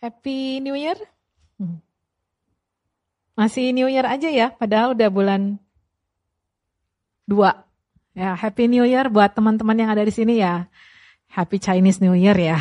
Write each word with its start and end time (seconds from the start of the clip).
Happy 0.00 0.60
New 0.60 0.76
Year. 0.76 0.96
Hmm. 1.56 1.80
Masih 3.36 3.72
New 3.72 3.88
Year 3.88 4.04
aja 4.04 4.28
ya, 4.28 4.52
padahal 4.52 4.92
udah 4.92 5.08
bulan 5.08 5.56
2. 7.28 7.36
Ya, 8.16 8.32
Happy 8.32 8.68
New 8.68 8.84
Year 8.84 9.08
buat 9.12 9.32
teman-teman 9.36 9.76
yang 9.76 9.90
ada 9.92 10.04
di 10.04 10.12
sini 10.12 10.40
ya. 10.40 10.68
Happy 11.28 11.60
Chinese 11.60 12.00
New 12.00 12.16
Year 12.16 12.36
ya. 12.36 12.60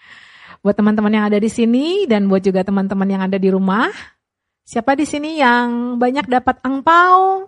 buat 0.64 0.76
teman-teman 0.76 1.12
yang 1.12 1.24
ada 1.28 1.36
di 1.36 1.52
sini 1.52 2.08
dan 2.08 2.28
buat 2.28 2.40
juga 2.40 2.64
teman-teman 2.64 3.08
yang 3.08 3.22
ada 3.24 3.36
di 3.36 3.48
rumah. 3.52 3.92
Siapa 4.66 4.98
di 4.98 5.06
sini 5.06 5.38
yang 5.38 6.00
banyak 6.00 6.26
dapat 6.26 6.58
angpau? 6.64 7.46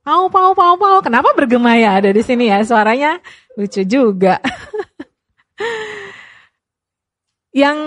Pau, 0.00 0.24
pau, 0.32 0.52
pau, 0.56 0.74
pau. 0.80 0.98
Kenapa 1.04 1.36
bergema 1.36 1.76
ya 1.76 2.00
ada 2.00 2.08
di 2.14 2.22
sini 2.24 2.48
ya? 2.48 2.64
Suaranya 2.64 3.20
lucu 3.58 3.84
juga. 3.84 4.40
Yang 7.50 7.78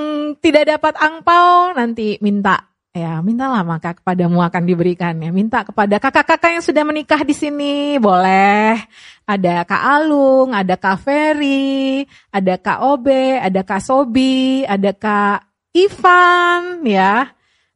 tidak 0.43 0.75
dapat 0.75 0.93
angpau 0.99 1.71
nanti 1.71 2.19
minta. 2.19 2.73
Ya 2.93 3.25
mintalah 3.25 3.65
maka 3.65 3.97
kepadamu 3.97 4.43
akan 4.45 4.63
diberikan. 4.69 5.17
Ya 5.17 5.33
minta 5.33 5.65
kepada 5.65 5.97
kakak-kakak 5.97 6.61
yang 6.61 6.63
sudah 6.63 6.83
menikah 6.85 7.25
di 7.25 7.33
sini. 7.33 7.97
Boleh. 7.97 8.77
Ada 9.23 9.63
Kak 9.63 9.83
Alung 9.97 10.51
ada 10.51 10.75
Kak 10.75 10.99
Ferry 10.99 12.03
ada 12.27 12.59
Kak 12.59 12.83
Obe 12.83 13.39
ada 13.39 13.63
Kak 13.63 13.81
Sobi 13.81 14.67
ada 14.67 14.91
Kak 14.93 15.47
Ivan 15.73 16.85
ya. 16.85 17.31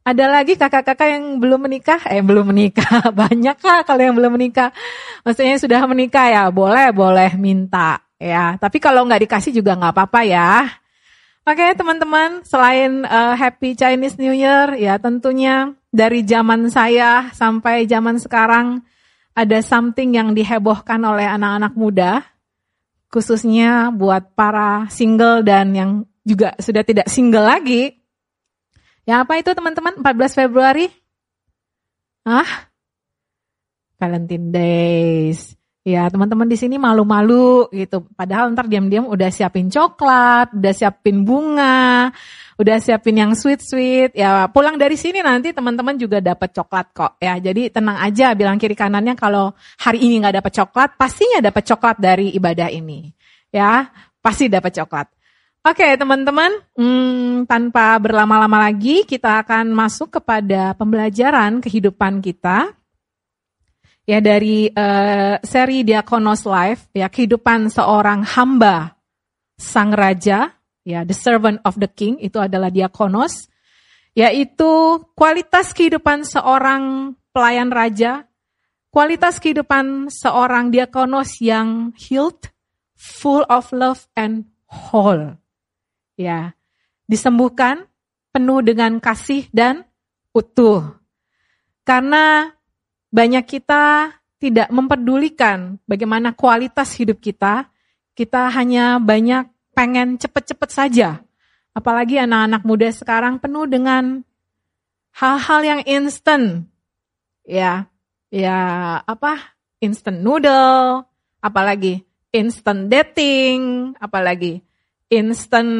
Ada 0.06 0.24
lagi 0.24 0.56
kakak-kakak 0.56 1.08
yang 1.08 1.36
belum 1.36 1.68
menikah? 1.68 2.00
Eh 2.08 2.22
belum 2.22 2.52
menikah. 2.54 3.10
Banyak 3.20 3.60
kak 3.60 3.84
kalau 3.84 4.00
yang 4.00 4.16
belum 4.16 4.40
menikah. 4.40 4.72
Maksudnya 5.20 5.60
sudah 5.60 5.84
menikah 5.84 6.30
ya 6.30 6.42
boleh 6.48 6.94
boleh 6.94 7.34
minta 7.34 8.00
ya. 8.20 8.54
Tapi 8.60 8.78
kalau 8.78 9.02
nggak 9.08 9.24
dikasih 9.24 9.52
juga 9.56 9.74
nggak 9.76 9.92
apa-apa 9.92 10.20
ya 10.24 10.52
Oke 11.48 11.64
okay, 11.64 11.80
teman-teman, 11.80 12.44
selain 12.44 13.08
uh, 13.08 13.32
Happy 13.32 13.72
Chinese 13.72 14.20
New 14.20 14.36
Year, 14.36 14.76
ya 14.76 15.00
tentunya 15.00 15.72
dari 15.88 16.20
zaman 16.20 16.68
saya 16.68 17.32
sampai 17.32 17.88
zaman 17.88 18.20
sekarang 18.20 18.84
ada 19.32 19.56
something 19.64 20.12
yang 20.12 20.36
dihebohkan 20.36 21.00
oleh 21.08 21.24
anak-anak 21.24 21.72
muda, 21.72 22.20
khususnya 23.08 23.88
buat 23.96 24.36
para 24.36 24.92
single 24.92 25.40
dan 25.40 25.72
yang 25.72 25.90
juga 26.20 26.52
sudah 26.60 26.84
tidak 26.84 27.08
single 27.08 27.48
lagi. 27.48 27.96
Ya 29.08 29.24
apa 29.24 29.40
itu 29.40 29.48
teman-teman? 29.56 30.04
14 30.04 30.44
Februari? 30.44 30.92
Ah, 32.28 32.68
Valentine 33.96 34.52
Days. 34.52 35.57
Ya 35.88 36.04
teman-teman 36.12 36.44
di 36.44 36.60
sini 36.60 36.76
malu-malu 36.76 37.72
gitu. 37.72 38.04
Padahal 38.12 38.52
ntar 38.52 38.68
diam-diam 38.68 39.08
udah 39.08 39.32
siapin 39.32 39.72
coklat, 39.72 40.52
udah 40.52 40.72
siapin 40.76 41.24
bunga, 41.24 42.12
udah 42.60 42.76
siapin 42.76 43.16
yang 43.16 43.32
sweet-sweet. 43.32 44.12
Ya 44.12 44.44
pulang 44.52 44.76
dari 44.76 45.00
sini 45.00 45.24
nanti 45.24 45.56
teman-teman 45.56 45.96
juga 45.96 46.20
dapat 46.20 46.52
coklat 46.52 46.86
kok. 46.92 47.12
Ya 47.16 47.40
jadi 47.40 47.72
tenang 47.72 48.04
aja 48.04 48.36
bilang 48.36 48.60
kiri 48.60 48.76
kanannya 48.76 49.16
kalau 49.16 49.56
hari 49.80 50.04
ini 50.04 50.20
nggak 50.20 50.44
dapat 50.44 50.52
coklat, 50.60 50.90
pastinya 51.00 51.40
dapat 51.40 51.64
coklat 51.64 51.96
dari 51.96 52.36
ibadah 52.36 52.68
ini. 52.68 53.08
Ya 53.48 53.88
pasti 54.20 54.52
dapat 54.52 54.76
coklat. 54.76 55.08
Oke 55.64 55.88
teman-teman, 55.96 56.52
hmm, 56.76 57.48
tanpa 57.48 57.96
berlama-lama 57.96 58.68
lagi 58.68 59.08
kita 59.08 59.40
akan 59.40 59.72
masuk 59.72 60.20
kepada 60.20 60.76
pembelajaran 60.76 61.64
kehidupan 61.64 62.20
kita 62.20 62.77
ya 64.08 64.24
dari 64.24 64.72
uh, 64.72 65.36
seri 65.44 65.84
Diakonos 65.84 66.48
Life 66.48 66.88
ya 66.96 67.12
kehidupan 67.12 67.68
seorang 67.68 68.24
hamba 68.24 68.96
sang 69.60 69.92
raja 69.92 70.56
ya 70.80 71.04
the 71.04 71.12
servant 71.12 71.60
of 71.68 71.76
the 71.76 71.90
king 71.92 72.16
itu 72.16 72.40
adalah 72.40 72.72
diakonos 72.72 73.52
yaitu 74.16 75.04
kualitas 75.12 75.76
kehidupan 75.76 76.24
seorang 76.24 77.12
pelayan 77.36 77.68
raja 77.68 78.24
kualitas 78.88 79.36
kehidupan 79.38 80.08
seorang 80.08 80.72
diakonos 80.72 81.38
yang 81.44 81.92
healed 81.94 82.48
full 82.98 83.46
of 83.46 83.70
love 83.70 84.10
and 84.18 84.50
whole. 84.66 85.38
Ya 86.18 86.58
disembuhkan 87.06 87.86
penuh 88.34 88.60
dengan 88.60 88.98
kasih 88.98 89.46
dan 89.54 89.86
utuh. 90.34 90.98
Karena 91.86 92.52
banyak 93.08 93.44
kita 93.44 94.14
tidak 94.38 94.68
memperdulikan 94.70 95.82
bagaimana 95.84 96.30
kualitas 96.30 96.94
hidup 96.94 97.18
kita, 97.18 97.66
kita 98.14 98.50
hanya 98.54 99.02
banyak 99.02 99.50
pengen 99.74 100.18
cepet-cepet 100.18 100.70
saja. 100.70 101.08
Apalagi 101.74 102.18
anak-anak 102.18 102.62
muda 102.66 102.88
sekarang 102.90 103.38
penuh 103.38 103.66
dengan 103.66 104.22
hal-hal 105.14 105.60
yang 105.62 105.80
instan. 105.86 106.66
Ya, 107.46 107.90
ya 108.30 108.58
apa? 109.06 109.54
Instant 109.78 110.22
noodle, 110.22 111.06
apalagi 111.38 112.02
instant 112.34 112.90
dating, 112.90 113.94
apalagi 114.02 114.60
instant 115.08 115.70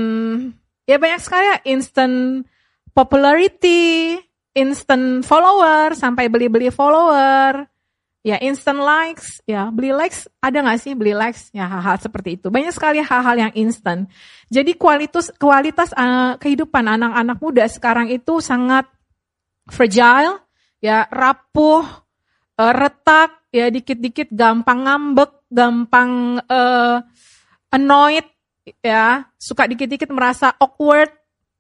ya 0.89 0.97
banyak 0.97 1.21
sekali 1.21 1.45
ya 1.45 1.59
instant 1.69 2.47
popularity, 2.95 4.17
instant 4.59 5.23
follower 5.23 5.95
sampai 5.95 6.27
beli-beli 6.27 6.75
follower, 6.75 7.63
ya 8.27 8.37
instant 8.43 8.83
likes, 8.83 9.39
ya 9.47 9.71
beli 9.71 9.95
likes 9.95 10.27
ada 10.43 10.59
nggak 10.59 10.79
sih 10.83 10.93
beli 10.99 11.15
likes, 11.15 11.55
ya 11.55 11.71
hal-hal 11.71 11.97
seperti 12.03 12.37
itu. 12.37 12.51
Banyak 12.51 12.75
sekali 12.75 12.99
hal-hal 12.99 13.37
yang 13.39 13.53
instant. 13.55 14.11
Jadi 14.51 14.75
kualitas 14.75 15.31
kualitas 15.39 15.95
uh, 15.95 16.35
kehidupan 16.37 16.85
anak-anak 16.91 17.39
muda 17.39 17.65
sekarang 17.71 18.11
itu 18.11 18.43
sangat 18.43 18.91
fragile, 19.71 20.43
ya 20.83 21.07
rapuh, 21.07 21.87
uh, 22.59 22.73
retak, 22.75 23.49
ya 23.55 23.71
dikit-dikit 23.71 24.35
gampang 24.35 24.85
ngambek, 24.85 25.47
gampang 25.49 26.43
uh, 26.51 26.99
annoyed, 27.71 28.27
ya 28.83 29.25
suka 29.39 29.71
dikit-dikit 29.71 30.11
merasa 30.11 30.53
awkward, 30.59 31.15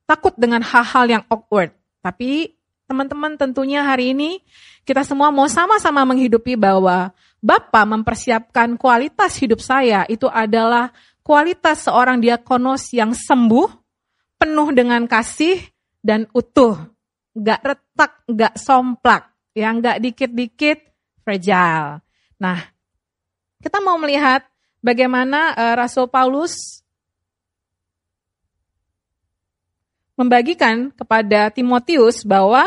takut 0.04 0.34
dengan 0.34 0.60
hal-hal 0.60 1.06
yang 1.06 1.24
awkward. 1.30 1.72
Tapi 2.02 2.57
Teman-teman 2.88 3.36
tentunya 3.36 3.84
hari 3.84 4.16
ini 4.16 4.40
kita 4.88 5.04
semua 5.04 5.28
mau 5.28 5.44
sama-sama 5.44 6.08
menghidupi 6.08 6.56
bahwa 6.56 7.12
Bapak 7.38 7.84
mempersiapkan 7.84 8.80
kualitas 8.80 9.36
hidup 9.36 9.60
saya 9.60 10.08
itu 10.08 10.24
adalah 10.26 10.90
kualitas 11.20 11.84
seorang 11.84 12.16
diakonos 12.16 12.88
yang 12.96 13.12
sembuh, 13.12 13.68
penuh 14.40 14.68
dengan 14.72 15.04
kasih 15.04 15.60
dan 16.00 16.24
utuh. 16.32 16.80
Gak 17.36 17.60
retak, 17.60 18.24
gak 18.24 18.56
somplak, 18.56 19.36
yang 19.52 19.84
gak 19.84 20.00
dikit-dikit 20.00 20.80
fragile. 21.20 22.00
Nah, 22.40 22.58
kita 23.60 23.84
mau 23.84 24.00
melihat 24.00 24.48
bagaimana 24.80 25.52
uh, 25.52 25.74
Rasul 25.76 26.08
Paulus 26.08 26.80
membagikan 30.18 30.90
kepada 30.98 31.46
Timotius 31.54 32.26
bahwa 32.26 32.66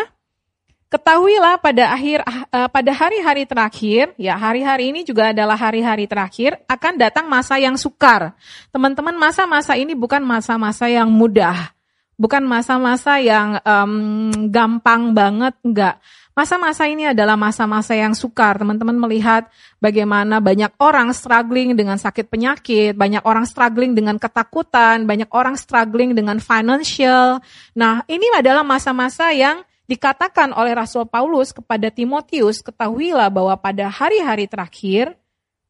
ketahuilah 0.87 1.59
pada 1.59 1.91
akhir 1.91 2.23
uh, 2.23 2.71
pada 2.71 2.91
hari-hari 2.95 3.43
terakhir, 3.43 4.15
ya 4.15 4.39
hari-hari 4.39 4.95
ini 4.95 5.03
juga 5.03 5.35
adalah 5.35 5.59
hari-hari 5.59 6.07
terakhir 6.07 6.63
akan 6.67 6.93
datang 6.95 7.27
masa 7.27 7.59
yang 7.59 7.75
sukar. 7.75 8.31
Teman-teman, 8.71 9.15
masa-masa 9.19 9.75
ini 9.75 9.91
bukan 9.91 10.23
masa-masa 10.23 10.87
yang 10.87 11.11
mudah. 11.11 11.75
Bukan 12.15 12.45
masa-masa 12.45 13.17
yang 13.17 13.57
um, 13.65 14.29
gampang 14.47 15.11
banget, 15.11 15.57
enggak. 15.65 15.97
Masa-masa 16.41 16.89
ini 16.89 17.05
adalah 17.05 17.37
masa-masa 17.37 17.93
yang 17.93 18.17
sukar. 18.17 18.57
Teman-teman 18.57 18.97
melihat 18.97 19.45
bagaimana 19.77 20.41
banyak 20.41 20.73
orang 20.81 21.13
struggling 21.13 21.77
dengan 21.77 22.01
sakit 22.01 22.33
penyakit, 22.33 22.97
banyak 22.97 23.21
orang 23.29 23.45
struggling 23.45 23.93
dengan 23.93 24.17
ketakutan, 24.17 25.05
banyak 25.05 25.29
orang 25.29 25.53
struggling 25.53 26.17
dengan 26.17 26.41
financial. 26.41 27.37
Nah, 27.77 28.01
ini 28.09 28.25
adalah 28.33 28.65
masa-masa 28.65 29.29
yang 29.29 29.61
dikatakan 29.85 30.49
oleh 30.57 30.73
Rasul 30.73 31.05
Paulus 31.05 31.53
kepada 31.53 31.93
Timotius, 31.93 32.65
ketahuilah 32.65 33.29
bahwa 33.29 33.53
pada 33.61 33.93
hari-hari 33.93 34.49
terakhir, 34.49 35.13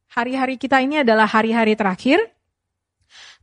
hari-hari 0.08 0.56
kita 0.56 0.80
ini 0.80 1.04
adalah 1.04 1.28
hari-hari 1.28 1.76
terakhir, 1.76 2.16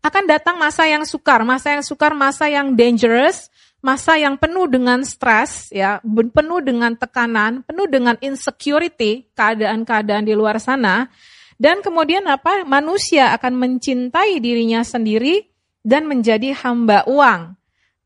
akan 0.02 0.26
datang 0.26 0.58
masa 0.58 0.90
yang 0.90 1.06
sukar, 1.06 1.46
masa 1.46 1.78
yang 1.78 1.86
sukar, 1.86 2.18
masa 2.18 2.50
yang 2.50 2.74
dangerous, 2.74 3.54
masa 3.80 4.20
yang 4.20 4.36
penuh 4.36 4.68
dengan 4.68 5.02
stres, 5.08 5.72
ya, 5.72 6.04
penuh 6.06 6.60
dengan 6.60 6.96
tekanan, 6.96 7.64
penuh 7.64 7.88
dengan 7.88 8.16
insecurity, 8.20 9.28
keadaan-keadaan 9.36 10.28
di 10.28 10.36
luar 10.36 10.60
sana, 10.60 11.08
dan 11.60 11.84
kemudian 11.84 12.24
apa? 12.28 12.64
Manusia 12.64 13.36
akan 13.36 13.60
mencintai 13.60 14.40
dirinya 14.40 14.84
sendiri 14.84 15.48
dan 15.84 16.08
menjadi 16.08 16.56
hamba 16.56 17.04
uang. 17.08 17.56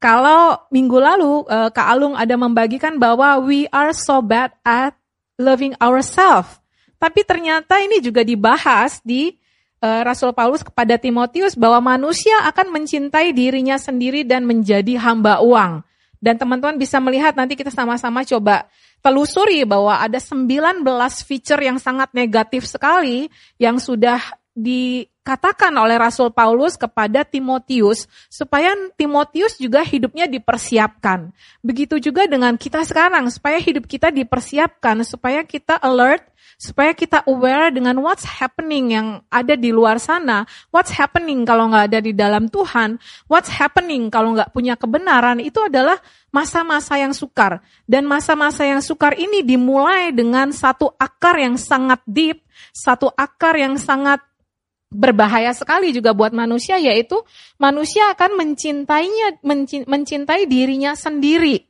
Kalau 0.02 0.68
minggu 0.74 0.98
lalu 1.00 1.34
eh, 1.48 1.70
Kak 1.72 1.88
Alung 1.88 2.18
ada 2.18 2.36
membagikan 2.36 3.00
bahwa 3.00 3.40
we 3.40 3.70
are 3.72 3.96
so 3.96 4.20
bad 4.20 4.52
at 4.66 4.98
loving 5.38 5.78
ourselves. 5.80 6.60
Tapi 6.98 7.24
ternyata 7.24 7.80
ini 7.80 8.00
juga 8.00 8.26
dibahas 8.26 9.00
di 9.06 9.36
Rasul 9.84 10.32
Paulus 10.32 10.64
kepada 10.64 10.96
Timotius 10.96 11.60
bahwa 11.60 11.96
manusia 12.00 12.40
akan 12.48 12.72
mencintai 12.72 13.36
dirinya 13.36 13.76
sendiri 13.76 14.24
dan 14.24 14.48
menjadi 14.48 14.96
hamba 14.96 15.44
uang. 15.44 15.84
Dan 16.24 16.40
teman-teman 16.40 16.80
bisa 16.80 17.04
melihat 17.04 17.36
nanti 17.36 17.60
kita 17.60 17.68
sama-sama 17.68 18.24
coba 18.24 18.64
telusuri 19.04 19.68
bahwa 19.68 20.00
ada 20.00 20.16
19 20.16 20.88
feature 21.28 21.60
yang 21.60 21.76
sangat 21.76 22.08
negatif 22.16 22.64
sekali 22.64 23.28
yang 23.60 23.76
sudah 23.76 24.24
dikatakan 24.54 25.74
oleh 25.74 25.98
Rasul 25.98 26.30
Paulus 26.30 26.78
kepada 26.78 27.26
Timotius 27.26 28.06
supaya 28.30 28.74
Timotius 28.94 29.58
juga 29.58 29.82
hidupnya 29.82 30.30
dipersiapkan. 30.30 31.34
Begitu 31.66 31.98
juga 31.98 32.30
dengan 32.30 32.54
kita 32.54 32.86
sekarang 32.86 33.30
supaya 33.34 33.58
hidup 33.58 33.90
kita 33.90 34.14
dipersiapkan, 34.14 35.02
supaya 35.02 35.42
kita 35.42 35.78
alert 35.82 36.34
supaya 36.64 36.96
kita 36.96 37.26
aware 37.28 37.74
dengan 37.74 38.00
what's 38.00 38.24
happening 38.24 38.96
yang 38.96 39.20
ada 39.28 39.58
di 39.58 39.74
luar 39.74 40.00
sana, 40.00 40.48
what's 40.72 40.94
happening 40.94 41.44
kalau 41.44 41.68
nggak 41.68 41.92
ada 41.92 42.00
di 42.00 42.14
dalam 42.16 42.48
Tuhan, 42.48 42.96
what's 43.28 43.52
happening 43.52 44.08
kalau 44.08 44.32
nggak 44.32 44.54
punya 44.56 44.80
kebenaran, 44.80 45.44
itu 45.44 45.60
adalah 45.60 46.00
masa-masa 46.32 46.96
yang 46.96 47.12
sukar. 47.12 47.60
Dan 47.84 48.08
masa-masa 48.08 48.64
yang 48.64 48.80
sukar 48.80 49.18
ini 49.20 49.44
dimulai 49.44 50.16
dengan 50.16 50.56
satu 50.56 50.94
akar 50.96 51.36
yang 51.42 51.60
sangat 51.60 52.00
deep, 52.08 52.40
satu 52.72 53.12
akar 53.12 53.60
yang 53.60 53.76
sangat 53.76 54.24
berbahaya 54.94 55.52
sekali 55.52 55.90
juga 55.92 56.14
buat 56.14 56.32
manusia, 56.32 56.78
yaitu 56.78 57.18
manusia 57.58 58.14
akan 58.14 58.38
mencintainya, 58.38 59.42
mencintai 59.90 60.46
dirinya 60.46 60.94
sendiri. 60.94 61.66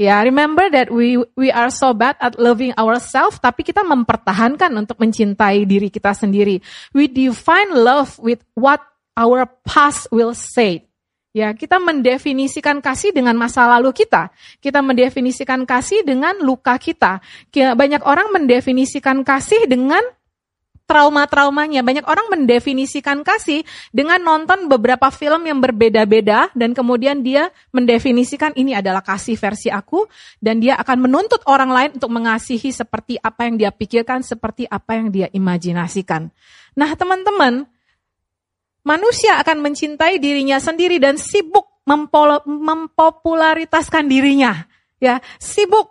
Ya, 0.00 0.24
remember 0.24 0.72
that 0.72 0.88
we 0.88 1.20
we 1.36 1.52
are 1.52 1.68
so 1.68 1.92
bad 1.92 2.16
at 2.16 2.40
loving 2.40 2.72
ourselves, 2.80 3.36
tapi 3.36 3.60
kita 3.60 3.84
mempertahankan 3.84 4.72
untuk 4.72 4.96
mencintai 4.96 5.68
diri 5.68 5.92
kita 5.92 6.16
sendiri. 6.16 6.64
We 6.96 7.12
define 7.12 7.76
love 7.76 8.16
with 8.16 8.40
what 8.56 8.80
our 9.14 9.44
past 9.62 10.08
will 10.08 10.32
say. 10.32 10.88
Ya, 11.32 11.52
kita 11.56 11.80
mendefinisikan 11.80 12.84
kasih 12.84 13.12
dengan 13.16 13.32
masa 13.40 13.64
lalu 13.64 13.92
kita. 13.96 14.28
Kita 14.60 14.84
mendefinisikan 14.84 15.64
kasih 15.64 16.04
dengan 16.04 16.36
luka 16.44 16.76
kita. 16.76 17.24
Banyak 17.52 18.04
orang 18.04 18.36
mendefinisikan 18.36 19.24
kasih 19.24 19.64
dengan 19.64 20.04
trauma-traumanya. 20.84 21.80
Banyak 21.80 22.04
orang 22.04 22.28
mendefinisikan 22.32 23.24
kasih 23.24 23.64
dengan 23.90 24.20
nonton 24.20 24.68
beberapa 24.68 25.08
film 25.08 25.48
yang 25.48 25.58
berbeda-beda 25.62 26.52
dan 26.52 26.76
kemudian 26.76 27.24
dia 27.24 27.48
mendefinisikan 27.72 28.52
ini 28.54 28.76
adalah 28.76 29.00
kasih 29.00 29.38
versi 29.38 29.72
aku 29.72 30.04
dan 30.38 30.60
dia 30.60 30.76
akan 30.76 31.08
menuntut 31.08 31.40
orang 31.48 31.72
lain 31.72 31.90
untuk 31.96 32.12
mengasihi 32.12 32.70
seperti 32.70 33.16
apa 33.18 33.48
yang 33.48 33.56
dia 33.56 33.70
pikirkan, 33.72 34.22
seperti 34.22 34.68
apa 34.68 34.98
yang 34.98 35.08
dia 35.08 35.26
imajinasikan. 35.32 36.28
Nah, 36.76 36.90
teman-teman, 36.96 37.66
manusia 38.84 39.38
akan 39.40 39.60
mencintai 39.60 40.18
dirinya 40.18 40.58
sendiri 40.58 40.98
dan 40.98 41.20
sibuk 41.20 41.66
mempopularitaskan 41.86 44.06
dirinya. 44.06 44.66
Ya, 45.02 45.18
sibuk 45.42 45.90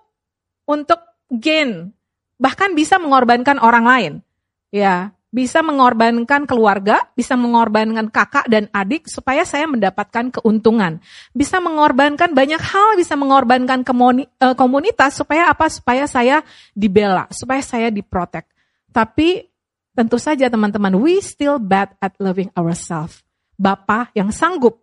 untuk 0.64 1.04
gain, 1.28 1.92
bahkan 2.40 2.72
bisa 2.72 2.96
mengorbankan 2.96 3.60
orang 3.60 3.86
lain. 3.86 4.24
Ya, 4.72 5.12
bisa 5.32 5.64
mengorbankan 5.64 6.44
keluarga, 6.44 7.08
bisa 7.16 7.40
mengorbankan 7.40 8.12
kakak 8.12 8.48
dan 8.52 8.68
adik 8.76 9.08
supaya 9.08 9.48
saya 9.48 9.64
mendapatkan 9.68 10.32
keuntungan. 10.32 11.00
Bisa 11.32 11.64
mengorbankan 11.64 12.36
banyak 12.36 12.60
hal, 12.60 13.00
bisa 13.00 13.16
mengorbankan 13.16 13.84
eh, 13.88 14.56
komunitas 14.60 15.20
supaya 15.20 15.48
apa? 15.48 15.72
Supaya 15.72 16.08
saya 16.08 16.44
dibela, 16.76 17.32
supaya 17.32 17.64
saya 17.64 17.88
diprotek. 17.88 18.48
Tapi 18.92 19.48
tentu 19.96 20.20
saja 20.20 20.52
teman-teman, 20.52 21.00
we 21.00 21.20
still 21.24 21.60
bad 21.60 21.96
at 22.04 22.12
loving 22.20 22.52
ourselves. 22.56 23.24
Bapak 23.56 24.12
yang 24.16 24.36
sanggup 24.36 24.82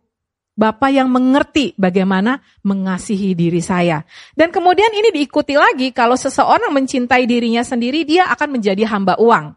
Bapak 0.59 0.91
yang 0.91 1.07
mengerti 1.07 1.71
bagaimana 1.79 2.43
mengasihi 2.67 3.31
diri 3.39 3.63
saya. 3.63 4.03
Dan 4.35 4.51
kemudian 4.51 4.91
ini 4.91 5.15
diikuti 5.15 5.55
lagi 5.55 5.95
kalau 5.95 6.19
seseorang 6.19 6.75
mencintai 6.75 7.31
dirinya 7.31 7.63
sendiri, 7.63 8.03
dia 8.03 8.27
akan 8.27 8.59
menjadi 8.59 8.83
hamba 8.91 9.15
uang. 9.23 9.55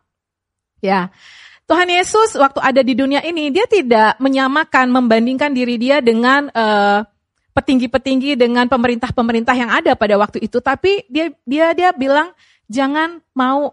Ya. 0.81 1.13
Tuhan 1.69 1.87
Yesus 1.87 2.35
waktu 2.35 2.59
ada 2.59 2.81
di 2.83 2.97
dunia 2.97 3.23
ini 3.23 3.47
dia 3.47 3.63
tidak 3.63 4.19
menyamakan 4.19 4.91
membandingkan 4.91 5.55
diri 5.55 5.79
dia 5.79 6.03
dengan 6.03 6.51
uh, 6.51 7.05
petinggi-petinggi 7.55 8.35
dengan 8.35 8.67
pemerintah-pemerintah 8.67 9.55
yang 9.55 9.71
ada 9.71 9.95
pada 9.95 10.19
waktu 10.19 10.43
itu 10.43 10.59
tapi 10.59 11.07
dia 11.07 11.31
dia 11.47 11.71
dia 11.71 11.95
bilang 11.95 12.35
jangan 12.67 13.23
mau 13.31 13.71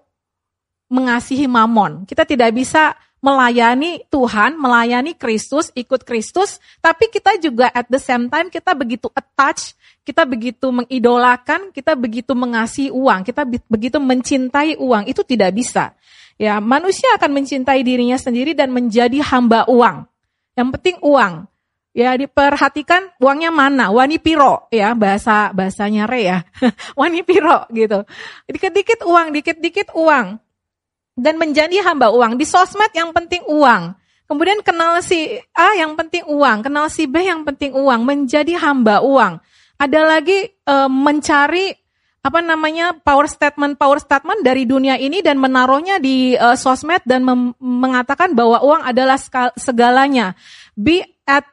mengasihi 0.88 1.50
mamon. 1.50 2.06
Kita 2.08 2.22
tidak 2.25 2.55
bisa 2.55 2.96
melayani 3.19 4.06
Tuhan, 4.08 4.55
melayani 4.55 5.19
Kristus, 5.19 5.75
ikut 5.75 6.06
Kristus, 6.06 6.62
tapi 6.78 7.10
kita 7.10 7.34
juga 7.43 7.66
at 7.75 7.90
the 7.90 7.99
same 7.99 8.31
time 8.31 8.46
kita 8.46 8.78
begitu 8.78 9.10
attach, 9.10 9.75
kita 10.06 10.22
begitu 10.22 10.70
mengidolakan, 10.70 11.75
kita 11.75 11.99
begitu 11.99 12.32
mengasihi 12.32 12.94
uang, 12.94 13.26
kita 13.26 13.43
begitu 13.66 13.99
mencintai 13.99 14.78
uang, 14.78 15.10
itu 15.10 15.26
tidak 15.26 15.50
bisa. 15.50 15.98
Ya, 16.38 16.62
manusia 16.62 17.11
akan 17.19 17.43
mencintai 17.43 17.82
dirinya 17.82 18.14
sendiri 18.14 18.55
dan 18.55 18.70
menjadi 18.70 19.19
hamba 19.26 19.67
uang. 19.67 20.06
Yang 20.55 20.69
penting 20.79 20.96
uang. 21.02 21.50
Ya, 21.90 22.14
diperhatikan 22.14 23.11
uangnya 23.19 23.50
mana, 23.50 23.90
wani 23.90 24.23
piro 24.23 24.70
ya, 24.70 24.94
bahasa 24.94 25.50
bahasanya 25.50 26.06
re 26.06 26.31
ya. 26.31 26.38
wani 27.00 27.26
piro 27.26 27.67
gitu. 27.75 28.06
Dikit-dikit 28.46 29.02
uang, 29.02 29.35
dikit-dikit 29.35 29.90
uang. 29.99 30.38
Dan 31.19 31.35
menjadi 31.43 31.82
hamba 31.82 32.14
uang. 32.14 32.38
Di 32.38 32.46
sosmed 32.46 32.94
yang 32.94 33.11
penting 33.11 33.43
uang. 33.50 33.99
Kemudian 34.29 34.61
kenal 34.61 35.00
si 35.00 35.41
A 35.56 35.73
yang 35.75 35.96
penting 35.96 36.23
uang, 36.29 36.61
kenal 36.61 36.93
si 36.93 37.08
B 37.08 37.25
yang 37.25 37.49
penting 37.49 37.73
uang, 37.73 38.05
menjadi 38.05 38.61
hamba 38.61 39.00
uang. 39.00 39.41
Ada 39.81 40.00
lagi 40.05 40.44
e, 40.44 40.75
mencari 40.87 41.73
apa 42.19 42.43
namanya 42.43 42.99
power 42.99 43.31
statement 43.31 43.79
power 43.79 44.03
statement 44.03 44.43
dari 44.43 44.67
dunia 44.67 44.99
ini 44.99 45.23
dan 45.23 45.38
menaruhnya 45.38 46.03
di 46.03 46.35
uh, 46.35 46.59
sosmed 46.59 47.00
dan 47.06 47.23
mengatakan 47.62 48.35
bahwa 48.35 48.59
uang 48.61 48.82
adalah 48.85 49.17
segalanya. 49.55 50.35
Be 50.75 51.06
at 51.25 51.47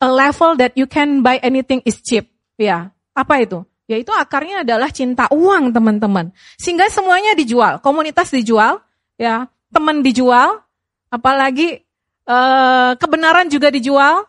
a 0.00 0.08
level 0.08 0.56
that 0.56 0.74
you 0.78 0.86
can 0.88 1.20
buy 1.20 1.36
anything 1.44 1.84
is 1.84 2.00
cheap. 2.00 2.30
Ya, 2.58 2.90
apa 3.14 3.42
itu? 3.42 3.62
Yaitu 3.88 4.12
akarnya 4.12 4.66
adalah 4.66 4.92
cinta 4.92 5.30
uang, 5.32 5.72
teman-teman. 5.72 6.34
Sehingga 6.60 6.92
semuanya 6.92 7.32
dijual, 7.32 7.80
komunitas 7.80 8.28
dijual, 8.28 8.84
ya, 9.16 9.48
teman 9.72 10.04
dijual, 10.04 10.60
apalagi 11.08 11.80
uh, 12.28 12.92
kebenaran 13.00 13.48
juga 13.48 13.72
dijual, 13.72 14.28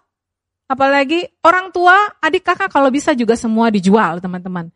apalagi 0.64 1.28
orang 1.44 1.76
tua, 1.76 1.98
adik 2.24 2.48
kakak 2.48 2.72
kalau 2.72 2.88
bisa 2.88 3.12
juga 3.12 3.36
semua 3.36 3.68
dijual, 3.68 4.24
teman-teman. 4.24 4.72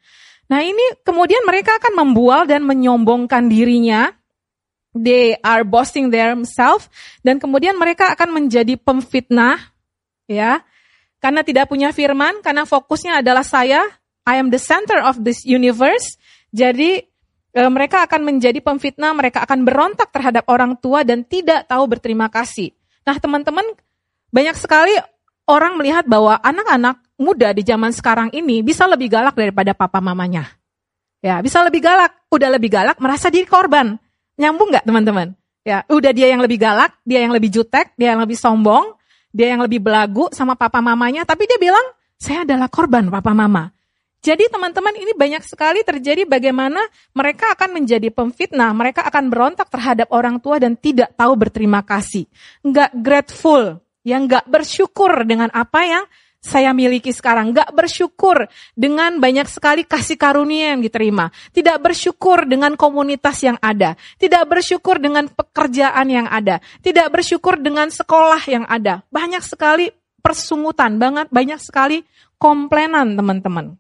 Nah 0.51 0.59
ini 0.61 0.99
kemudian 1.01 1.43
mereka 1.47 1.79
akan 1.79 1.93
membual 2.03 2.43
dan 2.47 2.63
menyombongkan 2.67 3.47
dirinya. 3.47 4.11
They 4.93 5.41
are 5.41 5.65
boasting 5.65 6.13
themselves 6.13 6.85
dan 7.25 7.41
kemudian 7.41 7.73
mereka 7.81 8.13
akan 8.13 8.29
menjadi 8.29 8.77
pemfitnah, 8.77 9.57
ya, 10.29 10.61
karena 11.17 11.41
tidak 11.41 11.65
punya 11.65 11.89
firman, 11.89 12.45
karena 12.45 12.67
fokusnya 12.67 13.25
adalah 13.25 13.41
saya, 13.41 13.81
I 14.27 14.37
am 14.37 14.53
the 14.53 14.61
center 14.61 15.01
of 15.01 15.23
this 15.25 15.47
universe. 15.49 16.19
Jadi 16.53 17.01
e, 17.55 17.61
mereka 17.73 18.05
akan 18.05 18.21
menjadi 18.21 18.61
pemfitnah, 18.61 19.17
mereka 19.17 19.41
akan 19.49 19.65
berontak 19.65 20.13
terhadap 20.13 20.45
orang 20.45 20.77
tua 20.77 21.01
dan 21.01 21.25
tidak 21.25 21.65
tahu 21.65 21.89
berterima 21.89 22.29
kasih. 22.29 22.69
Nah 23.01 23.17
teman-teman, 23.17 23.65
banyak 24.29 24.55
sekali 24.61 24.93
orang 25.47 25.75
melihat 25.75 26.07
bahwa 26.07 26.39
anak-anak 26.39 27.02
muda 27.17 27.53
di 27.53 27.61
zaman 27.61 27.93
sekarang 27.93 28.29
ini 28.33 28.65
bisa 28.65 28.89
lebih 28.89 29.09
galak 29.11 29.37
daripada 29.37 29.71
papa 29.77 30.01
mamanya. 30.01 30.49
Ya, 31.23 31.39
bisa 31.39 31.63
lebih 31.63 31.79
galak. 31.79 32.11
Udah 32.27 32.49
lebih 32.51 32.67
galak, 32.73 32.99
merasa 32.99 33.31
diri 33.31 33.47
korban. 33.47 33.95
Nyambung 34.35 34.75
nggak 34.75 34.85
teman-teman? 34.85 35.31
Ya, 35.63 35.87
udah 35.87 36.11
dia 36.11 36.27
yang 36.27 36.43
lebih 36.43 36.59
galak, 36.59 36.99
dia 37.07 37.23
yang 37.23 37.31
lebih 37.31 37.47
jutek, 37.47 37.95
dia 37.95 38.11
yang 38.11 38.19
lebih 38.19 38.35
sombong, 38.35 38.99
dia 39.31 39.55
yang 39.55 39.63
lebih 39.63 39.79
belagu 39.79 40.27
sama 40.35 40.59
papa 40.59 40.83
mamanya, 40.83 41.23
tapi 41.23 41.47
dia 41.47 41.55
bilang, 41.55 41.83
saya 42.19 42.43
adalah 42.43 42.67
korban 42.67 43.07
papa 43.07 43.31
mama. 43.31 43.71
Jadi 44.23 44.47
teman-teman 44.47 44.95
ini 44.95 45.11
banyak 45.15 45.43
sekali 45.43 45.83
terjadi 45.83 46.23
bagaimana 46.23 46.79
mereka 47.11 47.51
akan 47.55 47.75
menjadi 47.75 48.07
pemfitnah, 48.07 48.71
mereka 48.71 49.03
akan 49.03 49.27
berontak 49.27 49.67
terhadap 49.67 50.07
orang 50.15 50.39
tua 50.39 50.59
dan 50.59 50.79
tidak 50.79 51.11
tahu 51.15 51.35
berterima 51.35 51.83
kasih. 51.83 52.27
Nggak 52.63 52.91
grateful, 53.03 53.83
yang 54.03 54.27
nggak 54.27 54.47
bersyukur 54.47 55.11
dengan 55.27 55.51
apa 55.51 55.79
yang 55.83 56.03
saya 56.43 56.75
miliki 56.75 57.15
sekarang. 57.15 57.55
Gak 57.55 57.71
bersyukur 57.71 58.51
dengan 58.75 59.15
banyak 59.23 59.47
sekali 59.47 59.87
kasih 59.87 60.19
karunia 60.19 60.75
yang 60.75 60.83
diterima. 60.83 61.31
Tidak 61.55 61.79
bersyukur 61.79 62.43
dengan 62.43 62.75
komunitas 62.75 63.39
yang 63.47 63.55
ada. 63.63 63.95
Tidak 64.19 64.43
bersyukur 64.43 64.99
dengan 64.99 65.31
pekerjaan 65.31 66.07
yang 66.11 66.27
ada. 66.27 66.59
Tidak 66.83 67.07
bersyukur 67.07 67.63
dengan 67.63 67.87
sekolah 67.87 68.43
yang 68.51 68.67
ada. 68.67 69.07
Banyak 69.07 69.41
sekali 69.47 69.87
persungutan, 70.19 70.99
banget 70.99 71.31
banyak 71.31 71.63
sekali 71.63 72.03
komplainan 72.35 73.15
teman-teman. 73.15 73.79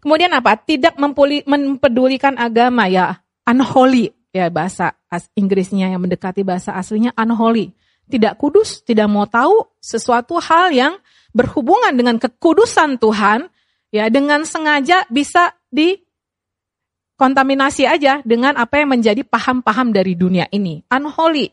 Kemudian 0.00 0.32
apa? 0.32 0.56
Tidak 0.56 0.98
mempedulikan 1.46 2.34
agama 2.40 2.90
ya, 2.90 3.22
unholy 3.46 4.10
ya 4.32 4.48
bahasa 4.48 4.96
Inggrisnya 5.36 5.92
yang 5.92 6.00
mendekati 6.00 6.40
bahasa 6.42 6.72
aslinya 6.72 7.12
unholy. 7.14 7.76
Tidak 8.08 8.34
kudus, 8.40 8.82
tidak 8.82 9.06
mau 9.06 9.28
tahu 9.28 9.68
sesuatu 9.78 10.36
hal 10.42 10.74
yang 10.74 10.92
berhubungan 11.32 11.96
dengan 11.96 12.20
kekudusan 12.20 13.00
Tuhan, 13.00 13.48
ya 13.92 14.08
dengan 14.12 14.44
sengaja 14.44 15.04
bisa 15.08 15.56
dikontaminasi 15.72 17.86
aja 17.88 18.20
dengan 18.24 18.56
apa 18.56 18.78
yang 18.80 18.88
menjadi 18.96 19.24
paham-paham 19.24 19.92
dari 19.92 20.14
dunia 20.16 20.48
ini. 20.52 20.84
Unholy. 20.88 21.52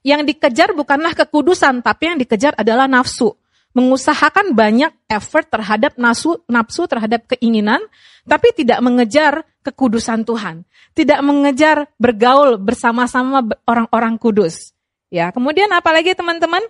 Yang 0.00 0.32
dikejar 0.32 0.72
bukanlah 0.72 1.12
kekudusan, 1.12 1.84
tapi 1.84 2.08
yang 2.08 2.16
dikejar 2.16 2.56
adalah 2.56 2.88
nafsu. 2.88 3.36
Mengusahakan 3.70 4.50
banyak 4.56 4.90
effort 5.06 5.46
terhadap 5.46 5.94
nafsu, 6.00 6.42
nafsu 6.48 6.88
terhadap 6.90 7.28
keinginan, 7.30 7.78
tapi 8.24 8.50
tidak 8.56 8.80
mengejar 8.80 9.44
kekudusan 9.62 10.24
Tuhan. 10.24 10.64
Tidak 10.96 11.20
mengejar 11.22 11.86
bergaul 12.00 12.56
bersama-sama 12.58 13.46
orang-orang 13.68 14.18
kudus. 14.18 14.74
Ya, 15.12 15.30
kemudian 15.30 15.70
apalagi 15.70 16.16
teman-teman? 16.16 16.64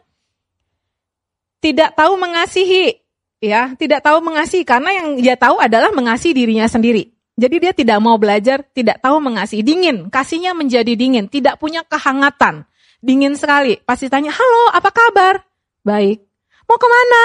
Tidak 1.60 1.92
tahu 1.92 2.16
mengasihi, 2.16 2.96
ya, 3.44 3.76
tidak 3.76 4.00
tahu 4.00 4.24
mengasihi 4.24 4.64
karena 4.64 4.90
yang 4.96 5.20
dia 5.20 5.36
tahu 5.36 5.60
adalah 5.60 5.92
mengasihi 5.92 6.32
dirinya 6.32 6.64
sendiri. 6.64 7.12
Jadi 7.40 7.56
dia 7.56 7.72
tidak 7.72 7.98
mau 8.04 8.20
belajar, 8.20 8.64
tidak 8.76 9.00
tahu 9.00 9.16
mengasihi, 9.20 9.64
dingin, 9.64 10.12
kasihnya 10.12 10.52
menjadi 10.52 10.92
dingin, 10.92 11.28
tidak 11.28 11.56
punya 11.56 11.80
kehangatan, 11.88 12.68
dingin 13.00 13.32
sekali. 13.36 13.80
Pasti 13.80 14.12
tanya, 14.12 14.32
halo, 14.32 14.72
apa 14.76 14.92
kabar? 14.92 15.40
Baik. 15.80 16.20
Mau 16.68 16.76
ke 16.76 16.88
mana? 16.88 17.22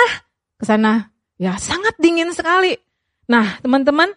Ke 0.55 0.63
sana. 0.63 0.93
Ya, 1.35 1.59
sangat 1.59 1.99
dingin 1.99 2.31
sekali. 2.31 2.79
Nah, 3.27 3.59
teman-teman, 3.59 4.07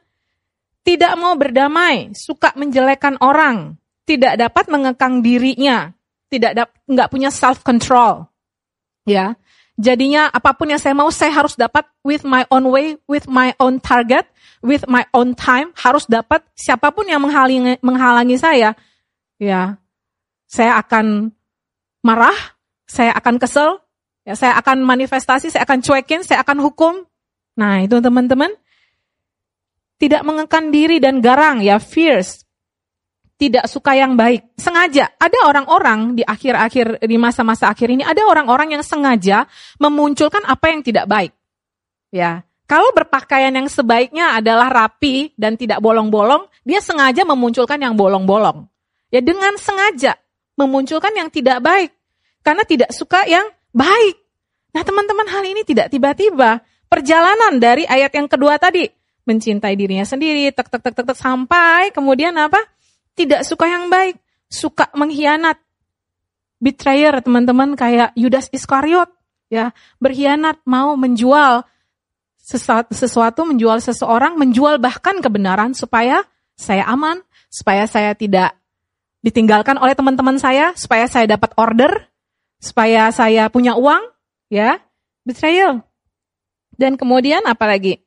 tidak 0.87 1.18
mau 1.18 1.34
berdamai, 1.34 2.14
suka 2.14 2.54
menjelekkan 2.54 3.18
orang, 3.18 3.75
tidak 4.06 4.38
dapat 4.38 4.70
mengekang 4.70 5.20
dirinya, 5.20 5.92
tidak 6.30 6.70
nggak 6.87 7.10
punya 7.10 7.28
self 7.34 7.60
control, 7.60 8.25
ya. 9.04 9.34
Jadinya 9.78 10.26
apa 10.26 10.58
pun 10.58 10.75
yang 10.75 10.82
saya 10.82 10.90
mau 10.90 11.06
saya 11.14 11.30
harus 11.30 11.54
dapat 11.54 11.87
with 12.02 12.26
my 12.26 12.42
own 12.50 12.66
way, 12.66 12.99
with 13.06 13.30
my 13.30 13.54
own 13.62 13.78
target, 13.78 14.26
with 14.58 14.82
my 14.90 15.06
own 15.14 15.38
time, 15.38 15.70
harus 15.78 16.02
dapat 16.11 16.42
siapa 16.58 16.90
pun 16.90 17.06
yang 17.06 17.23
menghalangi, 17.23 17.78
menghalangi 17.78 18.35
saya, 18.35 18.75
ya. 19.38 19.78
Saya 20.50 20.82
akan 20.82 21.30
marah, 22.02 22.58
saya 22.90 23.14
akan 23.14 23.38
kesel, 23.38 23.78
ya 24.26 24.35
saya 24.35 24.58
akan 24.58 24.82
manifestasi, 24.82 25.52
saya 25.52 25.62
akan 25.62 25.78
cuekin, 25.78 26.26
saya 26.26 26.42
akan 26.42 26.58
hukum. 26.58 26.94
Nah, 27.54 27.85
itu 27.85 28.02
teman-teman 28.02 28.50
tidak 30.00 30.26
mengekang 30.26 30.75
diri 30.75 30.99
dan 30.99 31.20
garang 31.20 31.61
ya 31.61 31.76
fierce 31.76 32.48
tidak 33.38 33.71
suka 33.71 33.95
yang 33.95 34.18
baik. 34.18 34.59
Sengaja. 34.59 35.14
Ada 35.14 35.47
orang-orang 35.47 36.18
di 36.18 36.26
akhir-akhir 36.26 37.07
di 37.07 37.16
masa-masa 37.16 37.71
akhir 37.71 37.88
ini 37.95 38.02
ada 38.02 38.26
orang-orang 38.26 38.75
yang 38.75 38.83
sengaja 38.83 39.47
memunculkan 39.78 40.42
apa 40.45 40.75
yang 40.75 40.83
tidak 40.83 41.07
baik. 41.07 41.33
Ya. 42.11 42.42
Kalau 42.68 42.92
berpakaian 42.92 43.54
yang 43.54 43.71
sebaiknya 43.71 44.37
adalah 44.37 44.68
rapi 44.68 45.33
dan 45.40 45.57
tidak 45.57 45.80
bolong-bolong 45.80 46.45
dia 46.66 46.85
sengaja 46.85 47.25
memunculkan 47.25 47.80
yang 47.80 47.97
bolong-bolong. 47.97 48.68
Ya 49.09 49.25
dengan 49.25 49.57
sengaja 49.57 50.18
memunculkan 50.59 51.14
yang 51.14 51.33
tidak 51.33 51.62
baik. 51.62 51.95
Karena 52.42 52.66
tidak 52.66 52.90
suka 52.92 53.25
yang 53.25 53.47
baik. 53.73 54.18
Nah 54.75 54.83
teman-teman 54.83 55.30
hal 55.30 55.47
ini 55.47 55.62
tidak 55.64 55.88
tiba-tiba. 55.95 56.61
Perjalanan 56.90 57.57
dari 57.62 57.87
ayat 57.87 58.12
yang 58.12 58.26
kedua 58.26 58.59
tadi. 58.59 58.85
Mencintai 59.28 59.76
dirinya 59.76 60.09
sendiri, 60.09 60.49
tek 60.57 60.73
tek 60.73 60.80
tek 60.80 61.04
tek, 61.04 61.12
sampai 61.12 61.92
kemudian 61.92 62.33
apa? 62.40 62.64
Tidak 63.18 63.42
suka 63.42 63.66
yang 63.66 63.90
baik, 63.90 64.14
suka 64.46 64.87
mengkhianat. 64.94 65.58
Betrayer 66.62 67.18
teman-teman 67.22 67.75
kayak 67.75 68.14
Yudas 68.14 68.46
Iskariot 68.54 69.10
ya, 69.50 69.75
berkhianat 69.98 70.62
mau 70.62 70.94
menjual 70.94 71.66
sesuatu, 72.38 73.42
menjual 73.42 73.82
seseorang, 73.82 74.38
menjual 74.38 74.78
bahkan 74.78 75.18
kebenaran 75.18 75.75
supaya 75.75 76.22
saya 76.54 76.87
aman, 76.87 77.22
supaya 77.50 77.87
saya 77.90 78.14
tidak 78.14 78.54
ditinggalkan 79.22 79.78
oleh 79.78 79.98
teman-teman 79.98 80.38
saya, 80.38 80.75
supaya 80.78 81.10
saya 81.10 81.26
dapat 81.26 81.54
order, 81.58 82.06
supaya 82.58 83.10
saya 83.10 83.50
punya 83.50 83.75
uang, 83.75 84.02
ya, 84.50 84.78
betrayal. 85.26 85.82
Dan 86.78 86.94
kemudian 86.94 87.42
apa 87.46 87.66
lagi? 87.66 88.02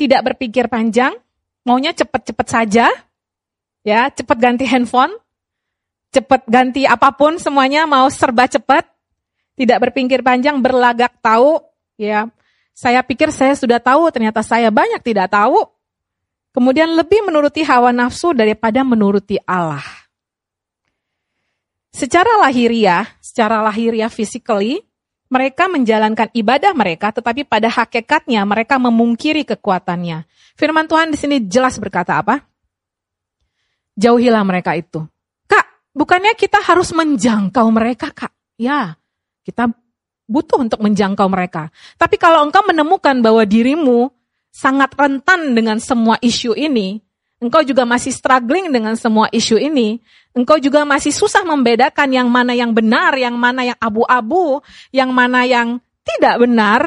tidak 0.00 0.32
berpikir 0.32 0.72
panjang, 0.72 1.12
maunya 1.68 1.92
cepat-cepat 1.92 2.46
saja, 2.48 2.88
ya, 3.86 4.08
cepat 4.12 4.38
ganti 4.38 4.64
handphone, 4.68 5.12
cepat 6.10 6.44
ganti 6.46 6.84
apa 6.84 7.14
pun 7.14 7.38
semuanya 7.38 7.86
mau 7.86 8.06
serba 8.10 8.50
cepat, 8.50 8.86
tidak 9.54 9.90
berpikir 9.90 10.24
panjang, 10.24 10.58
berlagak 10.58 11.16
tahu, 11.20 11.60
ya. 12.00 12.28
Saya 12.72 13.04
pikir 13.04 13.28
saya 13.28 13.52
sudah 13.52 13.76
tahu, 13.76 14.08
ternyata 14.08 14.40
saya 14.40 14.72
banyak 14.72 15.04
tidak 15.04 15.28
tahu. 15.28 15.68
Kemudian 16.50 16.90
lebih 16.96 17.22
menuruti 17.28 17.62
hawa 17.62 17.92
nafsu 17.92 18.32
daripada 18.32 18.82
menuruti 18.82 19.38
Allah. 19.44 19.84
Secara 21.92 22.40
lahiriah, 22.40 23.06
secara 23.20 23.60
lahiriah 23.62 24.08
physically, 24.08 24.80
mereka 25.30 25.70
menjalankan 25.70 26.26
ibadah 26.34 26.74
mereka, 26.74 27.14
tetapi 27.14 27.46
pada 27.46 27.70
hakikatnya 27.70 28.42
mereka 28.42 28.82
memungkiri 28.82 29.46
kekuatannya. 29.46 30.26
Firman 30.58 30.90
Tuhan 30.90 31.14
di 31.14 31.18
sini 31.20 31.36
jelas 31.46 31.78
berkata 31.78 32.18
apa? 32.18 32.49
Jauhilah 34.00 34.40
mereka 34.48 34.72
itu. 34.80 35.04
Kak, 35.44 35.92
bukannya 35.92 36.32
kita 36.32 36.56
harus 36.64 36.88
menjangkau 36.96 37.68
mereka, 37.68 38.08
Kak? 38.08 38.32
Ya, 38.56 38.96
kita 39.44 39.68
butuh 40.24 40.64
untuk 40.64 40.80
menjangkau 40.80 41.28
mereka. 41.28 41.68
Tapi 42.00 42.16
kalau 42.16 42.40
engkau 42.48 42.64
menemukan 42.64 43.20
bahwa 43.20 43.44
dirimu 43.44 44.08
sangat 44.48 44.96
rentan 44.96 45.52
dengan 45.52 45.76
semua 45.76 46.16
isu 46.24 46.56
ini, 46.56 47.02
engkau 47.42 47.60
juga 47.66 47.84
masih 47.84 48.14
struggling 48.14 48.70
dengan 48.70 48.94
semua 48.94 49.26
isu 49.34 49.58
ini, 49.58 49.98
engkau 50.32 50.56
juga 50.62 50.86
masih 50.86 51.10
susah 51.10 51.42
membedakan 51.42 52.08
yang 52.08 52.28
mana 52.30 52.54
yang 52.54 52.70
benar, 52.70 53.12
yang 53.20 53.34
mana 53.34 53.74
yang 53.74 53.78
abu-abu, 53.82 54.62
yang 54.94 55.10
mana 55.10 55.44
yang 55.44 55.82
tidak 56.06 56.40
benar, 56.40 56.80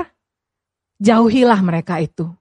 jauhilah 1.03 1.60
mereka 1.60 2.00
itu. 2.00 2.32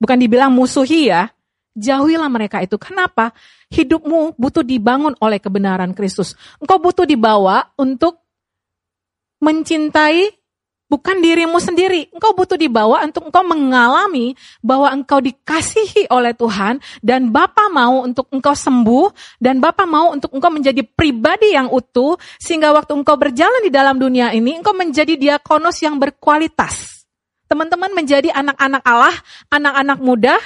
Bukan 0.00 0.16
dibilang 0.16 0.48
musuhi 0.48 1.12
ya, 1.12 1.28
jauhilah 1.76 2.32
mereka 2.32 2.64
itu. 2.64 2.80
Kenapa? 2.80 3.36
Hidupmu 3.70 4.34
butuh 4.34 4.66
dibangun 4.66 5.14
oleh 5.22 5.38
kebenaran 5.38 5.94
Kristus. 5.94 6.34
Engkau 6.58 6.82
butuh 6.82 7.06
dibawa 7.06 7.70
untuk 7.78 8.18
mencintai 9.38 10.40
bukan 10.90 11.22
dirimu 11.22 11.62
sendiri. 11.62 12.10
Engkau 12.10 12.34
butuh 12.34 12.58
dibawa 12.58 13.06
untuk 13.06 13.30
engkau 13.30 13.46
mengalami 13.46 14.34
bahwa 14.58 14.90
engkau 14.90 15.22
dikasihi 15.22 16.10
oleh 16.10 16.34
Tuhan 16.34 16.82
dan 16.98 17.30
Bapa 17.30 17.70
mau 17.70 18.02
untuk 18.02 18.26
engkau 18.34 18.58
sembuh 18.58 19.38
dan 19.38 19.62
Bapa 19.62 19.86
mau 19.86 20.10
untuk 20.10 20.34
engkau 20.34 20.50
menjadi 20.50 20.82
pribadi 20.82 21.54
yang 21.54 21.70
utuh 21.70 22.18
sehingga 22.42 22.74
waktu 22.74 22.90
engkau 22.98 23.14
berjalan 23.14 23.62
di 23.62 23.70
dalam 23.70 24.02
dunia 24.02 24.34
ini 24.34 24.58
engkau 24.58 24.74
menjadi 24.74 25.14
diakonos 25.14 25.78
yang 25.78 25.94
berkualitas. 26.02 27.06
Teman-teman 27.46 27.90
menjadi 27.94 28.30
anak-anak 28.30 28.82
Allah, 28.86 29.14
anak-anak 29.50 29.98
muda, 29.98 30.38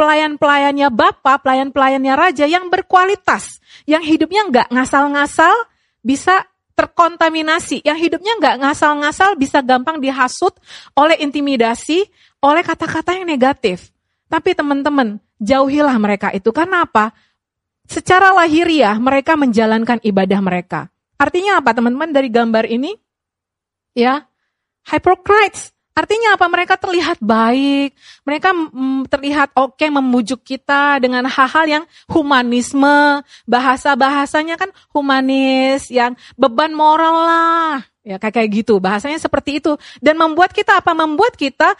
pelayan-pelayannya 0.00 0.88
Bapa, 0.88 1.36
pelayan-pelayannya 1.44 2.16
Raja 2.16 2.48
yang 2.48 2.72
berkualitas, 2.72 3.60
yang 3.84 4.00
hidupnya 4.00 4.48
nggak 4.48 4.68
ngasal-ngasal, 4.72 5.52
bisa 6.00 6.48
terkontaminasi, 6.72 7.84
yang 7.84 8.00
hidupnya 8.00 8.32
nggak 8.40 8.64
ngasal-ngasal 8.64 9.36
bisa 9.36 9.60
gampang 9.60 10.00
dihasut 10.00 10.56
oleh 10.96 11.20
intimidasi, 11.20 12.08
oleh 12.40 12.64
kata-kata 12.64 13.20
yang 13.20 13.28
negatif. 13.28 13.92
Tapi 14.32 14.56
teman-teman, 14.56 15.20
jauhilah 15.36 15.92
mereka 16.00 16.32
itu. 16.32 16.48
Karena 16.48 16.88
apa? 16.88 17.12
Secara 17.84 18.32
lahiriah 18.32 18.96
mereka 18.96 19.36
menjalankan 19.36 20.00
ibadah 20.00 20.40
mereka. 20.40 20.80
Artinya 21.20 21.60
apa 21.60 21.76
teman-teman 21.76 22.08
dari 22.08 22.32
gambar 22.32 22.64
ini? 22.72 22.96
Ya, 23.92 24.24
hypocrites. 24.88 25.76
Artinya 25.90 26.38
apa? 26.38 26.46
Mereka 26.46 26.74
terlihat 26.78 27.18
baik, 27.18 27.92
mereka 28.22 28.54
terlihat 29.10 29.52
oke 29.58 29.74
okay, 29.76 29.90
memujuk 29.90 30.40
kita 30.40 31.02
dengan 31.02 31.26
hal-hal 31.26 31.66
yang 31.66 31.84
humanisme, 32.06 33.20
bahasa-bahasanya 33.44 34.54
kan 34.54 34.70
humanis, 34.94 35.90
yang 35.90 36.14
beban 36.38 36.72
moral 36.72 37.16
lah, 37.26 37.74
ya 38.06 38.16
kayak 38.22 38.34
kayak 38.38 38.50
gitu, 38.64 38.78
bahasanya 38.78 39.18
seperti 39.18 39.58
itu. 39.58 39.74
Dan 39.98 40.16
membuat 40.16 40.54
kita 40.54 40.78
apa? 40.78 40.94
Membuat 40.94 41.34
kita 41.34 41.74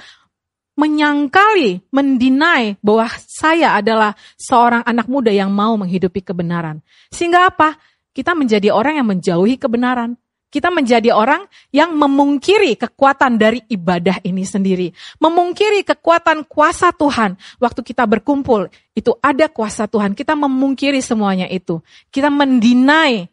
menyangkali, 0.81 1.93
mendinai 1.93 2.81
bahwa 2.81 3.05
saya 3.21 3.77
adalah 3.77 4.17
seorang 4.41 4.81
anak 4.89 5.07
muda 5.07 5.29
yang 5.29 5.53
mau 5.53 5.77
menghidupi 5.77 6.25
kebenaran. 6.25 6.81
Sehingga 7.13 7.53
apa? 7.53 7.77
Kita 8.11 8.35
menjadi 8.35 8.73
orang 8.75 8.99
yang 8.99 9.09
menjauhi 9.09 9.61
kebenaran. 9.61 10.17
Kita 10.51 10.69
menjadi 10.69 11.15
orang 11.15 11.47
yang 11.71 11.95
memungkiri 11.95 12.75
kekuatan 12.75 13.39
dari 13.39 13.63
ibadah 13.71 14.19
ini 14.27 14.43
sendiri. 14.43 14.91
Memungkiri 15.23 15.87
kekuatan 15.87 16.43
kuasa 16.51 16.91
Tuhan. 16.91 17.39
Waktu 17.63 17.81
kita 17.87 18.03
berkumpul, 18.05 18.67
itu 18.93 19.15
ada 19.23 19.47
kuasa 19.47 19.87
Tuhan. 19.87 20.19
Kita 20.19 20.35
memungkiri 20.35 20.99
semuanya 20.99 21.47
itu. 21.47 21.79
Kita 22.11 22.29
mendinai 22.29 23.31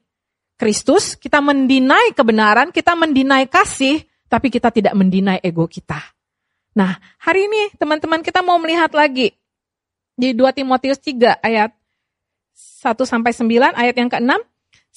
Kristus, 0.57 1.17
kita 1.17 1.41
mendinai 1.41 2.13
kebenaran, 2.13 2.69
kita 2.69 2.93
mendinai 2.93 3.49
kasih, 3.49 4.05
tapi 4.29 4.53
kita 4.53 4.69
tidak 4.69 4.93
mendinai 4.93 5.41
ego 5.41 5.65
kita. 5.65 5.97
Nah, 6.77 7.01
hari 7.17 7.49
ini 7.49 7.73
teman-teman 7.81 8.21
kita 8.21 8.45
mau 8.45 8.61
melihat 8.61 8.93
lagi 8.93 9.33
di 10.13 10.37
2 10.37 10.53
Timotius 10.53 11.01
3 11.01 11.41
ayat 11.41 11.73
1 12.53 12.93
sampai 13.05 13.33
9 13.33 13.73
ayat 13.73 13.95
yang 13.97 14.09
ke-6 14.09 14.33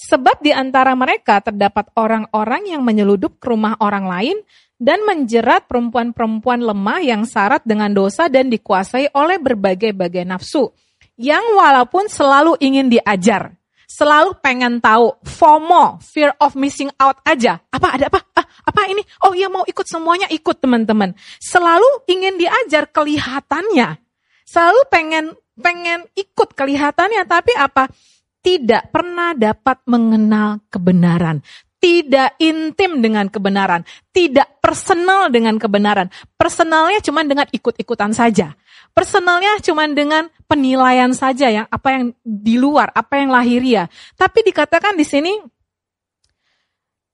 Sebab 0.00 0.40
di 0.40 0.48
antara 0.48 0.96
mereka 0.96 1.44
terdapat 1.44 1.92
orang-orang 1.92 2.72
yang 2.72 2.80
menyeludup 2.80 3.36
ke 3.36 3.52
rumah 3.52 3.76
orang 3.84 4.08
lain 4.08 4.36
dan 4.80 5.04
menjerat 5.04 5.68
perempuan-perempuan 5.68 6.64
lemah 6.64 7.04
yang 7.04 7.28
syarat 7.28 7.60
dengan 7.68 7.92
dosa 7.92 8.32
dan 8.32 8.48
dikuasai 8.48 9.12
oleh 9.12 9.36
berbagai-bagai 9.36 10.24
nafsu. 10.24 10.72
Yang 11.20 11.44
walaupun 11.52 12.08
selalu 12.08 12.56
ingin 12.64 12.88
diajar, 12.88 13.52
selalu 13.84 14.40
pengen 14.40 14.80
tahu, 14.80 15.20
FOMO, 15.20 16.00
fear 16.00 16.32
of 16.40 16.56
missing 16.56 16.88
out 16.96 17.20
aja. 17.28 17.60
Apa 17.68 18.00
ada 18.00 18.08
apa? 18.08 18.24
Ah, 18.32 18.46
apa 18.72 18.88
ini? 18.88 19.04
Oh 19.28 19.36
iya 19.36 19.52
mau 19.52 19.68
ikut 19.68 19.84
semuanya 19.84 20.32
ikut 20.32 20.64
teman-teman. 20.64 21.12
Selalu 21.36 22.08
ingin 22.08 22.40
diajar 22.40 22.88
kelihatannya. 22.88 24.00
Selalu 24.48 24.80
pengen 24.88 25.36
pengen 25.60 26.08
ikut 26.16 26.56
kelihatannya 26.56 27.20
tapi 27.28 27.52
apa? 27.52 27.92
Tidak 28.40 28.88
pernah 28.88 29.36
dapat 29.36 29.84
mengenal 29.84 30.64
kebenaran, 30.72 31.44
tidak 31.80 32.36
intim 32.40 33.00
dengan 33.00 33.28
kebenaran, 33.28 33.84
tidak 34.12 34.60
personal 34.60 35.32
dengan 35.32 35.56
kebenaran. 35.56 36.12
Personalnya 36.36 37.00
cuma 37.00 37.24
dengan 37.24 37.48
ikut-ikutan 37.48 38.12
saja. 38.12 38.56
Personalnya 38.92 39.60
cuma 39.64 39.88
dengan 39.88 40.28
penilaian 40.44 41.12
saja 41.16 41.48
yang 41.48 41.66
apa 41.68 41.88
yang 41.94 42.04
di 42.20 42.60
luar, 42.60 42.92
apa 42.92 43.20
yang 43.20 43.32
lahiriah. 43.32 43.88
Tapi 44.16 44.44
dikatakan 44.44 44.96
di 44.96 45.06
sini 45.08 45.32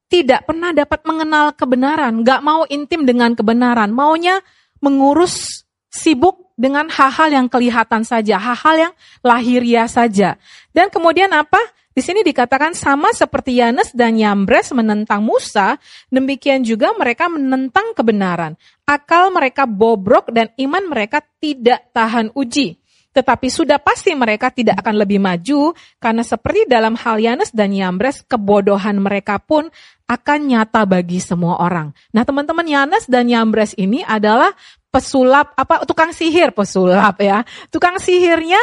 tidak 0.07 0.47
pernah 0.47 0.71
dapat 0.71 1.03
mengenal 1.03 1.55
kebenaran, 1.59 2.23
nggak 2.23 2.41
mau 2.43 2.63
intim 2.71 3.03
dengan 3.03 3.35
kebenaran, 3.35 3.91
maunya 3.91 4.39
mengurus 4.79 5.67
sibuk 5.91 6.46
dengan 6.57 6.89
hal-hal 6.89 7.29
yang 7.31 7.47
kelihatan 7.47 8.03
saja, 8.03 8.41
hal-hal 8.41 8.91
yang 8.91 8.93
lahiriah 9.21 9.87
saja. 9.87 10.41
Dan 10.73 10.89
kemudian 10.89 11.31
apa? 11.37 11.61
Di 11.97 12.05
sini 12.05 12.21
dikatakan 12.21 12.77
sama 12.77 13.09
seperti 13.17 13.57
Yanes 13.57 13.89
dan 13.97 14.21
Yambres 14.21 14.69
menentang 14.77 15.25
Musa, 15.25 15.81
demikian 16.13 16.61
juga 16.61 16.93
mereka 16.93 17.25
menentang 17.33 17.97
kebenaran. 17.97 18.53
Akal 18.85 19.33
mereka 19.33 19.65
bobrok 19.65 20.29
dan 20.29 20.53
iman 20.61 20.93
mereka 20.93 21.25
tidak 21.41 21.89
tahan 21.97 22.29
uji. 22.37 22.77
Tetapi 23.17 23.49
sudah 23.49 23.81
pasti 23.81 24.13
mereka 24.13 24.53
tidak 24.53 24.77
akan 24.85 25.01
lebih 25.01 25.17
maju, 25.17 25.73
karena 25.97 26.21
seperti 26.21 26.69
dalam 26.69 27.01
hal 27.01 27.17
Yanes 27.17 27.49
dan 27.49 27.73
Yambres, 27.73 28.21
kebodohan 28.29 29.01
mereka 29.01 29.41
pun 29.41 29.73
akan 30.05 30.41
nyata 30.53 30.85
bagi 30.85 31.17
semua 31.17 31.65
orang. 31.65 31.97
Nah 32.13 32.29
teman-teman 32.29 32.69
Yanes 32.69 33.09
dan 33.09 33.25
Yambres 33.25 33.73
ini 33.81 34.05
adalah 34.05 34.53
pesulap 34.97 35.53
apa 35.53 35.85
tukang 35.85 36.17
sihir 36.17 36.57
pesulap 36.57 37.21
ya. 37.21 37.45
Tukang 37.69 38.01
sihirnya 38.01 38.57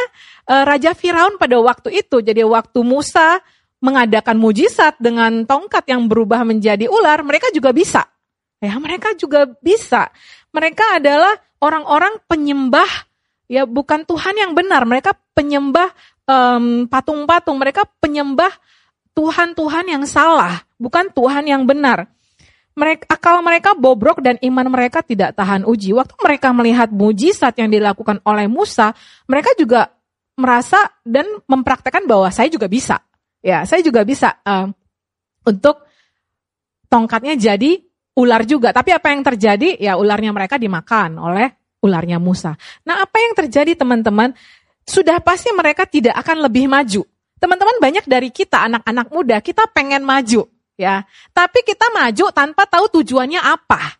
uh, 0.50 0.66
Raja 0.66 0.90
Firaun 0.98 1.38
pada 1.38 1.54
waktu 1.62 2.02
itu. 2.02 2.18
Jadi 2.18 2.42
waktu 2.42 2.82
Musa 2.82 3.38
mengadakan 3.78 4.34
mujizat 4.42 4.98
dengan 4.98 5.46
tongkat 5.46 5.86
yang 5.86 6.10
berubah 6.10 6.42
menjadi 6.42 6.90
ular, 6.90 7.22
mereka 7.22 7.54
juga 7.54 7.70
bisa. 7.70 8.02
Ya, 8.58 8.74
mereka 8.82 9.14
juga 9.14 9.46
bisa. 9.62 10.10
Mereka 10.50 10.98
adalah 10.98 11.38
orang-orang 11.62 12.18
penyembah 12.26 12.88
ya 13.46 13.62
bukan 13.62 14.02
Tuhan 14.02 14.34
yang 14.34 14.52
benar. 14.58 14.82
Mereka 14.82 15.14
penyembah 15.38 15.94
patung 16.24 16.88
patung-patung, 16.88 17.60
mereka 17.60 17.84
penyembah 18.00 18.48
Tuhan-Tuhan 19.12 19.92
yang 19.92 20.04
salah, 20.08 20.64
bukan 20.80 21.12
Tuhan 21.12 21.44
yang 21.44 21.68
benar 21.68 22.08
mereka 22.74 23.06
akal 23.06 23.38
mereka 23.40 23.70
bobrok 23.78 24.18
dan 24.18 24.34
iman 24.42 24.66
mereka 24.66 25.00
tidak 25.00 25.38
tahan 25.38 25.62
uji. 25.62 25.94
Waktu 25.94 26.14
mereka 26.18 26.50
melihat 26.50 26.90
mujizat 26.90 27.54
yang 27.54 27.70
dilakukan 27.70 28.18
oleh 28.26 28.50
Musa, 28.50 28.90
mereka 29.30 29.54
juga 29.54 29.94
merasa 30.34 30.90
dan 31.06 31.26
mempraktekkan 31.46 32.02
bahwa 32.10 32.26
saya 32.34 32.50
juga 32.50 32.66
bisa. 32.66 32.98
Ya, 33.38 33.62
saya 33.62 33.78
juga 33.86 34.02
bisa 34.02 34.42
uh, 34.42 34.66
untuk 35.46 35.86
tongkatnya 36.90 37.38
jadi 37.38 37.78
ular 38.18 38.42
juga. 38.42 38.74
Tapi 38.74 38.90
apa 38.90 39.14
yang 39.14 39.22
terjadi? 39.22 39.78
Ya, 39.78 39.94
ularnya 39.94 40.34
mereka 40.34 40.58
dimakan 40.58 41.22
oleh 41.22 41.78
ularnya 41.86 42.18
Musa. 42.18 42.58
Nah, 42.82 43.06
apa 43.06 43.16
yang 43.22 43.38
terjadi 43.38 43.78
teman-teman? 43.78 44.34
Sudah 44.84 45.16
pasti 45.22 45.48
mereka 45.54 45.86
tidak 45.86 46.12
akan 46.18 46.44
lebih 46.44 46.68
maju. 46.68 47.06
Teman-teman 47.38 47.76
banyak 47.80 48.04
dari 48.04 48.28
kita 48.28 48.66
anak-anak 48.68 49.08
muda, 49.12 49.40
kita 49.40 49.68
pengen 49.72 50.04
maju 50.04 50.53
ya. 50.78 51.04
Tapi 51.34 51.62
kita 51.66 51.90
maju 51.90 52.30
tanpa 52.30 52.66
tahu 52.68 53.00
tujuannya 53.00 53.40
apa. 53.40 53.98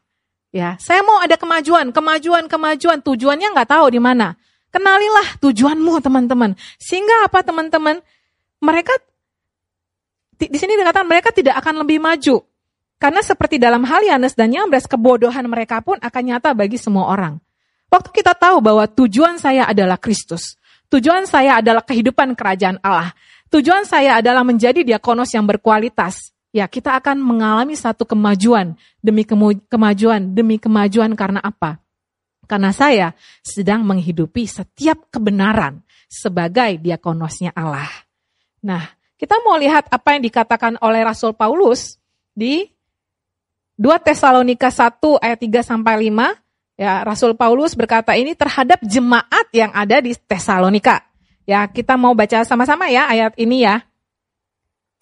Ya, 0.54 0.78
saya 0.78 1.02
mau 1.02 1.18
ada 1.18 1.34
kemajuan, 1.34 1.90
kemajuan, 1.90 2.46
kemajuan, 2.46 3.02
tujuannya 3.02 3.48
nggak 3.58 3.74
tahu 3.74 3.90
di 3.90 3.98
mana. 3.98 4.38
Kenalilah 4.70 5.38
tujuanmu, 5.42 5.98
teman-teman. 6.02 6.54
Sehingga 6.78 7.26
apa, 7.26 7.42
teman-teman? 7.42 7.98
Mereka 8.62 8.94
di, 10.34 10.58
sini 10.58 10.74
dikatakan 10.74 11.06
mereka 11.06 11.30
tidak 11.30 11.58
akan 11.62 11.86
lebih 11.86 12.02
maju. 12.02 12.42
Karena 12.98 13.20
seperti 13.22 13.58
dalam 13.58 13.86
hal 13.86 14.02
Yanes 14.02 14.34
dan 14.34 14.50
Yambres, 14.50 14.90
kebodohan 14.90 15.46
mereka 15.46 15.78
pun 15.82 15.98
akan 15.98 16.22
nyata 16.22 16.54
bagi 16.54 16.78
semua 16.78 17.10
orang. 17.10 17.38
Waktu 17.90 18.10
kita 18.10 18.34
tahu 18.34 18.58
bahwa 18.58 18.90
tujuan 18.90 19.38
saya 19.38 19.70
adalah 19.70 19.94
Kristus, 20.00 20.58
tujuan 20.90 21.30
saya 21.30 21.62
adalah 21.62 21.86
kehidupan 21.86 22.34
kerajaan 22.34 22.82
Allah, 22.82 23.14
tujuan 23.54 23.86
saya 23.86 24.18
adalah 24.18 24.42
menjadi 24.42 24.82
diakonos 24.82 25.30
yang 25.30 25.46
berkualitas, 25.46 26.33
ya 26.54 26.70
kita 26.70 26.94
akan 27.02 27.18
mengalami 27.18 27.74
satu 27.74 28.06
kemajuan 28.06 28.78
demi 29.02 29.26
kemajuan 29.66 30.22
demi 30.30 30.62
kemajuan 30.62 31.10
karena 31.18 31.42
apa? 31.42 31.82
Karena 32.46 32.70
saya 32.70 33.10
sedang 33.42 33.82
menghidupi 33.82 34.46
setiap 34.46 35.10
kebenaran 35.10 35.82
sebagai 36.06 36.78
diakonosnya 36.78 37.50
Allah. 37.56 37.90
Nah, 38.62 38.86
kita 39.18 39.42
mau 39.42 39.58
lihat 39.58 39.90
apa 39.90 40.14
yang 40.14 40.22
dikatakan 40.22 40.78
oleh 40.78 41.02
Rasul 41.02 41.34
Paulus 41.34 41.98
di 42.30 42.68
2 43.74 43.90
Tesalonika 44.06 44.70
1 44.70 45.18
ayat 45.18 45.38
3 45.40 45.64
sampai 45.64 46.12
5. 46.12 46.78
Ya, 46.78 47.02
Rasul 47.06 47.38
Paulus 47.38 47.74
berkata 47.74 48.14
ini 48.18 48.34
terhadap 48.34 48.82
jemaat 48.82 49.46
yang 49.54 49.70
ada 49.74 49.98
di 50.02 50.14
Tesalonika. 50.14 51.02
Ya, 51.46 51.66
kita 51.66 51.98
mau 51.98 52.14
baca 52.14 52.42
sama-sama 52.46 52.90
ya 52.90 53.06
ayat 53.10 53.34
ini 53.38 53.66
ya. 53.66 53.82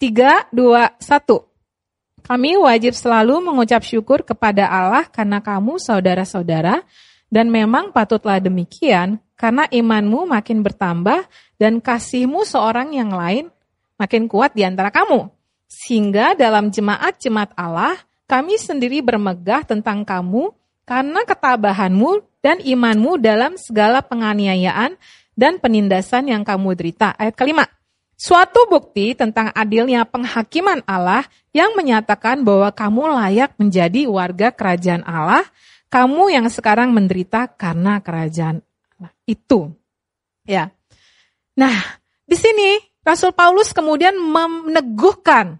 3, 0.03 0.51
2, 0.51 0.99
1. 0.99 2.27
Kami 2.27 2.59
wajib 2.59 2.91
selalu 2.91 3.39
mengucap 3.39 3.87
syukur 3.87 4.19
kepada 4.27 4.67
Allah 4.67 5.07
karena 5.07 5.39
kamu 5.39 5.79
saudara-saudara 5.79 6.83
dan 7.31 7.47
memang 7.47 7.95
patutlah 7.95 8.43
demikian 8.43 9.15
karena 9.39 9.63
imanmu 9.71 10.27
makin 10.27 10.59
bertambah 10.59 11.23
dan 11.55 11.79
kasihmu 11.79 12.43
seorang 12.43 12.91
yang 12.91 13.15
lain 13.15 13.47
makin 13.95 14.27
kuat 14.27 14.51
di 14.51 14.67
antara 14.67 14.91
kamu. 14.91 15.31
Sehingga 15.71 16.35
dalam 16.35 16.67
jemaat-jemaat 16.67 17.55
Allah 17.55 17.95
kami 18.27 18.59
sendiri 18.59 18.99
bermegah 18.99 19.63
tentang 19.63 20.03
kamu 20.03 20.51
karena 20.83 21.23
ketabahanmu 21.23 22.43
dan 22.43 22.59
imanmu 22.59 23.23
dalam 23.23 23.55
segala 23.55 24.03
penganiayaan 24.03 24.99
dan 25.31 25.63
penindasan 25.63 26.27
yang 26.27 26.43
kamu 26.43 26.75
derita. 26.75 27.15
Ayat 27.15 27.39
kelima. 27.39 27.63
Suatu 28.23 28.63
bukti 28.71 29.11
tentang 29.19 29.51
adilnya 29.51 30.07
penghakiman 30.07 30.79
Allah 30.87 31.27
yang 31.51 31.75
menyatakan 31.75 32.47
bahwa 32.47 32.71
kamu 32.71 33.19
layak 33.19 33.51
menjadi 33.59 34.07
warga 34.07 34.55
kerajaan 34.55 35.03
Allah, 35.03 35.43
kamu 35.91 36.31
yang 36.31 36.47
sekarang 36.47 36.95
menderita 36.95 37.51
karena 37.51 37.99
kerajaan 37.99 38.63
Allah. 38.95 39.11
Itu. 39.27 39.75
Ya. 40.47 40.71
Nah, 41.59 41.75
di 42.23 42.39
sini 42.39 42.79
Rasul 43.03 43.35
Paulus 43.35 43.75
kemudian 43.75 44.15
meneguhkan 44.15 45.59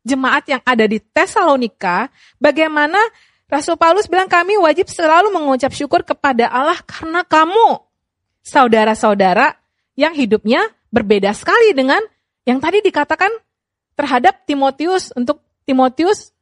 jemaat 0.00 0.48
yang 0.48 0.64
ada 0.64 0.88
di 0.88 1.04
Tesalonika 1.04 2.08
bagaimana 2.40 2.96
Rasul 3.52 3.76
Paulus 3.76 4.08
bilang 4.08 4.32
kami 4.32 4.56
wajib 4.56 4.88
selalu 4.88 5.28
mengucap 5.28 5.76
syukur 5.76 6.00
kepada 6.08 6.48
Allah 6.48 6.80
karena 6.88 7.20
kamu 7.20 7.84
saudara-saudara 8.40 9.60
yang 9.92 10.16
hidupnya 10.16 10.64
berbeda 10.88 11.32
sekali 11.36 11.76
dengan 11.76 12.00
yang 12.48 12.58
tadi 12.58 12.80
dikatakan 12.80 13.30
terhadap 13.98 14.46
Timotius 14.48 15.12
untuk 15.12 15.44
Timotius 15.68 16.32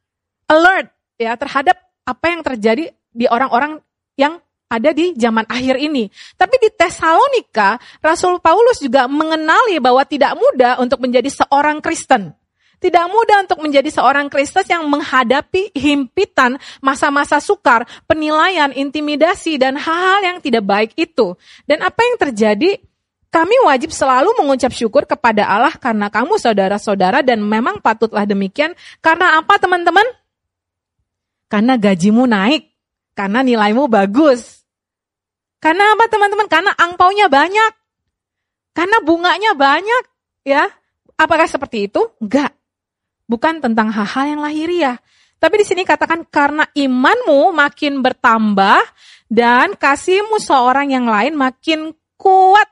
alert 0.47 0.93
ya 1.19 1.35
terhadap 1.35 1.75
apa 2.07 2.25
yang 2.31 2.41
terjadi 2.45 2.95
di 3.11 3.25
orang-orang 3.27 3.83
yang 4.15 4.39
ada 4.67 4.91
di 4.91 5.15
zaman 5.15 5.47
akhir 5.47 5.79
ini. 5.79 6.11
Tapi 6.35 6.55
di 6.59 6.69
Tesalonika, 6.71 7.79
Rasul 8.03 8.39
Paulus 8.43 8.83
juga 8.83 9.07
mengenali 9.07 9.79
bahwa 9.79 10.03
tidak 10.03 10.35
mudah 10.35 10.79
untuk 10.83 10.99
menjadi 11.03 11.27
seorang 11.31 11.79
Kristen. 11.79 12.35
Tidak 12.77 13.05
mudah 13.09 13.41
untuk 13.41 13.57
menjadi 13.65 13.89
seorang 13.89 14.29
Kristen 14.29 14.61
yang 14.69 14.85
menghadapi 14.85 15.73
himpitan, 15.73 16.61
masa-masa 16.77 17.41
sukar, 17.41 17.89
penilaian, 18.05 18.69
intimidasi, 18.69 19.57
dan 19.57 19.81
hal-hal 19.81 20.21
yang 20.21 20.37
tidak 20.37 20.61
baik 20.61 20.91
itu. 20.93 21.33
Dan 21.65 21.81
apa 21.81 21.97
yang 22.05 22.15
terjadi? 22.21 22.77
Kami 23.37 23.53
wajib 23.69 23.93
selalu 23.93 24.33
mengucap 24.41 24.73
syukur 24.73 25.05
kepada 25.05 25.45
Allah 25.45 25.77
karena 25.77 26.09
kamu 26.09 26.41
saudara-saudara 26.41 27.21
dan 27.21 27.45
memang 27.45 27.77
patutlah 27.77 28.25
demikian. 28.25 28.73
Karena 28.97 29.37
apa 29.37 29.61
teman-teman? 29.61 30.09
Karena 31.45 31.77
gajimu 31.77 32.25
naik. 32.25 32.65
Karena 33.13 33.45
nilaimu 33.45 33.85
bagus. 33.85 34.65
Karena 35.61 35.93
apa 35.93 36.09
teman-teman? 36.09 36.49
Karena 36.49 36.73
angpaunya 36.73 37.29
banyak. 37.29 37.71
Karena 38.73 38.97
bunganya 39.05 39.53
banyak. 39.53 40.03
Ya, 40.41 40.73
Apakah 41.17 41.49
seperti 41.49 41.89
itu? 41.89 42.05
Enggak. 42.21 42.53
Bukan 43.25 43.59
tentang 43.59 43.89
hal-hal 43.89 44.37
yang 44.37 44.41
lahiriah. 44.45 45.01
Tapi 45.41 45.61
di 45.61 45.65
sini 45.65 45.81
katakan 45.81 46.29
karena 46.29 46.69
imanmu 46.77 47.51
makin 47.51 48.05
bertambah 48.05 48.81
dan 49.27 49.73
kasihmu 49.73 50.37
seorang 50.37 50.93
yang 50.93 51.09
lain 51.09 51.33
makin 51.33 51.91
kuat. 52.15 52.69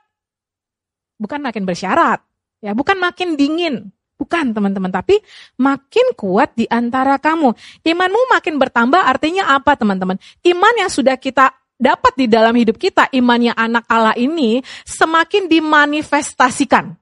Bukan 1.16 1.40
makin 1.40 1.64
bersyarat. 1.64 2.20
Ya, 2.60 2.72
bukan 2.72 2.96
makin 3.00 3.36
dingin. 3.36 3.92
Bukan 4.16 4.56
teman-teman, 4.56 4.88
tapi 4.88 5.20
makin 5.60 6.16
kuat 6.16 6.56
di 6.56 6.64
antara 6.72 7.20
kamu. 7.20 7.52
Imanmu 7.84 8.32
makin 8.32 8.56
bertambah 8.56 9.04
artinya 9.04 9.52
apa 9.52 9.76
teman-teman? 9.76 10.16
Iman 10.40 10.74
yang 10.80 10.88
sudah 10.88 11.20
kita 11.20 11.52
dapat 11.76 12.16
di 12.16 12.24
dalam 12.24 12.56
hidup 12.56 12.80
kita, 12.80 13.12
imannya 13.12 13.52
anak 13.52 13.84
Allah 13.84 14.16
ini 14.16 14.64
semakin 14.88 15.52
dimanifestasikan 15.52 16.96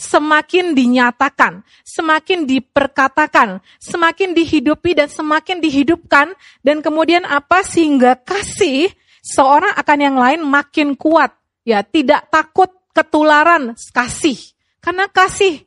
semakin 0.00 0.72
dinyatakan, 0.72 1.60
semakin 1.84 2.48
diperkatakan, 2.48 3.60
semakin 3.76 4.32
dihidupi 4.32 4.96
dan 4.96 5.12
semakin 5.12 5.60
dihidupkan 5.60 6.32
dan 6.64 6.80
kemudian 6.80 7.28
apa 7.28 7.60
sehingga 7.60 8.16
kasih 8.16 8.88
seorang 9.20 9.76
akan 9.76 9.98
yang 10.00 10.16
lain 10.16 10.40
makin 10.40 10.96
kuat. 10.96 11.36
Ya, 11.68 11.84
tidak 11.84 12.32
takut 12.32 12.72
ketularan 12.96 13.76
kasih. 13.92 14.38
Karena 14.80 15.06
kasih 15.10 15.64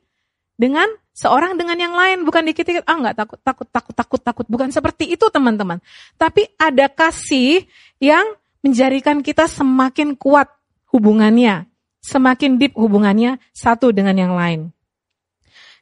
dengan 0.57 0.89
seorang 1.13 1.53
dengan 1.57 1.77
yang 1.77 1.93
lain 1.93 2.25
bukan 2.25 2.41
dikit-dikit 2.49 2.89
ah 2.89 2.97
nggak 2.97 3.15
takut 3.17 3.39
takut 3.45 3.67
takut 3.69 3.93
takut 3.93 4.21
takut 4.21 4.45
bukan 4.49 4.69
seperti 4.73 5.13
itu 5.13 5.29
teman-teman. 5.29 5.77
Tapi 6.17 6.49
ada 6.57 6.89
kasih 6.89 7.63
yang 8.01 8.25
menjadikan 8.65 9.21
kita 9.21 9.45
semakin 9.45 10.17
kuat 10.17 10.49
hubungannya 10.89 11.69
semakin 12.03 12.59
deep 12.59 12.75
hubungannya 12.75 13.39
satu 13.55 13.95
dengan 13.95 14.19
yang 14.19 14.35
lain. 14.35 14.69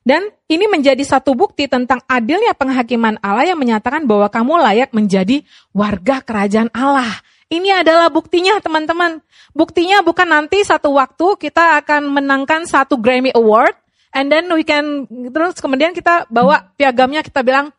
Dan 0.01 0.33
ini 0.49 0.65
menjadi 0.65 1.01
satu 1.05 1.37
bukti 1.37 1.69
tentang 1.69 2.01
adilnya 2.09 2.57
penghakiman 2.57 3.21
Allah 3.21 3.53
yang 3.53 3.59
menyatakan 3.59 4.05
bahwa 4.09 4.29
kamu 4.33 4.53
layak 4.57 4.89
menjadi 4.93 5.45
warga 5.73 6.21
kerajaan 6.25 6.73
Allah. 6.73 7.21
Ini 7.51 7.83
adalah 7.83 8.07
buktinya 8.07 8.63
teman-teman. 8.63 9.19
Buktinya 9.51 9.99
bukan 9.99 10.23
nanti 10.23 10.63
satu 10.63 10.95
waktu 10.95 11.35
kita 11.35 11.83
akan 11.83 12.07
menangkan 12.07 12.63
satu 12.63 12.95
Grammy 12.95 13.35
Award, 13.35 13.75
and 14.15 14.31
then 14.31 14.47
we 14.55 14.63
can, 14.63 15.03
terus 15.35 15.59
kemudian 15.59 15.91
kita 15.91 16.31
bawa 16.31 16.71
piagamnya, 16.79 17.19
kita 17.19 17.43
bilang, 17.43 17.75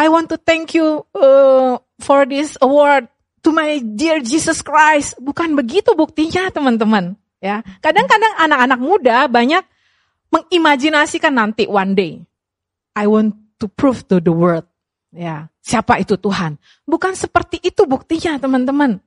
I 0.00 0.08
want 0.08 0.32
to 0.32 0.40
thank 0.40 0.72
you 0.72 1.04
uh, 1.12 1.76
for 2.00 2.24
this 2.24 2.56
award 2.64 3.12
to 3.44 3.52
my 3.52 3.76
dear 3.80 4.24
Jesus 4.24 4.64
Christ. 4.64 5.20
Bukan 5.20 5.52
begitu 5.52 5.92
buktinya 5.92 6.48
teman-teman. 6.48 7.16
Ya, 7.44 7.60
kadang-kadang 7.84 8.40
anak-anak 8.40 8.80
muda 8.80 9.28
banyak 9.28 9.60
mengimajinasikan 10.32 11.36
nanti 11.36 11.68
one 11.68 11.92
day 11.92 12.12
I 12.96 13.04
want 13.04 13.36
to 13.60 13.68
prove 13.68 14.08
to 14.08 14.24
the 14.24 14.32
world. 14.32 14.64
Ya, 15.12 15.52
siapa 15.66 15.98
itu 15.98 16.14
Tuhan? 16.14 16.54
Bukan 16.86 17.18
seperti 17.18 17.58
itu 17.58 17.82
buktinya, 17.90 18.38
teman-teman. 18.38 19.02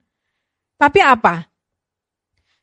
Tapi 0.75 0.99
apa? 0.99 1.47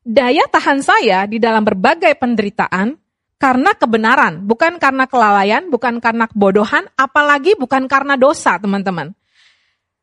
Daya 0.04 0.44
tahan 0.52 0.84
saya 0.84 1.24
di 1.24 1.40
dalam 1.40 1.64
berbagai 1.64 2.12
penderitaan 2.20 2.94
karena 3.40 3.72
kebenaran, 3.72 4.44
bukan 4.44 4.76
karena 4.76 5.08
kelalaian, 5.08 5.64
bukan 5.72 5.98
karena 6.00 6.28
kebodohan, 6.28 6.88
apalagi 6.94 7.56
bukan 7.56 7.88
karena 7.88 8.20
dosa, 8.20 8.60
teman-teman. 8.60 9.16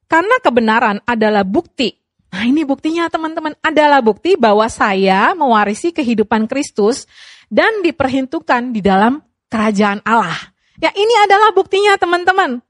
Karena 0.10 0.36
kebenaran 0.42 0.98
adalah 1.06 1.46
bukti. 1.46 1.98
Nah 2.34 2.50
ini 2.50 2.66
buktinya 2.66 3.10
teman-teman, 3.10 3.54
adalah 3.62 4.02
bukti 4.02 4.38
bahwa 4.38 4.66
saya 4.70 5.38
mewarisi 5.38 5.94
kehidupan 5.94 6.50
Kristus 6.50 7.06
dan 7.50 7.86
diperhitungkan 7.86 8.74
di 8.74 8.82
dalam 8.82 9.22
kerajaan 9.50 10.02
Allah. 10.06 10.54
Ya 10.82 10.90
ini 10.94 11.14
adalah 11.26 11.54
buktinya 11.54 11.94
teman-teman. 11.98 12.62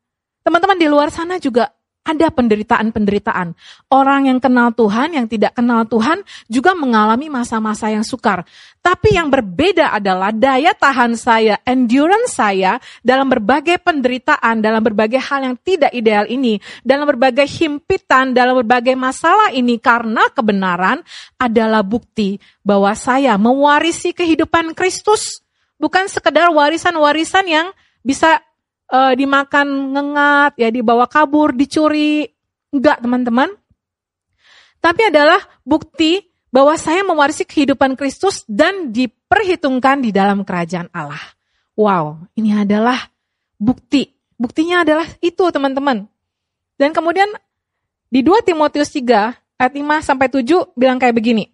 Teman-teman 0.44 0.78
di 0.78 0.88
luar 0.92 1.08
sana 1.08 1.40
juga 1.40 1.72
ada 2.04 2.28
penderitaan-penderitaan. 2.28 3.56
Orang 3.88 4.28
yang 4.28 4.44
kenal 4.44 4.76
Tuhan, 4.76 5.16
yang 5.16 5.26
tidak 5.32 5.56
kenal 5.56 5.88
Tuhan 5.88 6.20
juga 6.52 6.76
mengalami 6.76 7.32
masa-masa 7.32 7.88
yang 7.88 8.04
sukar. 8.04 8.44
Tapi 8.84 9.16
yang 9.16 9.32
berbeda 9.32 9.96
adalah 9.96 10.36
daya 10.36 10.76
tahan 10.76 11.16
saya, 11.16 11.56
endurance 11.64 12.36
saya 12.36 12.76
dalam 13.00 13.32
berbagai 13.32 13.80
penderitaan, 13.80 14.60
dalam 14.60 14.84
berbagai 14.84 15.24
hal 15.24 15.48
yang 15.48 15.56
tidak 15.64 15.96
ideal 15.96 16.28
ini, 16.28 16.60
dalam 16.84 17.08
berbagai 17.08 17.48
himpitan, 17.48 18.36
dalam 18.36 18.60
berbagai 18.60 19.00
masalah 19.00 19.56
ini 19.56 19.80
karena 19.80 20.28
kebenaran 20.36 21.00
adalah 21.40 21.80
bukti 21.88 22.36
bahwa 22.60 22.92
saya 23.00 23.40
mewarisi 23.40 24.12
kehidupan 24.12 24.76
Kristus. 24.76 25.40
Bukan 25.80 26.12
sekedar 26.12 26.52
warisan-warisan 26.52 27.48
yang 27.48 27.68
bisa 28.04 28.44
uh, 28.90 29.14
dimakan 29.14 29.94
ngengat, 29.94 30.52
ya 30.58 30.74
dibawa 30.74 31.06
kabur, 31.06 31.54
dicuri. 31.54 32.28
Enggak, 32.74 33.06
teman-teman. 33.06 33.54
Tapi 34.82 35.02
adalah 35.08 35.40
bukti 35.62 36.20
bahwa 36.50 36.74
saya 36.76 37.06
mewarisi 37.06 37.46
kehidupan 37.46 37.94
Kristus 37.96 38.44
dan 38.50 38.90
diperhitungkan 38.90 40.02
di 40.02 40.10
dalam 40.10 40.42
kerajaan 40.42 40.90
Allah. 40.90 41.22
Wow, 41.78 42.26
ini 42.34 42.54
adalah 42.58 42.98
bukti. 43.62 44.10
Buktinya 44.36 44.82
adalah 44.82 45.06
itu, 45.22 45.46
teman-teman. 45.54 46.10
Dan 46.76 46.90
kemudian 46.92 47.30
di 48.10 48.26
2 48.26 48.42
Timotius 48.44 48.90
3 48.90 49.34
ayat 49.62 49.74
5 49.74 50.02
sampai 50.02 50.28
7 50.28 50.74
bilang 50.74 50.98
kayak 50.98 51.16
begini. 51.16 51.53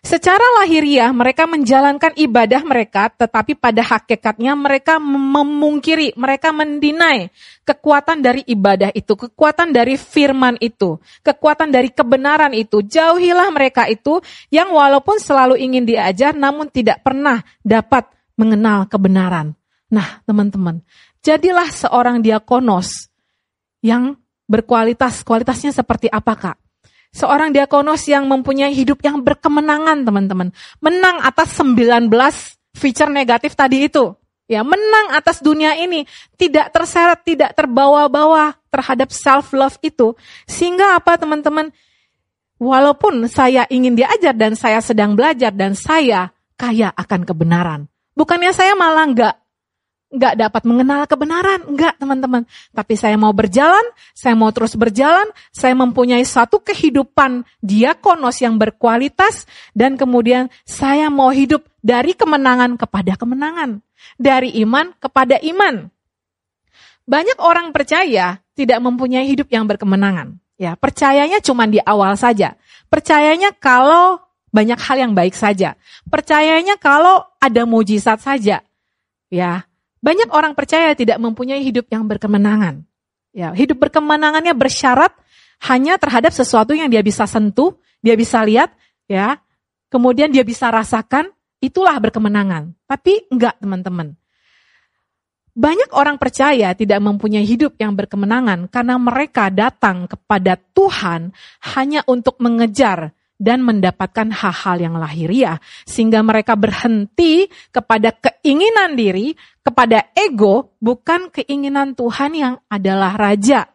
Secara 0.00 0.42
lahiriah 0.62 1.10
mereka 1.10 1.44
menjalankan 1.50 2.14
ibadah 2.14 2.62
mereka, 2.62 3.10
tetapi 3.10 3.58
pada 3.58 3.82
hakikatnya 3.82 4.54
mereka 4.54 5.02
memungkiri, 5.02 6.14
mereka 6.14 6.54
mendinai 6.54 7.28
kekuatan 7.66 8.22
dari 8.22 8.46
ibadah 8.46 8.94
itu, 8.94 9.12
kekuatan 9.18 9.74
dari 9.74 9.98
firman 9.98 10.56
itu, 10.62 10.96
kekuatan 11.26 11.74
dari 11.74 11.90
kebenaran 11.90 12.54
itu. 12.54 12.86
Jauhilah 12.86 13.50
mereka 13.50 13.90
itu 13.90 14.22
yang 14.48 14.70
walaupun 14.70 15.18
selalu 15.18 15.58
ingin 15.58 15.82
diajar 15.82 16.32
namun 16.32 16.70
tidak 16.70 17.02
pernah 17.02 17.42
dapat 17.60 18.06
mengenal 18.38 18.86
kebenaran. 18.86 19.58
Nah, 19.90 20.22
teman-teman, 20.26 20.82
jadilah 21.24 21.66
seorang 21.70 22.22
diakonos 22.22 23.10
yang 23.82 24.14
berkualitas. 24.46 25.22
Kualitasnya 25.26 25.74
seperti 25.74 26.06
apa, 26.10 26.34
Kak? 26.34 26.65
Seorang 27.16 27.48
diakonos 27.48 28.04
yang 28.04 28.28
mempunyai 28.28 28.76
hidup 28.76 29.00
yang 29.00 29.24
berkemenangan, 29.24 30.04
teman-teman. 30.04 30.52
Menang 30.84 31.24
atas 31.24 31.56
19 31.56 32.12
feature 32.76 33.08
negatif 33.08 33.56
tadi 33.56 33.88
itu. 33.88 34.12
Ya, 34.44 34.60
menang 34.60 35.16
atas 35.16 35.40
dunia 35.40 35.72
ini. 35.80 36.04
Tidak 36.36 36.68
terseret, 36.68 37.24
tidak 37.24 37.56
terbawa-bawa 37.56 38.60
terhadap 38.68 39.08
self-love 39.08 39.80
itu. 39.80 40.12
Sehingga 40.44 41.00
apa, 41.00 41.16
teman-teman? 41.16 41.72
Walaupun 42.60 43.24
saya 43.32 43.64
ingin 43.72 43.96
diajar 43.96 44.36
dan 44.36 44.52
saya 44.52 44.84
sedang 44.84 45.16
belajar 45.16 45.56
dan 45.56 45.72
saya 45.72 46.36
kaya 46.56 46.92
akan 46.92 47.24
kebenaran. 47.24 47.80
Bukannya 48.16 48.52
saya 48.52 48.72
malah 48.72 49.04
enggak 49.08 49.34
nggak 50.06 50.34
dapat 50.38 50.62
mengenal 50.62 51.02
kebenaran. 51.10 51.60
Enggak, 51.66 51.98
teman-teman. 51.98 52.42
Tapi 52.70 52.94
saya 52.94 53.18
mau 53.18 53.34
berjalan, 53.34 53.82
saya 54.14 54.38
mau 54.38 54.50
terus 54.54 54.78
berjalan, 54.78 55.26
saya 55.50 55.74
mempunyai 55.74 56.22
satu 56.22 56.62
kehidupan 56.62 57.42
diakonos 57.58 58.38
yang 58.38 58.54
berkualitas, 58.56 59.44
dan 59.74 59.98
kemudian 59.98 60.46
saya 60.62 61.10
mau 61.10 61.34
hidup 61.34 61.66
dari 61.82 62.14
kemenangan 62.14 62.78
kepada 62.78 63.18
kemenangan. 63.18 63.82
Dari 64.16 64.54
iman 64.62 64.94
kepada 64.96 65.40
iman. 65.42 65.90
Banyak 67.06 67.38
orang 67.38 67.70
percaya 67.70 68.42
tidak 68.58 68.78
mempunyai 68.82 69.26
hidup 69.26 69.46
yang 69.50 69.66
berkemenangan. 69.66 70.38
Ya, 70.56 70.72
percayanya 70.74 71.38
cuma 71.44 71.68
di 71.68 71.78
awal 71.84 72.16
saja. 72.16 72.56
Percayanya 72.88 73.52
kalau 73.52 74.18
banyak 74.50 74.80
hal 74.80 74.96
yang 74.96 75.12
baik 75.12 75.36
saja. 75.36 75.76
Percayanya 76.08 76.80
kalau 76.80 77.22
ada 77.38 77.68
mujizat 77.68 78.24
saja. 78.24 78.64
Ya, 79.28 79.68
banyak 80.06 80.30
orang 80.30 80.54
percaya 80.54 80.94
tidak 80.94 81.18
mempunyai 81.18 81.58
hidup 81.66 81.90
yang 81.90 82.06
berkemenangan. 82.06 82.86
Ya, 83.34 83.50
hidup 83.50 83.82
berkemenangannya 83.82 84.54
bersyarat 84.54 85.10
hanya 85.66 85.98
terhadap 85.98 86.30
sesuatu 86.30 86.78
yang 86.78 86.86
dia 86.86 87.02
bisa 87.02 87.26
sentuh, 87.26 87.74
dia 87.98 88.14
bisa 88.14 88.38
lihat, 88.46 88.70
ya. 89.10 89.42
Kemudian 89.90 90.30
dia 90.30 90.46
bisa 90.46 90.70
rasakan, 90.70 91.34
itulah 91.58 91.98
berkemenangan. 91.98 92.70
Tapi 92.86 93.26
enggak, 93.34 93.58
teman-teman. 93.58 94.14
Banyak 95.56 95.90
orang 95.90 96.22
percaya 96.22 96.70
tidak 96.76 97.02
mempunyai 97.02 97.42
hidup 97.42 97.74
yang 97.80 97.96
berkemenangan 97.96 98.70
karena 98.70 99.00
mereka 99.00 99.50
datang 99.50 100.06
kepada 100.06 100.54
Tuhan 100.76 101.34
hanya 101.74 102.04
untuk 102.06 102.38
mengejar 102.44 103.15
dan 103.36 103.60
mendapatkan 103.60 104.32
hal-hal 104.32 104.76
yang 104.80 104.94
lahiriah, 104.96 105.60
sehingga 105.84 106.24
mereka 106.24 106.56
berhenti 106.56 107.48
kepada 107.68 108.12
keinginan 108.16 108.96
diri, 108.96 109.36
kepada 109.60 110.08
ego, 110.16 110.76
bukan 110.80 111.28
keinginan 111.28 111.92
Tuhan 111.92 112.32
yang 112.32 112.54
adalah 112.72 113.12
Raja. 113.16 113.68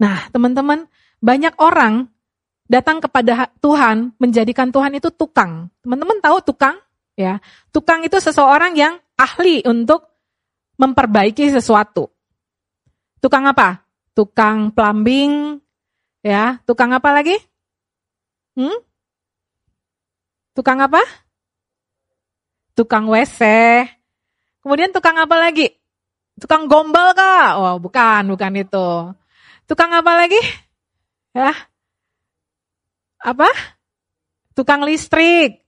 Nah, 0.00 0.28
teman-teman, 0.28 0.84
banyak 1.22 1.56
orang 1.62 2.10
datang 2.68 3.00
kepada 3.00 3.48
Tuhan, 3.60 4.16
menjadikan 4.20 4.68
Tuhan 4.68 4.96
itu 4.96 5.08
tukang. 5.12 5.72
Teman-teman 5.80 6.18
tahu 6.20 6.40
tukang? 6.44 6.76
Ya, 7.12 7.44
tukang 7.70 8.00
itu 8.00 8.16
seseorang 8.16 8.72
yang 8.72 8.96
ahli 9.20 9.60
untuk 9.68 10.08
memperbaiki 10.80 11.52
sesuatu. 11.52 12.08
Tukang 13.20 13.46
apa? 13.46 13.84
Tukang 14.16 14.72
plumbing, 14.72 15.60
ya. 16.24 16.58
Tukang 16.64 16.90
apa 16.96 17.12
lagi? 17.12 17.36
Hmm? 18.52 18.78
Tukang 20.52 20.78
apa? 20.84 21.00
Tukang 22.76 23.08
WC. 23.08 23.40
Kemudian 24.60 24.92
tukang 24.92 25.16
apa 25.16 25.36
lagi? 25.40 25.72
Tukang 26.36 26.68
gombal 26.68 27.16
kah? 27.16 27.56
Oh, 27.60 27.76
bukan, 27.80 28.28
bukan 28.32 28.52
itu. 28.60 28.88
Tukang 29.64 29.92
apa 29.92 30.12
lagi? 30.16 30.40
Ya. 31.32 31.56
Apa? 33.20 33.48
Tukang 34.52 34.84
listrik. 34.84 35.64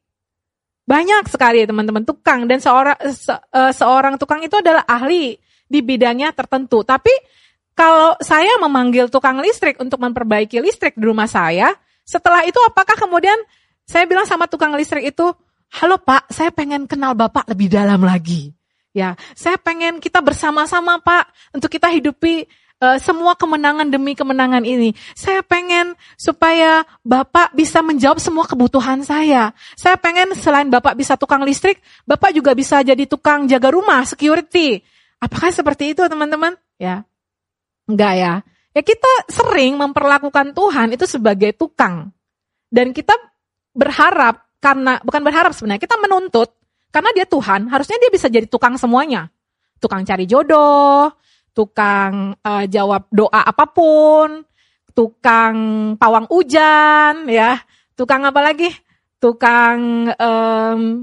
Banyak 0.85 1.33
sekali 1.33 1.65
teman-teman 1.65 2.05
tukang 2.05 2.45
dan 2.45 2.61
seorang 2.61 3.01
se, 3.09 3.33
uh, 3.33 3.73
seorang 3.73 4.21
tukang 4.21 4.45
itu 4.45 4.61
adalah 4.61 4.85
ahli 4.85 5.33
di 5.65 5.81
bidangnya 5.81 6.37
tertentu. 6.37 6.85
Tapi 6.85 7.13
kalau 7.73 8.13
saya 8.21 8.61
memanggil 8.61 9.09
tukang 9.09 9.41
listrik 9.41 9.81
untuk 9.81 9.97
memperbaiki 10.05 10.61
listrik 10.61 10.93
di 11.01 11.05
rumah 11.09 11.25
saya, 11.25 11.73
setelah 12.05 12.45
itu 12.45 12.61
apakah 12.69 12.95
kemudian 12.97 13.37
saya 13.85 14.05
bilang 14.09 14.25
sama 14.29 14.49
tukang 14.49 14.73
listrik 14.77 15.13
itu, 15.13 15.27
"Halo 15.81 16.01
Pak, 16.01 16.33
saya 16.33 16.53
pengen 16.53 16.89
kenal 16.89 17.13
Bapak 17.17 17.49
lebih 17.49 17.69
dalam 17.73 18.01
lagi." 18.05 18.53
Ya, 18.95 19.19
saya 19.35 19.59
pengen 19.59 19.99
kita 19.99 20.23
bersama-sama 20.23 21.03
Pak 21.03 21.27
untuk 21.51 21.67
kita 21.67 21.91
hidupi 21.91 22.47
uh, 22.79 22.99
semua 23.03 23.35
kemenangan 23.35 23.91
demi 23.91 24.15
kemenangan 24.15 24.63
ini. 24.63 24.95
Saya 25.19 25.43
pengen 25.43 25.99
supaya 26.15 26.87
Bapak 27.03 27.57
bisa 27.59 27.83
menjawab 27.83 28.23
semua 28.23 28.47
kebutuhan 28.47 29.03
saya. 29.03 29.51
Saya 29.75 29.99
pengen 29.99 30.37
selain 30.39 30.71
Bapak 30.71 30.95
bisa 30.95 31.19
tukang 31.19 31.43
listrik, 31.43 31.83
Bapak 32.07 32.31
juga 32.37 32.55
bisa 32.55 32.81
jadi 32.87 33.03
tukang 33.09 33.51
jaga 33.51 33.75
rumah, 33.75 34.07
security. 34.07 34.79
Apakah 35.19 35.51
seperti 35.51 35.97
itu 35.97 36.07
teman-teman? 36.07 36.55
Ya. 36.77 37.03
Enggak 37.91 38.15
ya. 38.15 38.35
Ya 38.75 38.83
kita 38.83 39.31
sering 39.31 39.79
memperlakukan 39.79 40.51
Tuhan 40.51 40.99
itu 40.99 41.07
sebagai 41.07 41.55
tukang. 41.55 42.11
Dan 42.67 42.91
kita 42.91 43.15
berharap 43.71 44.51
karena 44.59 44.99
bukan 45.07 45.23
berharap 45.23 45.55
sebenarnya 45.55 45.83
kita 45.87 45.95
menuntut 46.03 46.51
karena 46.95 47.11
dia 47.11 47.27
Tuhan, 47.27 47.67
harusnya 47.75 47.99
dia 47.99 48.11
bisa 48.11 48.31
jadi 48.31 48.47
tukang 48.47 48.79
semuanya. 48.79 49.27
Tukang 49.83 50.07
cari 50.07 50.31
jodoh, 50.31 51.11
tukang 51.51 52.39
uh, 52.39 52.65
jawab 52.71 53.11
doa 53.11 53.43
apa 53.43 53.67
pun, 53.67 54.47
tukang 54.95 55.55
pawang 55.99 56.31
hujan, 56.31 57.27
ya, 57.27 57.59
tukang 57.99 58.23
apa 58.23 58.39
lagi? 58.39 58.71
Tukang 59.19 60.07
um, 60.15 61.03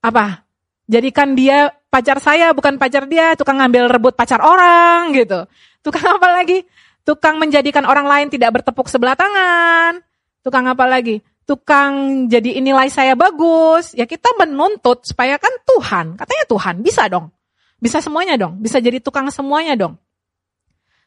apa? 0.00 0.48
Jadikan 0.88 1.36
dia 1.36 1.68
pacar 1.92 2.16
saya 2.16 2.56
bukan 2.56 2.80
pacar 2.80 3.04
dia, 3.04 3.36
tukang 3.36 3.60
ngambil 3.60 3.92
rebut 3.92 4.16
pacar 4.16 4.40
orang 4.40 5.12
gitu. 5.12 5.44
Tukang 5.86 6.18
apa 6.18 6.28
lagi? 6.34 6.66
Tukang 7.06 7.38
menjadikan 7.38 7.86
orang 7.86 8.10
lain 8.10 8.26
tidak 8.26 8.58
bertepuk 8.58 8.90
sebelah 8.90 9.14
tangan. 9.14 10.02
Tukang 10.42 10.66
apa 10.66 10.82
lagi? 10.82 11.22
Tukang 11.46 12.26
jadi 12.26 12.58
nilai 12.58 12.90
saya 12.90 13.14
bagus. 13.14 13.94
Ya 13.94 14.02
kita 14.02 14.34
menuntut 14.34 15.06
supaya 15.06 15.38
kan 15.38 15.54
Tuhan, 15.62 16.18
katanya 16.18 16.44
Tuhan, 16.50 16.74
bisa 16.82 17.06
dong. 17.06 17.30
Bisa 17.78 18.02
semuanya 18.02 18.34
dong, 18.34 18.58
bisa 18.58 18.82
jadi 18.82 18.98
tukang 18.98 19.30
semuanya 19.30 19.78
dong. 19.78 19.94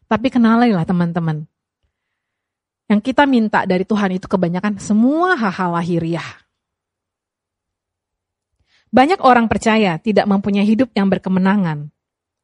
Tapi 0.08 0.32
kenalilah 0.32 0.88
teman-teman. 0.88 1.44
Yang 2.88 3.12
kita 3.12 3.28
minta 3.28 3.68
dari 3.68 3.84
Tuhan 3.84 4.16
itu 4.16 4.32
kebanyakan 4.32 4.80
semua 4.80 5.36
hal-hal 5.36 5.76
lahiriah. 5.76 6.26
Banyak 8.96 9.20
orang 9.22 9.52
percaya 9.52 10.00
tidak 10.00 10.24
mempunyai 10.26 10.66
hidup 10.66 10.90
yang 10.96 11.12
berkemenangan. 11.12 11.92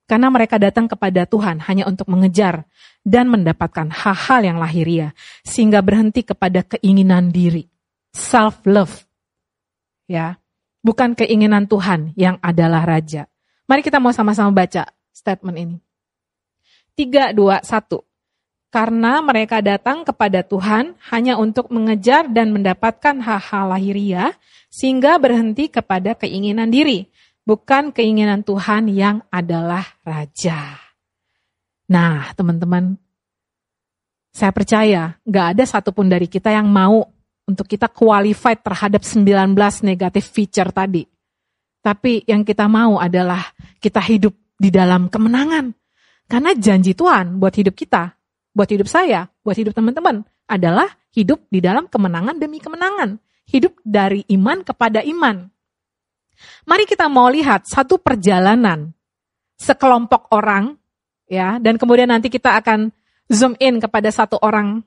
Karena 0.05 0.29
mereka 0.29 0.61
datang 0.61 0.85
kepada 0.85 1.25
Tuhan 1.25 1.65
hanya 1.65 1.89
untuk 1.89 2.05
mengejar 2.09 2.69
dan 3.01 3.25
mendapatkan 3.29 3.89
hal-hal 3.89 4.41
yang 4.45 4.57
lahiriah. 4.61 5.17
Sehingga 5.41 5.81
berhenti 5.81 6.21
kepada 6.21 6.61
keinginan 6.61 7.33
diri. 7.33 7.65
Self-love. 8.13 9.05
Ya, 10.05 10.37
bukan 10.85 11.17
keinginan 11.17 11.65
Tuhan 11.65 12.13
yang 12.13 12.37
adalah 12.45 12.85
Raja. 12.85 13.25
Mari 13.65 13.81
kita 13.81 13.97
mau 13.97 14.13
sama-sama 14.13 14.53
baca 14.53 14.85
statement 15.09 15.57
ini. 15.57 15.77
3, 16.93 17.33
2, 17.33 17.65
1. 17.65 18.05
Karena 18.69 19.23
mereka 19.25 19.63
datang 19.65 20.05
kepada 20.05 20.45
Tuhan 20.45 20.93
hanya 21.09 21.39
untuk 21.41 21.73
mengejar 21.73 22.29
dan 22.29 22.53
mendapatkan 22.53 23.17
hal-hal 23.17 23.71
lahiriah, 23.73 24.35
sehingga 24.69 25.17
berhenti 25.17 25.71
kepada 25.71 26.13
keinginan 26.13 26.69
diri, 26.69 27.07
bukan 27.45 27.93
keinginan 27.93 28.41
Tuhan 28.41 28.89
yang 28.91 29.21
adalah 29.29 29.85
Raja. 30.01 30.81
Nah, 31.85 32.33
teman-teman, 32.33 32.97
saya 34.33 34.51
percaya 34.51 35.15
gak 35.23 35.47
ada 35.55 35.63
satupun 35.63 36.09
dari 36.09 36.25
kita 36.25 36.51
yang 36.51 36.67
mau 36.67 37.05
untuk 37.45 37.69
kita 37.69 37.87
qualified 37.87 38.59
terhadap 38.65 39.05
19 39.05 39.53
negatif 39.85 40.27
feature 40.33 40.73
tadi. 40.73 41.05
Tapi 41.79 42.25
yang 42.25 42.41
kita 42.41 42.65
mau 42.65 42.97
adalah 42.97 43.45
kita 43.77 44.01
hidup 44.01 44.33
di 44.57 44.73
dalam 44.73 45.07
kemenangan. 45.07 45.69
Karena 46.25 46.57
janji 46.57 46.97
Tuhan 46.97 47.37
buat 47.37 47.53
hidup 47.53 47.77
kita, 47.77 48.17
buat 48.49 48.65
hidup 48.65 48.89
saya, 48.89 49.29
buat 49.45 49.53
hidup 49.53 49.77
teman-teman 49.77 50.25
adalah 50.49 50.89
hidup 51.13 51.45
di 51.53 51.61
dalam 51.61 51.85
kemenangan 51.85 52.41
demi 52.41 52.57
kemenangan. 52.57 53.21
Hidup 53.45 53.77
dari 53.85 54.25
iman 54.33 54.65
kepada 54.65 55.05
iman. 55.05 55.53
Mari 56.67 56.83
kita 56.85 57.07
mau 57.07 57.27
lihat 57.31 57.67
satu 57.67 57.99
perjalanan 57.99 58.91
sekelompok 59.55 60.31
orang 60.35 60.75
ya 61.31 61.57
dan 61.57 61.79
kemudian 61.79 62.11
nanti 62.11 62.27
kita 62.27 62.59
akan 62.59 62.91
zoom 63.31 63.57
in 63.57 63.81
kepada 63.81 64.09
satu 64.13 64.37
orang. 64.41 64.83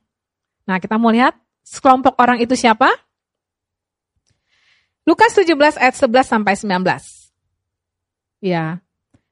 Nah, 0.68 0.76
kita 0.78 1.00
mau 1.00 1.10
lihat 1.10 1.34
sekelompok 1.64 2.14
orang 2.20 2.38
itu 2.38 2.52
siapa? 2.54 2.92
Lukas 5.08 5.32
17 5.32 5.80
ayat 5.80 5.96
11 5.96 6.28
sampai 6.28 6.52
19. 6.52 8.44
Ya. 8.44 8.84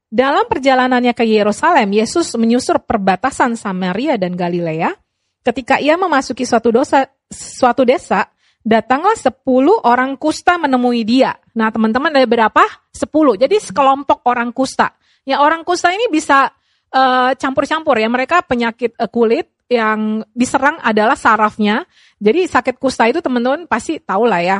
Dalam 0.09 0.49
perjalanannya 0.49 1.13
ke 1.13 1.29
Yerusalem, 1.29 1.93
Yesus 1.93 2.33
menyusur 2.39 2.81
perbatasan 2.81 3.61
Samaria 3.61 4.17
dan 4.17 4.33
Galilea. 4.33 4.97
Ketika 5.45 5.77
ia 5.77 6.01
memasuki 6.01 6.49
suatu 6.49 6.73
dosa, 6.73 7.07
suatu 7.29 7.85
desa, 7.85 8.33
datanglah 8.67 9.15
sepuluh 9.15 9.79
orang 9.87 10.19
kusta 10.19 10.59
menemui 10.59 11.07
dia. 11.07 11.39
Nah 11.55 11.71
teman-teman 11.71 12.11
ada 12.11 12.27
berapa? 12.27 12.67
Sepuluh. 12.91 13.39
Jadi 13.39 13.63
sekelompok 13.63 14.27
orang 14.27 14.51
kusta. 14.51 14.91
Ya 15.23 15.39
orang 15.39 15.63
kusta 15.63 15.95
ini 15.95 16.11
bisa 16.11 16.51
uh, 16.91 17.31
campur-campur 17.39 17.95
ya. 17.95 18.11
Mereka 18.11 18.43
penyakit 18.51 18.99
uh, 18.99 19.07
kulit 19.07 19.47
yang 19.71 20.27
diserang 20.35 20.83
adalah 20.83 21.15
sarafnya. 21.15 21.87
Jadi 22.19 22.51
sakit 22.51 22.83
kusta 22.83 23.07
itu 23.07 23.23
teman-teman 23.23 23.71
pasti 23.71 24.03
tahu 24.03 24.27
lah 24.27 24.43
ya 24.43 24.59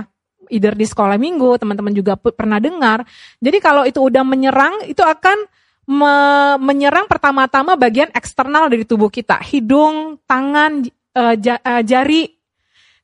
either 0.51 0.79
di 0.79 0.87
sekolah 0.87 1.19
minggu, 1.19 1.59
teman-teman 1.59 1.91
juga 1.91 2.15
pernah 2.15 2.63
dengar. 2.63 3.03
Jadi 3.43 3.59
kalau 3.59 3.83
itu 3.83 3.99
udah 3.99 4.23
menyerang, 4.23 4.87
itu 4.87 5.03
akan 5.03 5.39
me 5.87 6.15
menyerang 6.59 7.07
pertama-tama 7.07 7.79
bagian 7.79 8.11
eksternal 8.15 8.71
dari 8.71 8.87
tubuh 8.87 9.11
kita, 9.11 9.39
hidung, 9.43 10.19
tangan, 10.27 10.87
uh, 11.19 11.35
uh, 11.35 11.83
jari. 11.83 12.36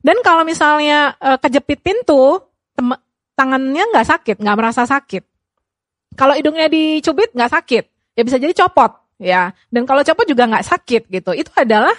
Dan 0.03 0.19
kalau 0.19 0.43
misalnya 0.43 1.15
uh, 1.17 1.39
kejepit 1.39 1.79
pintu, 1.79 2.43
tangannya 3.39 3.83
nggak 3.95 4.07
sakit, 4.07 4.35
nggak 4.43 4.57
merasa 4.59 4.83
sakit. 4.83 5.23
Kalau 6.13 6.35
hidungnya 6.35 6.67
dicubit 6.67 7.31
nggak 7.31 7.51
sakit, 7.55 7.83
ya 8.19 8.21
bisa 8.21 8.37
jadi 8.37 8.53
copot, 8.53 8.91
ya. 9.17 9.55
Dan 9.71 9.87
kalau 9.87 10.03
copot 10.03 10.27
juga 10.27 10.45
nggak 10.45 10.67
sakit 10.67 11.01
gitu. 11.07 11.31
Itu 11.31 11.55
adalah 11.55 11.95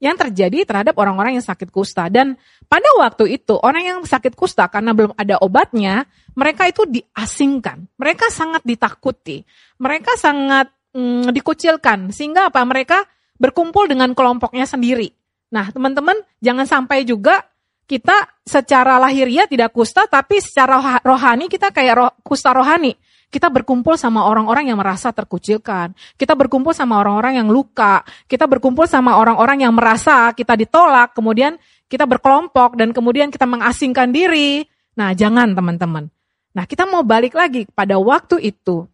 yang 0.00 0.16
terjadi 0.16 0.64
terhadap 0.64 0.96
orang-orang 0.96 1.36
yang 1.36 1.44
sakit 1.44 1.68
kusta. 1.68 2.08
Dan 2.08 2.38
pada 2.70 2.88
waktu 2.96 3.36
itu 3.36 3.60
orang 3.60 3.82
yang 3.84 3.98
sakit 4.00 4.32
kusta 4.32 4.64
karena 4.72 4.96
belum 4.96 5.12
ada 5.12 5.36
obatnya, 5.44 6.08
mereka 6.32 6.70
itu 6.70 6.88
diasingkan. 6.88 7.84
Mereka 8.00 8.32
sangat 8.32 8.64
ditakuti. 8.64 9.44
Mereka 9.76 10.16
sangat 10.16 10.72
mm, 10.96 11.28
dikucilkan. 11.36 12.14
Sehingga 12.16 12.48
apa? 12.48 12.64
Mereka 12.64 13.04
berkumpul 13.36 13.92
dengan 13.92 14.16
kelompoknya 14.16 14.64
sendiri. 14.64 15.19
Nah 15.50 15.66
teman-teman 15.70 16.16
jangan 16.38 16.66
sampai 16.66 17.02
juga 17.02 17.42
kita 17.90 18.38
secara 18.46 19.02
lahiriah 19.02 19.50
tidak 19.50 19.74
kusta 19.74 20.06
tapi 20.06 20.38
secara 20.38 21.02
rohani 21.02 21.50
kita 21.50 21.74
kayak 21.74 21.94
roh, 21.98 22.12
kusta 22.22 22.54
rohani. 22.54 22.94
Kita 23.30 23.46
berkumpul 23.46 23.94
sama 23.94 24.26
orang-orang 24.26 24.74
yang 24.74 24.78
merasa 24.82 25.14
terkucilkan. 25.14 25.94
Kita 26.18 26.34
berkumpul 26.34 26.74
sama 26.74 26.98
orang-orang 26.98 27.38
yang 27.38 27.46
luka. 27.46 28.02
Kita 28.26 28.50
berkumpul 28.50 28.90
sama 28.90 29.22
orang-orang 29.22 29.62
yang 29.62 29.70
merasa 29.70 30.34
kita 30.34 30.58
ditolak. 30.58 31.14
Kemudian 31.14 31.54
kita 31.86 32.10
berkelompok 32.10 32.74
dan 32.74 32.90
kemudian 32.90 33.30
kita 33.30 33.46
mengasingkan 33.46 34.10
diri. 34.10 34.66
Nah, 34.98 35.14
jangan 35.14 35.54
teman-teman. 35.54 36.10
Nah, 36.50 36.66
kita 36.66 36.90
mau 36.90 37.06
balik 37.06 37.38
lagi 37.38 37.70
pada 37.70 38.02
waktu 38.02 38.50
itu. 38.50 38.90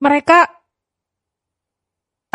Mereka 0.00 0.57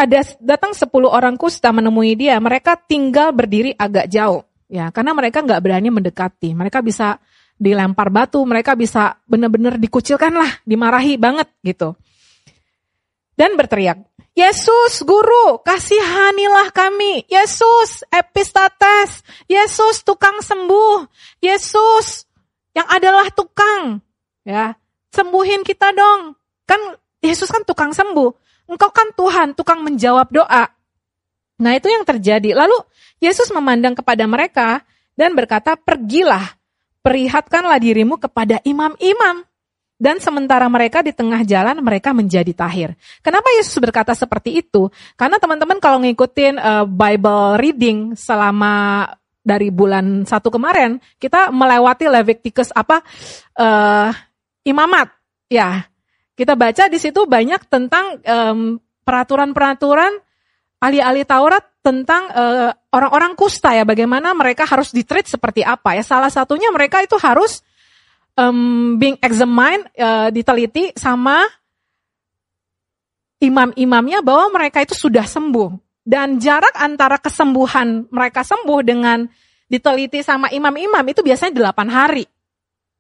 ada 0.04 0.20
datang 0.44 0.76
10 0.76 0.88
orang 1.08 1.36
kusta 1.40 1.72
menemui 1.72 2.20
dia. 2.20 2.36
Mereka 2.38 2.84
tinggal 2.86 3.32
berdiri 3.32 3.72
agak 3.74 4.12
jauh. 4.12 4.44
Ya, 4.68 4.90
karena 4.90 5.16
mereka 5.16 5.40
nggak 5.40 5.62
berani 5.64 5.90
mendekati. 5.94 6.52
Mereka 6.52 6.82
bisa 6.84 7.22
dilempar 7.56 8.10
batu, 8.10 8.42
mereka 8.44 8.74
bisa 8.74 9.16
benar-benar 9.30 9.78
dikucilkan 9.78 10.34
lah, 10.34 10.52
dimarahi 10.66 11.16
banget 11.16 11.48
gitu. 11.62 11.94
Dan 13.34 13.58
berteriak, 13.58 14.02
Yesus 14.34 15.06
guru, 15.06 15.62
kasihanilah 15.62 16.74
kami. 16.74 17.26
Yesus 17.30 18.02
epistates. 18.10 19.22
Yesus 19.46 20.02
tukang 20.02 20.42
sembuh. 20.42 21.06
Yesus 21.38 22.26
yang 22.74 22.90
adalah 22.90 23.30
tukang. 23.30 24.02
Ya, 24.42 24.74
sembuhin 25.14 25.62
kita 25.62 25.94
dong. 25.94 26.34
Kan 26.66 26.98
Yesus 27.22 27.50
kan 27.54 27.62
tukang 27.62 27.94
sembuh. 27.94 28.43
Engkau 28.74 28.90
kan 28.90 29.14
Tuhan, 29.14 29.54
tukang 29.54 29.86
menjawab 29.86 30.34
doa. 30.34 30.66
Nah 31.62 31.72
itu 31.78 31.88
yang 31.88 32.02
terjadi. 32.04 32.58
Lalu 32.58 32.76
Yesus 33.22 33.48
memandang 33.54 33.94
kepada 33.94 34.26
mereka 34.26 34.82
dan 35.14 35.38
berkata, 35.38 35.78
pergilah 35.78 36.58
perlihatkanlah 37.04 37.78
dirimu 37.78 38.18
kepada 38.18 38.58
imam-imam. 38.66 39.46
Dan 40.04 40.20
sementara 40.20 40.68
mereka 40.68 41.00
di 41.00 41.16
tengah 41.16 41.48
jalan, 41.48 41.80
mereka 41.80 42.12
menjadi 42.12 42.52
tahir. 42.52 42.92
Kenapa 43.24 43.48
Yesus 43.56 43.78
berkata 43.80 44.12
seperti 44.12 44.60
itu? 44.60 44.92
Karena 45.16 45.40
teman-teman 45.40 45.80
kalau 45.80 46.04
ngikutin 46.04 46.60
uh, 46.60 46.84
Bible 46.84 47.56
reading 47.56 48.12
selama 48.18 49.08
dari 49.40 49.72
bulan 49.72 50.28
satu 50.28 50.52
kemarin, 50.52 51.00
kita 51.24 51.56
melewati 51.56 52.12
Leviticus 52.12 52.76
apa 52.76 53.00
uh, 53.56 54.12
imamat, 54.68 55.08
ya. 55.48 55.88
Kita 56.34 56.58
baca 56.58 56.90
di 56.90 56.98
situ 56.98 57.30
banyak 57.30 57.70
tentang 57.70 58.18
peraturan-peraturan 59.06 60.14
ahli-ahli 60.84 61.24
Taurat 61.24 61.64
tentang 61.80 62.28
uh, 62.32 62.72
orang-orang 62.92 63.36
kusta 63.36 63.76
ya, 63.76 63.88
bagaimana 63.88 64.36
mereka 64.36 64.68
harus 64.68 64.92
ditreat 64.92 65.28
seperti 65.28 65.64
apa 65.64 65.96
ya. 65.96 66.04
Salah 66.04 66.32
satunya 66.32 66.68
mereka 66.72 67.00
itu 67.04 67.16
harus 67.20 67.64
um, 68.36 68.96
being 69.00 69.20
examined, 69.24 69.88
uh, 69.96 70.28
diteliti 70.32 70.92
sama 70.96 71.44
imam-imamnya 73.40 74.24
bahwa 74.24 74.60
mereka 74.60 74.84
itu 74.84 74.96
sudah 74.96 75.28
sembuh. 75.28 75.76
Dan 76.04 76.36
jarak 76.36 76.76
antara 76.76 77.16
kesembuhan 77.16 78.12
mereka 78.12 78.44
sembuh 78.44 78.80
dengan 78.84 79.24
diteliti 79.72 80.20
sama 80.20 80.52
imam-imam 80.52 81.04
itu 81.08 81.24
biasanya 81.24 81.72
8 81.72 81.88
hari. 81.88 82.28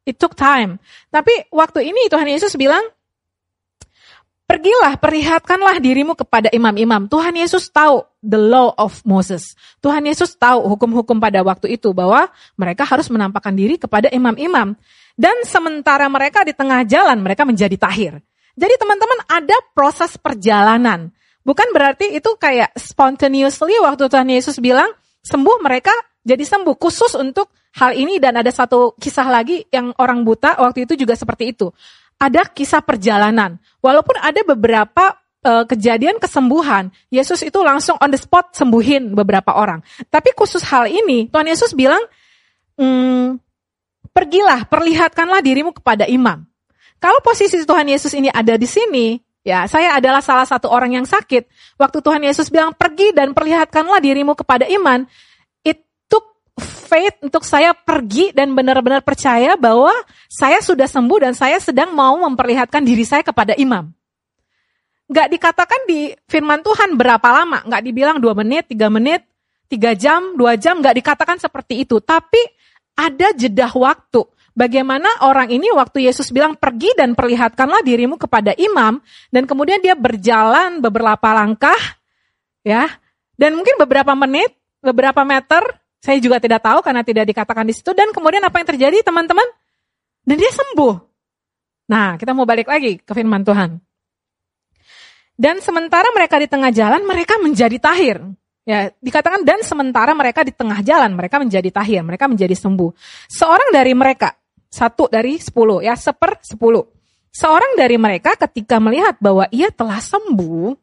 It 0.08 0.20
took 0.20 0.36
time. 0.36 0.80
Tapi 1.08 1.52
waktu 1.52 1.88
ini 1.88 2.12
Tuhan 2.12 2.28
Yesus 2.28 2.56
bilang, 2.60 2.84
Pergilah, 4.54 5.02
perlihatkanlah 5.02 5.82
dirimu 5.82 6.14
kepada 6.14 6.46
imam-imam. 6.54 7.10
Tuhan 7.10 7.34
Yesus 7.34 7.74
tahu 7.74 8.06
the 8.22 8.38
law 8.38 8.70
of 8.78 9.02
Moses. 9.02 9.58
Tuhan 9.82 10.06
Yesus 10.06 10.38
tahu 10.38 10.70
hukum-hukum 10.70 11.18
pada 11.18 11.42
waktu 11.42 11.74
itu 11.74 11.90
bahwa 11.90 12.30
mereka 12.54 12.86
harus 12.86 13.10
menampakkan 13.10 13.50
diri 13.50 13.82
kepada 13.82 14.14
imam-imam. 14.14 14.78
Dan 15.18 15.42
sementara 15.50 16.06
mereka 16.06 16.46
di 16.46 16.54
tengah 16.54 16.86
jalan, 16.86 17.18
mereka 17.26 17.50
menjadi 17.50 17.74
tahir. 17.82 18.22
Jadi 18.54 18.74
teman-teman 18.78 19.26
ada 19.26 19.58
proses 19.74 20.22
perjalanan. 20.22 21.10
Bukan 21.42 21.74
berarti 21.74 22.14
itu 22.14 22.38
kayak 22.38 22.78
spontaneously 22.78 23.74
waktu 23.82 24.06
Tuhan 24.06 24.30
Yesus 24.30 24.62
bilang, 24.62 24.94
sembuh 25.26 25.66
mereka 25.66 25.98
jadi 26.22 26.46
sembuh. 26.46 26.78
Khusus 26.78 27.18
untuk 27.18 27.50
hal 27.82 27.98
ini 27.98 28.22
dan 28.22 28.38
ada 28.38 28.54
satu 28.54 28.94
kisah 29.02 29.34
lagi 29.34 29.66
yang 29.74 29.98
orang 29.98 30.22
buta 30.22 30.62
waktu 30.62 30.86
itu 30.86 30.94
juga 30.94 31.18
seperti 31.18 31.58
itu 31.58 31.74
ada 32.18 32.48
kisah 32.48 32.82
perjalanan. 32.82 33.60
Walaupun 33.84 34.16
ada 34.20 34.42
beberapa 34.48 35.20
uh, 35.44 35.64
kejadian 35.68 36.18
kesembuhan, 36.18 36.90
Yesus 37.12 37.44
itu 37.44 37.60
langsung 37.62 38.00
on 38.00 38.10
the 38.10 38.20
spot 38.20 38.56
sembuhin 38.56 39.14
beberapa 39.14 39.54
orang. 39.54 39.84
Tapi 40.08 40.32
khusus 40.34 40.64
hal 40.68 40.88
ini, 40.88 41.28
Tuhan 41.28 41.48
Yesus 41.48 41.76
bilang, 41.76 42.02
hmm, 42.80 43.38
pergilah, 44.16 44.66
perlihatkanlah 44.70 45.44
dirimu 45.44 45.76
kepada 45.76 46.08
imam. 46.08 46.48
Kalau 47.04 47.20
posisi 47.20 47.60
Tuhan 47.68 47.92
Yesus 47.92 48.16
ini 48.16 48.32
ada 48.32 48.56
di 48.56 48.64
sini, 48.64 49.20
ya 49.44 49.68
saya 49.68 50.00
adalah 50.00 50.24
salah 50.24 50.48
satu 50.48 50.72
orang 50.72 50.96
yang 50.96 51.04
sakit. 51.04 51.76
Waktu 51.76 52.00
Tuhan 52.00 52.24
Yesus 52.24 52.48
bilang 52.48 52.72
pergi 52.72 53.12
dan 53.12 53.36
perlihatkanlah 53.36 54.00
dirimu 54.00 54.40
kepada 54.40 54.64
iman, 54.72 55.04
faith 56.62 57.18
untuk 57.26 57.42
saya 57.42 57.74
pergi 57.74 58.30
dan 58.38 58.54
benar-benar 58.54 59.02
percaya 59.02 59.58
bahwa 59.58 59.90
saya 60.30 60.62
sudah 60.62 60.86
sembuh 60.86 61.26
dan 61.26 61.34
saya 61.34 61.58
sedang 61.58 61.90
mau 61.98 62.22
memperlihatkan 62.22 62.86
diri 62.86 63.02
saya 63.02 63.26
kepada 63.26 63.58
imam. 63.58 63.90
Gak 65.10 65.34
dikatakan 65.34 65.90
di 65.90 66.14
firman 66.30 66.62
Tuhan 66.62 66.94
berapa 66.94 67.26
lama, 67.34 67.66
gak 67.66 67.82
dibilang 67.82 68.22
dua 68.22 68.38
menit, 68.38 68.70
tiga 68.70 68.94
menit, 68.94 69.26
tiga 69.66 69.98
jam, 69.98 70.38
dua 70.38 70.54
jam, 70.54 70.80
gak 70.86 70.94
dikatakan 70.94 71.42
seperti 71.42 71.82
itu. 71.82 71.98
Tapi 71.98 72.40
ada 72.94 73.34
jeda 73.34 73.74
waktu. 73.74 74.22
Bagaimana 74.54 75.26
orang 75.26 75.50
ini 75.50 75.74
waktu 75.74 76.06
Yesus 76.06 76.30
bilang 76.30 76.54
pergi 76.54 76.94
dan 76.94 77.18
perlihatkanlah 77.18 77.82
dirimu 77.82 78.22
kepada 78.22 78.54
imam 78.54 79.02
dan 79.34 79.50
kemudian 79.50 79.82
dia 79.82 79.98
berjalan 79.98 80.78
beberapa 80.78 81.34
langkah 81.34 81.98
ya 82.62 82.86
dan 83.34 83.58
mungkin 83.58 83.82
beberapa 83.82 84.14
menit, 84.14 84.54
beberapa 84.78 85.26
meter 85.26 85.66
saya 86.04 86.20
juga 86.20 86.44
tidak 86.44 86.60
tahu 86.60 86.84
karena 86.84 87.00
tidak 87.00 87.24
dikatakan 87.32 87.64
di 87.64 87.72
situ. 87.72 87.96
Dan 87.96 88.12
kemudian 88.12 88.44
apa 88.44 88.60
yang 88.60 88.68
terjadi 88.68 89.08
teman-teman? 89.08 89.48
Dan 90.28 90.36
dia 90.36 90.52
sembuh. 90.52 91.00
Nah, 91.88 92.20
kita 92.20 92.36
mau 92.36 92.44
balik 92.44 92.68
lagi 92.68 93.00
ke 93.00 93.12
firman 93.16 93.48
Tuhan. 93.48 93.80
Dan 95.40 95.64
sementara 95.64 96.12
mereka 96.12 96.44
di 96.44 96.52
tengah 96.52 96.76
jalan, 96.76 97.08
mereka 97.08 97.40
menjadi 97.40 97.80
tahir. 97.80 98.20
Ya, 98.68 98.92
dikatakan 99.00 99.48
dan 99.48 99.64
sementara 99.64 100.12
mereka 100.12 100.44
di 100.44 100.52
tengah 100.52 100.84
jalan, 100.84 101.16
mereka 101.16 101.40
menjadi 101.40 101.72
tahir, 101.72 102.04
mereka 102.04 102.28
menjadi 102.28 102.56
sembuh. 102.56 102.92
Seorang 103.32 103.72
dari 103.72 103.96
mereka, 103.96 104.36
satu 104.68 105.08
dari 105.08 105.40
sepuluh, 105.40 105.80
ya 105.80 105.96
seper 105.96 106.40
sepuluh. 106.44 106.84
Seorang 107.32 107.80
dari 107.80 107.96
mereka 107.96 108.36
ketika 108.36 108.80
melihat 108.80 109.16
bahwa 109.24 109.48
ia 109.56 109.72
telah 109.72 110.04
sembuh, 110.04 110.76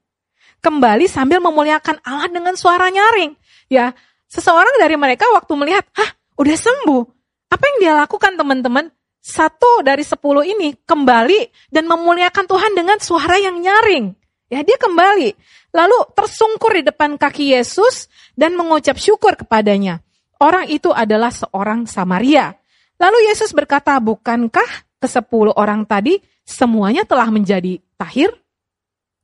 kembali 0.64 1.09
sambil 1.09 1.40
memuliakan 1.44 2.00
Allah 2.04 2.28
dengan 2.28 2.56
suara 2.56 2.88
nyaring. 2.88 3.33
Ya, 3.70 3.96
Seseorang 4.30 4.78
dari 4.78 4.94
mereka 4.94 5.26
waktu 5.34 5.52
melihat, 5.58 5.82
hah 5.98 6.10
udah 6.38 6.54
sembuh. 6.54 7.02
Apa 7.50 7.64
yang 7.66 7.76
dia 7.82 7.92
lakukan 7.98 8.38
teman-teman? 8.38 8.86
Satu 9.18 9.82
dari 9.82 10.06
sepuluh 10.06 10.46
ini 10.46 10.72
kembali 10.86 11.68
dan 11.68 11.84
memuliakan 11.90 12.46
Tuhan 12.46 12.72
dengan 12.72 12.96
suara 13.02 13.36
yang 13.36 13.58
nyaring. 13.58 14.14
Ya 14.48 14.62
dia 14.62 14.78
kembali. 14.78 15.34
Lalu 15.74 15.98
tersungkur 16.14 16.78
di 16.78 16.82
depan 16.86 17.18
kaki 17.18 17.52
Yesus 17.52 18.06
dan 18.38 18.54
mengucap 18.54 18.96
syukur 18.96 19.34
kepadanya. 19.34 20.00
Orang 20.40 20.70
itu 20.72 20.88
adalah 20.94 21.28
seorang 21.28 21.84
Samaria. 21.84 22.56
Lalu 22.96 23.28
Yesus 23.28 23.52
berkata, 23.52 23.98
bukankah 24.00 24.86
ke 24.96 25.08
sepuluh 25.10 25.52
orang 25.58 25.84
tadi 25.84 26.22
semuanya 26.46 27.04
telah 27.04 27.28
menjadi 27.28 27.76
tahir? 28.00 28.32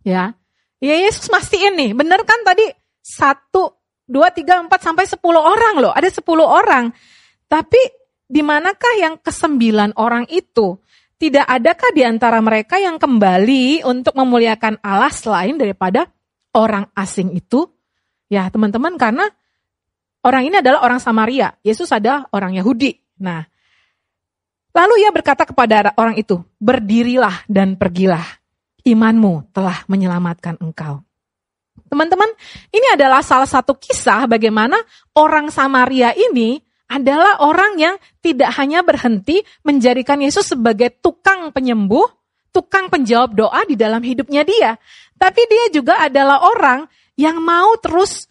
Ya, 0.05 0.37
ya 0.79 0.95
Yesus 0.99 1.27
mastiin 1.33 1.75
nih, 1.75 1.91
bener 1.97 2.23
kan 2.23 2.41
tadi 2.47 2.69
satu 3.03 3.75
dua, 4.07 4.31
tiga, 4.31 4.63
empat 4.63 4.81
sampai 4.81 5.05
sepuluh 5.05 5.43
orang 5.43 5.83
loh. 5.83 5.93
Ada 5.93 6.23
sepuluh 6.23 6.47
orang. 6.47 6.95
Tapi 7.51 7.79
di 8.27 8.43
manakah 8.43 8.95
yang 8.99 9.19
kesembilan 9.19 9.99
orang 9.99 10.27
itu? 10.31 10.79
Tidak 11.17 11.47
adakah 11.49 11.91
di 11.97 12.03
antara 12.05 12.39
mereka 12.45 12.77
yang 12.77 13.01
kembali 13.01 13.87
untuk 13.89 14.13
memuliakan 14.15 14.83
Allah 14.85 15.11
selain 15.11 15.57
daripada 15.57 16.07
orang 16.55 16.87
asing 16.93 17.33
itu? 17.35 17.67
Ya 18.27 18.51
teman-teman 18.51 18.99
karena 18.99 19.25
orang 20.27 20.43
ini 20.51 20.59
adalah 20.61 20.83
orang 20.85 21.01
Samaria. 21.01 21.55
Yesus 21.63 21.89
ada 21.95 22.27
orang 22.35 22.53
Yahudi. 22.59 22.99
Nah, 23.23 23.47
lalu 24.77 25.07
ia 25.07 25.11
berkata 25.15 25.49
kepada 25.49 25.97
orang 25.97 26.21
itu, 26.21 26.43
berdirilah 26.61 27.49
dan 27.49 27.81
pergilah. 27.81 28.27
Imanmu 28.87 29.51
telah 29.57 29.83
menyelamatkan 29.89 30.61
engkau. 30.63 31.03
Teman-teman, 31.87 32.29
ini 32.73 32.87
adalah 32.93 33.23
salah 33.23 33.47
satu 33.47 33.77
kisah 33.77 34.27
bagaimana 34.27 34.77
orang 35.15 35.53
Samaria 35.53 36.13
ini 36.17 36.59
adalah 36.87 37.43
orang 37.43 37.79
yang 37.79 37.95
tidak 38.23 38.55
hanya 38.59 38.83
berhenti 38.83 39.43
menjadikan 39.67 40.23
Yesus 40.23 40.55
sebagai 40.55 40.95
tukang 41.03 41.51
penyembuh, 41.51 42.07
tukang 42.55 42.91
penjawab 42.91 43.35
doa 43.35 43.61
di 43.67 43.75
dalam 43.75 44.03
hidupnya 44.03 44.47
dia. 44.47 44.79
Tapi 45.19 45.43
dia 45.47 45.65
juga 45.75 46.03
adalah 46.03 46.47
orang 46.47 46.87
yang 47.19 47.43
mau 47.43 47.75
terus 47.81 48.31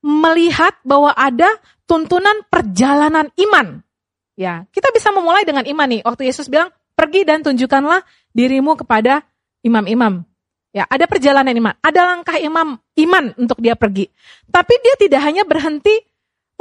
melihat 0.00 0.76
bahwa 0.86 1.12
ada 1.12 1.48
tuntunan 1.84 2.46
perjalanan 2.48 3.28
iman. 3.36 3.84
Ya, 4.38 4.64
kita 4.72 4.88
bisa 4.96 5.12
memulai 5.12 5.44
dengan 5.44 5.68
iman 5.68 5.88
nih. 5.90 6.00
Waktu 6.00 6.32
Yesus 6.32 6.48
bilang, 6.48 6.72
Pergi 7.00 7.24
dan 7.24 7.40
tunjukkanlah 7.40 8.04
dirimu 8.36 8.76
kepada 8.76 9.24
imam-imam. 9.64 10.20
Ya, 10.70 10.86
ada 10.86 11.10
perjalanan 11.10 11.50
iman, 11.50 11.74
ada 11.82 12.14
langkah 12.14 12.38
imam 12.38 12.78
iman 12.78 13.24
untuk 13.34 13.58
dia 13.58 13.74
pergi. 13.74 14.06
Tapi 14.46 14.74
dia 14.78 14.94
tidak 15.02 15.20
hanya 15.26 15.42
berhenti 15.42 15.98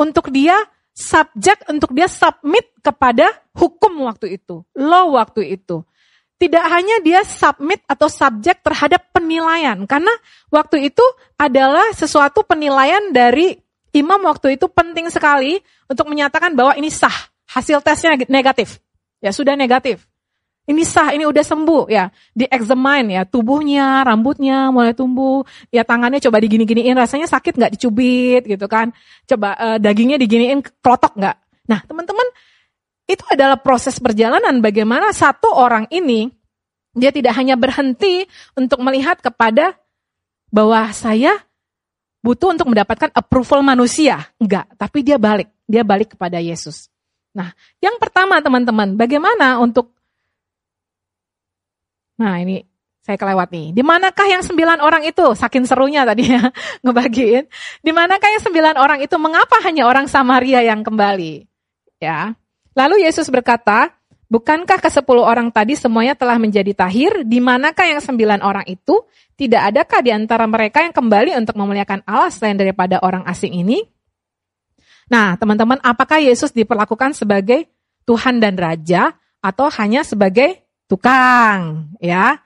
untuk 0.01 0.33
dia 0.33 0.57
subjek 0.97 1.69
untuk 1.69 1.93
dia 1.93 2.09
submit 2.09 2.73
kepada 2.81 3.29
hukum 3.53 4.09
waktu 4.09 4.41
itu, 4.41 4.65
law 4.73 5.13
waktu 5.13 5.53
itu. 5.61 5.85
Tidak 6.41 6.65
hanya 6.71 7.03
dia 7.05 7.21
submit 7.21 7.85
atau 7.85 8.09
subjek 8.09 8.65
terhadap 8.65 9.13
penilaian, 9.13 9.77
karena 9.85 10.11
waktu 10.49 10.89
itu 10.89 11.05
adalah 11.37 11.93
sesuatu 11.93 12.41
penilaian 12.41 13.13
dari 13.13 13.61
imam 13.93 14.25
waktu 14.25 14.57
itu 14.57 14.65
penting 14.73 15.13
sekali 15.13 15.61
untuk 15.85 16.09
menyatakan 16.09 16.57
bahwa 16.57 16.73
ini 16.73 16.89
sah, 16.89 17.13
hasil 17.53 17.85
tesnya 17.85 18.17
negatif. 18.25 18.81
Ya 19.21 19.29
sudah 19.29 19.53
negatif. 19.53 20.08
Ini 20.69 20.85
sah, 20.85 21.09
ini 21.17 21.25
udah 21.25 21.41
sembuh 21.41 21.89
ya. 21.89 22.13
Di 22.29 22.45
examine 22.45 23.17
ya, 23.17 23.23
tubuhnya, 23.25 24.05
rambutnya 24.05 24.69
mulai 24.69 24.93
tumbuh, 24.93 25.41
ya 25.73 25.81
tangannya 25.81 26.21
coba 26.21 26.37
digini-giniin, 26.37 26.93
rasanya 26.93 27.25
sakit 27.25 27.57
nggak 27.57 27.73
dicubit 27.73 28.45
gitu 28.45 28.69
kan. 28.69 28.93
Coba 29.25 29.57
uh, 29.57 29.77
dagingnya 29.81 30.21
diginiin 30.21 30.61
klotok 30.61 31.17
nggak. 31.17 31.37
Nah 31.73 31.81
teman-teman, 31.89 32.27
itu 33.09 33.25
adalah 33.33 33.57
proses 33.57 33.97
perjalanan 33.97 34.61
bagaimana 34.61 35.09
satu 35.09 35.49
orang 35.49 35.89
ini, 35.89 36.29
dia 36.93 37.09
tidak 37.09 37.33
hanya 37.33 37.57
berhenti 37.57 38.29
untuk 38.53 38.77
melihat 38.85 39.17
kepada 39.17 39.73
bahwa 40.53 40.93
saya 40.93 41.33
butuh 42.21 42.53
untuk 42.53 42.69
mendapatkan 42.69 43.09
approval 43.17 43.65
manusia. 43.65 44.29
Enggak, 44.37 44.69
tapi 44.77 45.01
dia 45.01 45.17
balik. 45.17 45.49
Dia 45.65 45.81
balik 45.81 46.13
kepada 46.13 46.37
Yesus. 46.37 46.93
Nah, 47.33 47.53
yang 47.81 47.97
pertama 48.01 48.41
teman-teman, 48.41 48.97
bagaimana 48.97 49.61
untuk 49.61 49.93
Nah 52.19 52.37
ini 52.43 52.61
saya 52.99 53.15
kelewat 53.15 53.49
nih. 53.49 53.73
Di 53.73 53.81
manakah 53.81 54.27
yang 54.29 54.43
sembilan 54.43 54.83
orang 54.83 55.07
itu? 55.07 55.33
Saking 55.33 55.65
serunya 55.65 56.05
tadi 56.05 56.29
ya 56.29 56.43
ngebagiin. 56.85 57.47
Di 57.81 57.91
manakah 57.95 58.29
yang 58.29 58.43
sembilan 58.43 58.75
orang 58.77 58.99
itu? 59.01 59.15
Mengapa 59.17 59.63
hanya 59.65 59.87
orang 59.87 60.05
Samaria 60.05 60.61
yang 60.61 60.85
kembali? 60.85 61.47
Ya. 61.97 62.37
Lalu 62.77 63.07
Yesus 63.07 63.31
berkata, 63.33 63.99
Bukankah 64.29 64.77
ke 64.77 64.93
sepuluh 64.93 65.25
orang 65.25 65.49
tadi 65.49 65.73
semuanya 65.73 66.13
telah 66.13 66.37
menjadi 66.37 66.69
tahir? 66.77 67.25
Di 67.25 67.41
manakah 67.41 67.89
yang 67.89 67.97
sembilan 67.97 68.45
orang 68.45 68.61
itu? 68.69 69.09
Tidak 69.33 69.57
adakah 69.57 70.05
di 70.05 70.13
antara 70.13 70.45
mereka 70.45 70.85
yang 70.85 70.93
kembali 70.93 71.33
untuk 71.33 71.57
memuliakan 71.57 72.05
Allah 72.05 72.29
selain 72.29 72.53
daripada 72.53 73.01
orang 73.01 73.25
asing 73.25 73.57
ini? 73.57 73.81
Nah, 75.09 75.33
teman-teman, 75.33 75.81
apakah 75.81 76.21
Yesus 76.21 76.53
diperlakukan 76.53 77.17
sebagai 77.17 77.65
Tuhan 78.05 78.37
dan 78.37 78.53
Raja 78.53 79.17
atau 79.41 79.65
hanya 79.81 80.05
sebagai 80.05 80.61
tukang, 80.89 81.93
ya. 82.01 82.41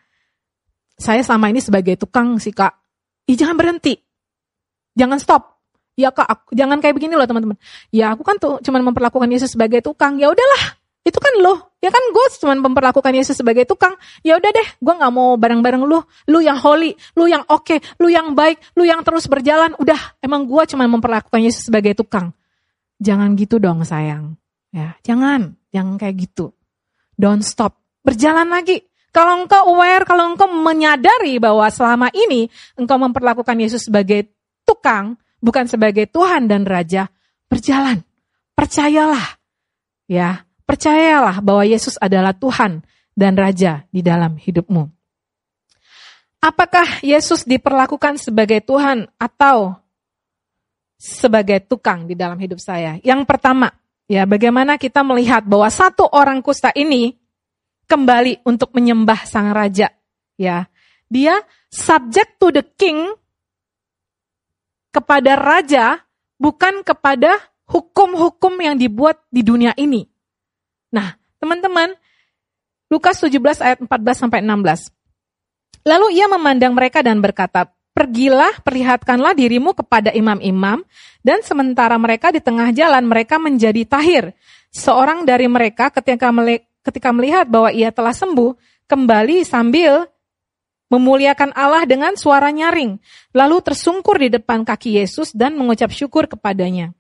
Saya 1.00 1.24
sama 1.24 1.48
ini 1.48 1.64
sebagai 1.64 1.96
tukang 1.96 2.36
sih 2.38 2.52
kak. 2.52 2.76
Ih, 3.26 3.40
jangan 3.40 3.56
berhenti. 3.56 3.96
Jangan 4.94 5.18
stop. 5.18 5.64
Ya 5.96 6.12
kak, 6.12 6.28
aku, 6.28 6.58
jangan 6.58 6.84
kayak 6.84 7.00
begini 7.00 7.16
loh 7.16 7.24
teman-teman. 7.24 7.56
Ya 7.94 8.12
aku 8.12 8.26
kan 8.26 8.36
tuh 8.42 8.60
cuman 8.60 8.92
memperlakukan 8.92 9.30
Yesus 9.32 9.56
sebagai 9.56 9.80
tukang. 9.80 10.18
Ya 10.18 10.28
udahlah, 10.28 10.76
itu 11.06 11.20
kan 11.20 11.34
lo. 11.40 11.76
Ya 11.84 11.92
kan 11.92 12.00
gue 12.00 12.26
cuman 12.40 12.58
memperlakukan 12.64 13.14
Yesus 13.14 13.38
sebagai 13.38 13.68
tukang. 13.68 13.94
Ya 14.24 14.40
udah 14.40 14.50
deh, 14.50 14.68
gue 14.80 14.94
nggak 14.96 15.12
mau 15.14 15.36
bareng-bareng 15.36 15.84
lu. 15.86 16.00
Lu 16.32 16.40
yang 16.40 16.58
holy, 16.58 16.96
lu 17.14 17.30
yang 17.30 17.46
oke, 17.46 17.68
okay, 17.68 17.80
lu 18.00 18.08
yang 18.08 18.34
baik, 18.34 18.58
lu 18.74 18.88
yang 18.88 19.04
terus 19.04 19.28
berjalan. 19.28 19.76
Udah, 19.78 20.18
emang 20.24 20.48
gue 20.48 20.64
cuman 20.64 20.88
memperlakukan 20.98 21.44
Yesus 21.44 21.70
sebagai 21.70 21.94
tukang. 21.94 22.32
Jangan 23.04 23.36
gitu 23.36 23.60
dong 23.60 23.84
sayang. 23.84 24.40
Ya, 24.74 24.98
jangan, 25.06 25.60
jangan 25.70 26.00
kayak 26.00 26.24
gitu. 26.24 26.56
Don't 27.20 27.46
stop 27.46 27.83
berjalan 28.04 28.46
lagi. 28.52 28.84
Kalau 29.14 29.46
engkau 29.46 29.74
aware, 29.74 30.06
kalau 30.06 30.34
engkau 30.34 30.50
menyadari 30.50 31.38
bahwa 31.38 31.70
selama 31.70 32.10
ini 32.14 32.50
engkau 32.76 32.98
memperlakukan 32.98 33.58
Yesus 33.58 33.88
sebagai 33.88 34.30
tukang, 34.68 35.18
bukan 35.40 35.66
sebagai 35.66 36.10
Tuhan 36.10 36.50
dan 36.50 36.68
Raja, 36.68 37.08
berjalan. 37.48 38.02
Percayalah. 38.54 39.40
Ya, 40.06 40.46
percayalah 40.66 41.40
bahwa 41.46 41.64
Yesus 41.64 41.98
adalah 42.02 42.34
Tuhan 42.34 42.82
dan 43.14 43.34
Raja 43.38 43.86
di 43.94 44.02
dalam 44.02 44.36
hidupmu. 44.36 44.90
Apakah 46.44 47.00
Yesus 47.00 47.48
diperlakukan 47.48 48.20
sebagai 48.20 48.60
Tuhan 48.60 49.08
atau 49.16 49.80
sebagai 51.00 51.64
tukang 51.64 52.04
di 52.04 52.20
dalam 52.20 52.36
hidup 52.36 52.60
saya? 52.60 53.00
Yang 53.00 53.24
pertama, 53.24 53.72
ya 54.12 54.28
bagaimana 54.28 54.76
kita 54.76 55.08
melihat 55.08 55.48
bahwa 55.48 55.72
satu 55.72 56.04
orang 56.12 56.44
kusta 56.44 56.76
ini 56.76 57.16
kembali 57.86 58.46
untuk 58.48 58.72
menyembah 58.74 59.26
sang 59.28 59.52
raja. 59.52 59.92
Ya, 60.40 60.68
dia 61.08 61.42
subject 61.70 62.42
to 62.42 62.50
the 62.50 62.66
king 62.78 63.14
kepada 64.94 65.38
raja 65.38 66.02
bukan 66.38 66.86
kepada 66.86 67.38
hukum-hukum 67.70 68.54
yang 68.62 68.76
dibuat 68.78 69.22
di 69.34 69.42
dunia 69.42 69.74
ini. 69.80 70.06
Nah, 70.94 71.18
teman-teman, 71.42 71.98
Lukas 72.94 73.18
17 73.18 73.66
ayat 73.66 73.80
14 73.82 73.90
sampai 74.14 74.46
16. 74.46 74.94
Lalu 75.84 76.22
ia 76.22 76.30
memandang 76.30 76.78
mereka 76.78 77.02
dan 77.02 77.18
berkata, 77.20 77.74
Pergilah, 77.94 78.58
perlihatkanlah 78.66 79.38
dirimu 79.38 79.78
kepada 79.78 80.10
imam-imam, 80.10 80.82
dan 81.22 81.46
sementara 81.46 81.94
mereka 82.02 82.34
di 82.34 82.42
tengah 82.42 82.74
jalan, 82.74 83.06
mereka 83.06 83.38
menjadi 83.38 83.86
tahir. 83.86 84.34
Seorang 84.74 85.30
dari 85.30 85.46
mereka 85.46 85.94
ketika 85.94 86.34
ketika 86.84 87.10
melihat 87.16 87.48
bahwa 87.48 87.72
ia 87.72 87.90
telah 87.90 88.14
sembuh, 88.14 88.54
kembali 88.86 89.48
sambil 89.48 90.06
memuliakan 90.94 91.56
Allah 91.58 91.90
dengan 91.90 92.14
suara 92.14 92.54
nyaring, 92.54 93.02
lalu 93.34 93.58
tersungkur 93.66 94.22
di 94.22 94.30
depan 94.30 94.62
kaki 94.62 95.02
Yesus 95.02 95.34
dan 95.34 95.58
mengucap 95.58 95.90
syukur 95.90 96.30
kepadanya. 96.30 96.94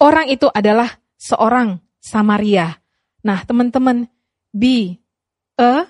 Orang 0.00 0.32
itu 0.32 0.48
adalah 0.48 0.96
seorang 1.20 1.80
Samaria. 2.00 2.80
Nah, 3.24 3.42
teman-teman, 3.44 4.08
be 4.52 5.00
a 5.58 5.84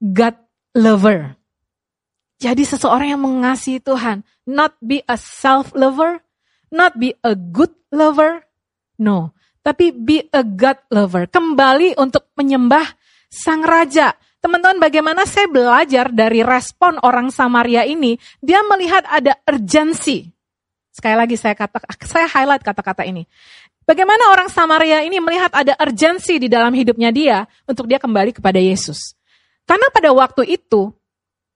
God 0.00 0.36
lover. 0.76 1.36
Jadi 2.42 2.64
seseorang 2.66 3.14
yang 3.14 3.22
mengasihi 3.22 3.80
Tuhan, 3.80 4.26
not 4.44 4.76
be 4.82 5.00
a 5.06 5.16
self 5.16 5.72
lover, 5.72 6.20
not 6.68 6.98
be 6.98 7.14
a 7.24 7.32
good 7.32 7.72
lover. 7.94 8.44
No, 8.98 9.33
tapi 9.64 9.96
be 9.96 10.28
a 10.28 10.44
God 10.44 10.76
lover. 10.92 11.24
Kembali 11.24 11.96
untuk 11.96 12.28
menyembah 12.36 12.84
sang 13.32 13.64
raja. 13.64 14.12
Teman-teman, 14.44 14.76
bagaimana 14.76 15.24
saya 15.24 15.48
belajar 15.48 16.12
dari 16.12 16.44
respon 16.44 17.00
orang 17.00 17.32
Samaria 17.32 17.88
ini, 17.88 18.20
dia 18.44 18.60
melihat 18.68 19.08
ada 19.08 19.40
urgensi. 19.48 20.28
Sekali 20.92 21.16
lagi 21.16 21.40
saya 21.40 21.56
kata, 21.56 21.80
saya 22.04 22.28
highlight 22.28 22.60
kata-kata 22.60 23.08
ini. 23.08 23.24
Bagaimana 23.88 24.28
orang 24.36 24.52
Samaria 24.52 25.00
ini 25.00 25.16
melihat 25.16 25.48
ada 25.56 25.72
urgensi 25.80 26.36
di 26.36 26.52
dalam 26.52 26.76
hidupnya 26.76 27.08
dia 27.08 27.48
untuk 27.64 27.88
dia 27.88 27.96
kembali 27.96 28.36
kepada 28.36 28.60
Yesus. 28.60 29.16
Karena 29.64 29.88
pada 29.88 30.12
waktu 30.12 30.60
itu 30.60 30.92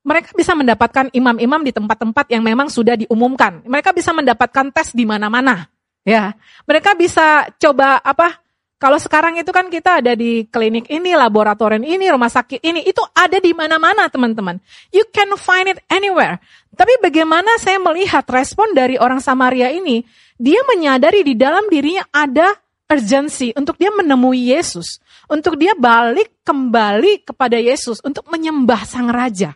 mereka 0.00 0.32
bisa 0.32 0.56
mendapatkan 0.56 1.12
imam-imam 1.12 1.60
di 1.60 1.72
tempat-tempat 1.76 2.32
yang 2.32 2.40
memang 2.40 2.72
sudah 2.72 2.96
diumumkan. 2.96 3.60
Mereka 3.68 3.92
bisa 3.92 4.16
mendapatkan 4.16 4.72
tes 4.72 4.96
di 4.96 5.04
mana-mana. 5.04 5.68
Ya, 6.08 6.32
mereka 6.64 6.96
bisa 6.96 7.44
coba 7.60 8.00
apa? 8.00 8.40
Kalau 8.80 8.96
sekarang 8.96 9.36
itu 9.36 9.50
kan 9.52 9.68
kita 9.68 10.00
ada 10.00 10.14
di 10.16 10.48
klinik 10.48 10.88
ini, 10.88 11.12
laboratorium 11.12 11.84
ini, 11.84 12.08
rumah 12.08 12.32
sakit 12.32 12.62
ini, 12.64 12.86
itu 12.86 13.02
ada 13.12 13.36
di 13.42 13.52
mana-mana 13.52 14.08
teman-teman. 14.08 14.56
You 14.88 15.04
can 15.12 15.34
find 15.36 15.68
it 15.68 15.82
anywhere. 15.92 16.40
Tapi 16.72 16.96
bagaimana 17.02 17.58
saya 17.60 17.76
melihat 17.82 18.24
respon 18.30 18.72
dari 18.72 18.96
orang 18.96 19.20
Samaria 19.20 19.68
ini, 19.74 20.06
dia 20.38 20.64
menyadari 20.64 21.26
di 21.26 21.34
dalam 21.34 21.66
dirinya 21.68 22.06
ada 22.08 22.54
urgensi 22.88 23.52
untuk 23.52 23.76
dia 23.76 23.92
menemui 23.92 24.54
Yesus, 24.54 25.02
untuk 25.28 25.60
dia 25.60 25.76
balik 25.76 26.40
kembali 26.40 27.28
kepada 27.28 27.60
Yesus 27.60 28.00
untuk 28.00 28.24
menyembah 28.32 28.88
Sang 28.88 29.12
Raja. 29.12 29.52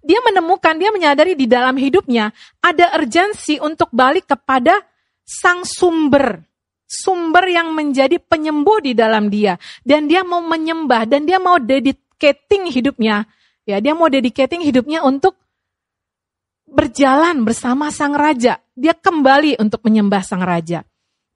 Dia 0.00 0.18
menemukan, 0.24 0.74
dia 0.80 0.90
menyadari 0.90 1.36
di 1.36 1.44
dalam 1.44 1.76
hidupnya 1.76 2.32
ada 2.64 2.96
urgensi 2.96 3.60
untuk 3.60 3.92
balik 3.92 4.26
kepada 4.26 4.89
sang 5.30 5.62
sumber. 5.62 6.42
Sumber 6.90 7.46
yang 7.46 7.70
menjadi 7.70 8.18
penyembuh 8.18 8.82
di 8.82 8.98
dalam 8.98 9.30
dia. 9.30 9.54
Dan 9.86 10.10
dia 10.10 10.26
mau 10.26 10.42
menyembah 10.42 11.06
dan 11.06 11.22
dia 11.22 11.38
mau 11.38 11.62
dedicating 11.62 12.66
hidupnya. 12.66 13.30
Ya, 13.62 13.78
dia 13.78 13.94
mau 13.94 14.10
dedicating 14.10 14.66
hidupnya 14.66 15.06
untuk 15.06 15.38
berjalan 16.66 17.46
bersama 17.46 17.94
sang 17.94 18.18
raja. 18.18 18.58
Dia 18.74 18.98
kembali 18.98 19.62
untuk 19.62 19.86
menyembah 19.86 20.26
sang 20.26 20.42
raja. 20.42 20.82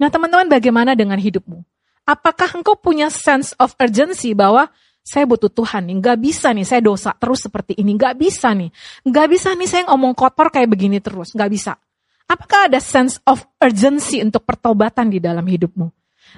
Nah 0.02 0.10
teman-teman 0.10 0.50
bagaimana 0.50 0.98
dengan 0.98 1.18
hidupmu? 1.18 1.62
Apakah 2.04 2.58
engkau 2.58 2.74
punya 2.74 3.08
sense 3.08 3.54
of 3.62 3.78
urgency 3.78 4.34
bahwa 4.34 4.68
saya 5.04 5.28
butuh 5.28 5.52
Tuhan 5.52 5.84
nih, 5.84 5.96
nggak 6.00 6.18
bisa 6.18 6.48
nih 6.56 6.64
saya 6.64 6.80
dosa 6.80 7.12
terus 7.12 7.44
seperti 7.44 7.76
ini, 7.76 7.92
nggak 7.92 8.16
bisa 8.16 8.56
nih, 8.56 8.72
nggak 9.04 9.26
bisa 9.28 9.52
nih 9.52 9.68
saya 9.68 9.82
ngomong 9.92 10.16
kotor 10.16 10.48
kayak 10.48 10.68
begini 10.68 10.98
terus, 10.98 11.36
nggak 11.36 11.50
bisa. 11.52 11.76
Apakah 12.24 12.72
ada 12.72 12.80
sense 12.80 13.20
of 13.28 13.44
urgency 13.60 14.24
untuk 14.24 14.48
pertobatan 14.48 15.12
di 15.12 15.20
dalam 15.20 15.44
hidupmu? 15.44 15.92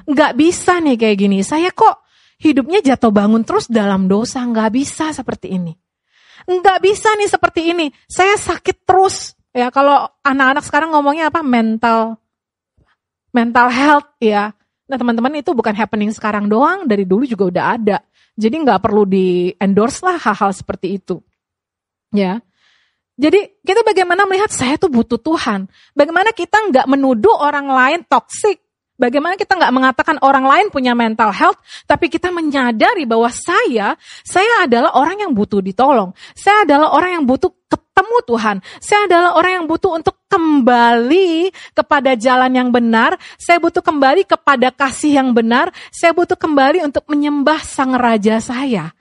nggak 0.04 0.32
bisa 0.36 0.82
nih 0.84 1.00
kayak 1.00 1.16
gini. 1.16 1.38
Saya 1.40 1.72
kok 1.72 2.04
hidupnya 2.36 2.84
jatuh 2.84 3.08
bangun 3.08 3.46
terus 3.46 3.70
dalam 3.70 4.10
dosa, 4.10 4.44
nggak 4.44 4.70
bisa 4.74 5.16
seperti 5.16 5.56
ini. 5.56 5.72
Nggak 6.44 6.78
bisa 6.84 7.08
nih 7.16 7.30
seperti 7.30 7.60
ini. 7.72 7.86
Saya 8.04 8.36
sakit 8.36 8.84
terus. 8.84 9.32
Ya 9.56 9.72
kalau 9.72 10.04
anak-anak 10.20 10.64
sekarang 10.68 10.92
ngomongnya 10.92 11.32
apa? 11.32 11.40
Mental 11.40 12.20
mental 13.32 13.68
health 13.72 14.10
ya. 14.20 14.52
Nah 14.86 14.96
teman-teman 15.00 15.40
itu 15.40 15.50
bukan 15.56 15.72
happening 15.72 16.12
sekarang 16.12 16.46
doang, 16.46 16.84
dari 16.84 17.08
dulu 17.08 17.24
juga 17.24 17.48
udah 17.48 17.64
ada. 17.80 17.98
Jadi 18.36 18.52
nggak 18.62 18.84
perlu 18.84 19.08
di 19.08 19.48
endorse 19.56 20.04
lah 20.04 20.20
hal-hal 20.20 20.52
seperti 20.52 21.00
itu. 21.00 21.24
Ya. 22.12 22.44
Jadi 23.16 23.64
kita 23.64 23.80
bagaimana 23.80 24.28
melihat 24.28 24.52
saya 24.52 24.76
tuh 24.76 24.92
butuh 24.92 25.16
Tuhan. 25.16 25.64
Bagaimana 25.96 26.36
kita 26.36 26.68
nggak 26.68 26.84
menuduh 26.84 27.32
orang 27.32 27.64
lain 27.64 28.00
toksik. 28.04 28.60
Bagaimana 28.96 29.36
kita 29.36 29.56
nggak 29.60 29.72
mengatakan 29.76 30.16
orang 30.24 30.48
lain 30.48 30.66
punya 30.72 30.96
mental 30.96 31.28
health, 31.28 31.60
tapi 31.84 32.08
kita 32.08 32.32
menyadari 32.32 33.04
bahwa 33.04 33.28
saya, 33.28 33.92
saya 34.24 34.64
adalah 34.64 34.96
orang 34.96 35.20
yang 35.20 35.36
butuh 35.36 35.60
ditolong. 35.60 36.16
Saya 36.32 36.64
adalah 36.64 36.96
orang 36.96 37.20
yang 37.20 37.24
butuh 37.28 37.52
ketemu 37.68 38.16
Tuhan. 38.24 38.56
Saya 38.80 39.00
adalah 39.04 39.30
orang 39.36 39.52
yang 39.60 39.66
butuh 39.68 40.00
untuk 40.00 40.16
kembali 40.32 41.52
kepada 41.76 42.16
jalan 42.16 42.52
yang 42.56 42.68
benar. 42.72 43.20
Saya 43.36 43.60
butuh 43.60 43.84
kembali 43.84 44.24
kepada 44.24 44.72
kasih 44.72 45.20
yang 45.20 45.36
benar. 45.36 45.76
Saya 45.92 46.16
butuh 46.16 46.36
kembali 46.40 46.80
untuk 46.80 47.04
menyembah 47.04 47.60
Sang 47.68 47.92
Raja 47.92 48.40
saya. 48.40 48.96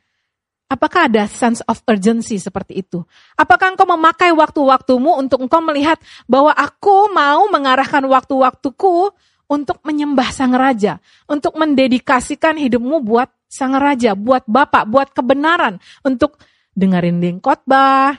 Apakah 0.65 1.05
ada 1.05 1.29
sense 1.29 1.61
of 1.69 1.77
urgency 1.85 2.41
seperti 2.41 2.81
itu? 2.81 3.05
Apakah 3.37 3.77
engkau 3.77 3.85
memakai 3.85 4.33
waktu-waktumu 4.33 5.13
untuk 5.21 5.45
engkau 5.45 5.61
melihat 5.61 6.01
bahwa 6.25 6.49
aku 6.57 7.13
mau 7.13 7.45
mengarahkan 7.53 8.01
waktu-waktuku 8.01 9.13
untuk 9.45 9.77
menyembah 9.85 10.33
Sang 10.33 10.57
Raja, 10.57 10.97
untuk 11.29 11.53
mendedikasikan 11.53 12.57
hidupmu 12.57 13.05
buat 13.05 13.29
Sang 13.45 13.77
Raja, 13.77 14.17
buat 14.17 14.41
Bapak, 14.49 14.89
buat 14.89 15.13
kebenaran, 15.13 15.77
untuk 16.01 16.41
dengerin 16.73 17.21
ding 17.21 17.37
khotbah, 17.37 18.17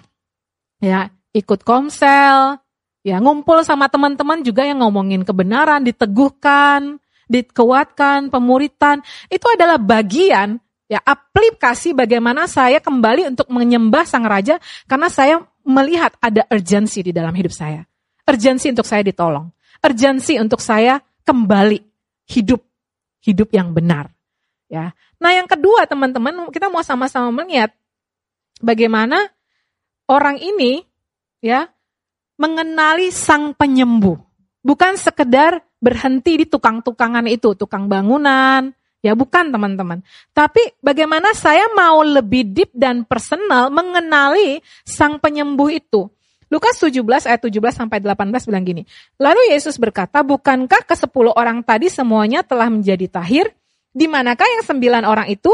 ya, 0.78 1.10
ikut 1.34 1.66
komsel, 1.66 2.62
ya, 3.02 3.18
ngumpul 3.18 3.66
sama 3.66 3.90
teman-teman 3.90 4.40
juga 4.46 4.62
yang 4.62 4.86
ngomongin 4.86 5.26
kebenaran, 5.26 5.82
diteguhkan, 5.82 7.02
dikuatkan, 7.26 8.30
pemuritan, 8.30 9.02
itu 9.26 9.46
adalah 9.50 9.82
bagian 9.82 10.62
ya 10.86 11.02
aplikasi 11.02 11.92
bagaimana 11.92 12.46
saya 12.46 12.78
kembali 12.78 13.34
untuk 13.34 13.50
menyembah 13.50 14.06
sang 14.06 14.26
raja 14.26 14.62
karena 14.86 15.10
saya 15.10 15.42
melihat 15.66 16.14
ada 16.22 16.46
urgensi 16.50 17.02
di 17.02 17.10
dalam 17.10 17.34
hidup 17.34 17.50
saya. 17.50 17.82
Urgensi 18.26 18.70
untuk 18.70 18.86
saya 18.86 19.02
ditolong. 19.06 19.50
Urgensi 19.82 20.38
untuk 20.38 20.62
saya 20.62 20.98
kembali 21.26 21.78
hidup 22.30 22.62
hidup 23.26 23.50
yang 23.50 23.74
benar. 23.74 24.14
Ya. 24.70 24.94
Nah, 25.18 25.30
yang 25.34 25.50
kedua 25.50 25.86
teman-teman, 25.90 26.50
kita 26.54 26.70
mau 26.70 26.82
sama-sama 26.86 27.30
melihat 27.42 27.74
bagaimana 28.62 29.18
orang 30.06 30.38
ini 30.38 30.86
ya 31.42 31.66
mengenali 32.38 33.10
sang 33.10 33.54
penyembuh. 33.54 34.18
Bukan 34.62 34.98
sekedar 34.98 35.62
berhenti 35.78 36.42
di 36.42 36.46
tukang-tukangan 36.46 37.26
itu, 37.30 37.54
tukang 37.54 37.86
bangunan, 37.86 38.74
Ya 39.04 39.12
bukan 39.12 39.52
teman-teman. 39.52 40.02
Tapi 40.32 40.60
bagaimana 40.80 41.36
saya 41.36 41.68
mau 41.76 42.00
lebih 42.02 42.48
deep 42.48 42.70
dan 42.74 43.04
personal 43.04 43.68
mengenali 43.70 44.64
sang 44.82 45.20
penyembuh 45.20 45.70
itu. 45.70 46.10
Lukas 46.46 46.78
17 46.78 47.02
ayat 47.26 47.42
17 47.42 47.58
sampai 47.74 47.98
18 47.98 48.46
bilang 48.46 48.62
gini. 48.62 48.82
Lalu 49.18 49.50
Yesus 49.50 49.82
berkata, 49.82 50.22
bukankah 50.22 50.86
ke 50.86 50.94
10 50.94 51.10
orang 51.34 51.58
tadi 51.66 51.90
semuanya 51.90 52.46
telah 52.46 52.70
menjadi 52.70 53.10
tahir? 53.10 53.50
Di 53.90 54.06
manakah 54.06 54.46
yang 54.46 54.62
sembilan 54.62 55.02
orang 55.02 55.26
itu? 55.26 55.50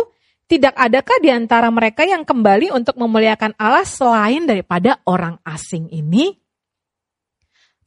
Tidak 0.53 0.76
adakah 0.76 1.16
di 1.24 1.32
antara 1.32 1.72
mereka 1.72 2.05
yang 2.05 2.28
kembali 2.28 2.76
untuk 2.76 3.01
memuliakan 3.01 3.57
Allah 3.57 3.88
selain 3.88 4.45
daripada 4.45 5.01
orang 5.09 5.40
asing 5.49 5.88
ini? 5.88 6.36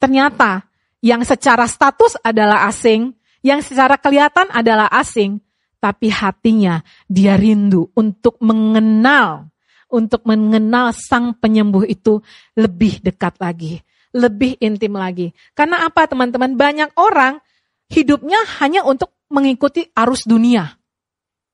Ternyata 0.02 0.66
yang 0.98 1.22
secara 1.22 1.70
status 1.70 2.18
adalah 2.26 2.66
asing, 2.66 3.14
yang 3.46 3.62
secara 3.62 3.94
kelihatan 3.94 4.50
adalah 4.50 4.90
asing, 4.90 5.38
tapi 5.86 6.10
hatinya 6.10 6.82
dia 7.06 7.38
rindu 7.38 7.94
untuk 7.94 8.42
mengenal, 8.42 9.46
untuk 9.86 10.26
mengenal 10.26 10.90
sang 10.90 11.38
penyembuh 11.38 11.86
itu 11.86 12.18
lebih 12.58 12.98
dekat 13.06 13.38
lagi, 13.38 13.78
lebih 14.10 14.58
intim 14.58 14.98
lagi. 14.98 15.30
Karena 15.54 15.86
apa 15.86 16.10
teman-teman? 16.10 16.58
Banyak 16.58 16.98
orang 16.98 17.38
hidupnya 17.86 18.42
hanya 18.58 18.82
untuk 18.82 19.14
mengikuti 19.30 19.86
arus 19.94 20.26
dunia. 20.26 20.74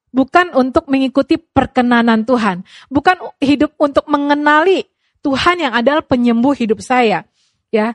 Bukan 0.08 0.56
untuk 0.56 0.88
mengikuti 0.88 1.36
perkenanan 1.36 2.24
Tuhan. 2.24 2.64
Bukan 2.88 3.36
hidup 3.36 3.76
untuk 3.76 4.08
mengenali 4.08 4.88
Tuhan 5.20 5.60
yang 5.60 5.76
adalah 5.76 6.00
penyembuh 6.00 6.56
hidup 6.56 6.80
saya. 6.80 7.28
Ya, 7.68 7.92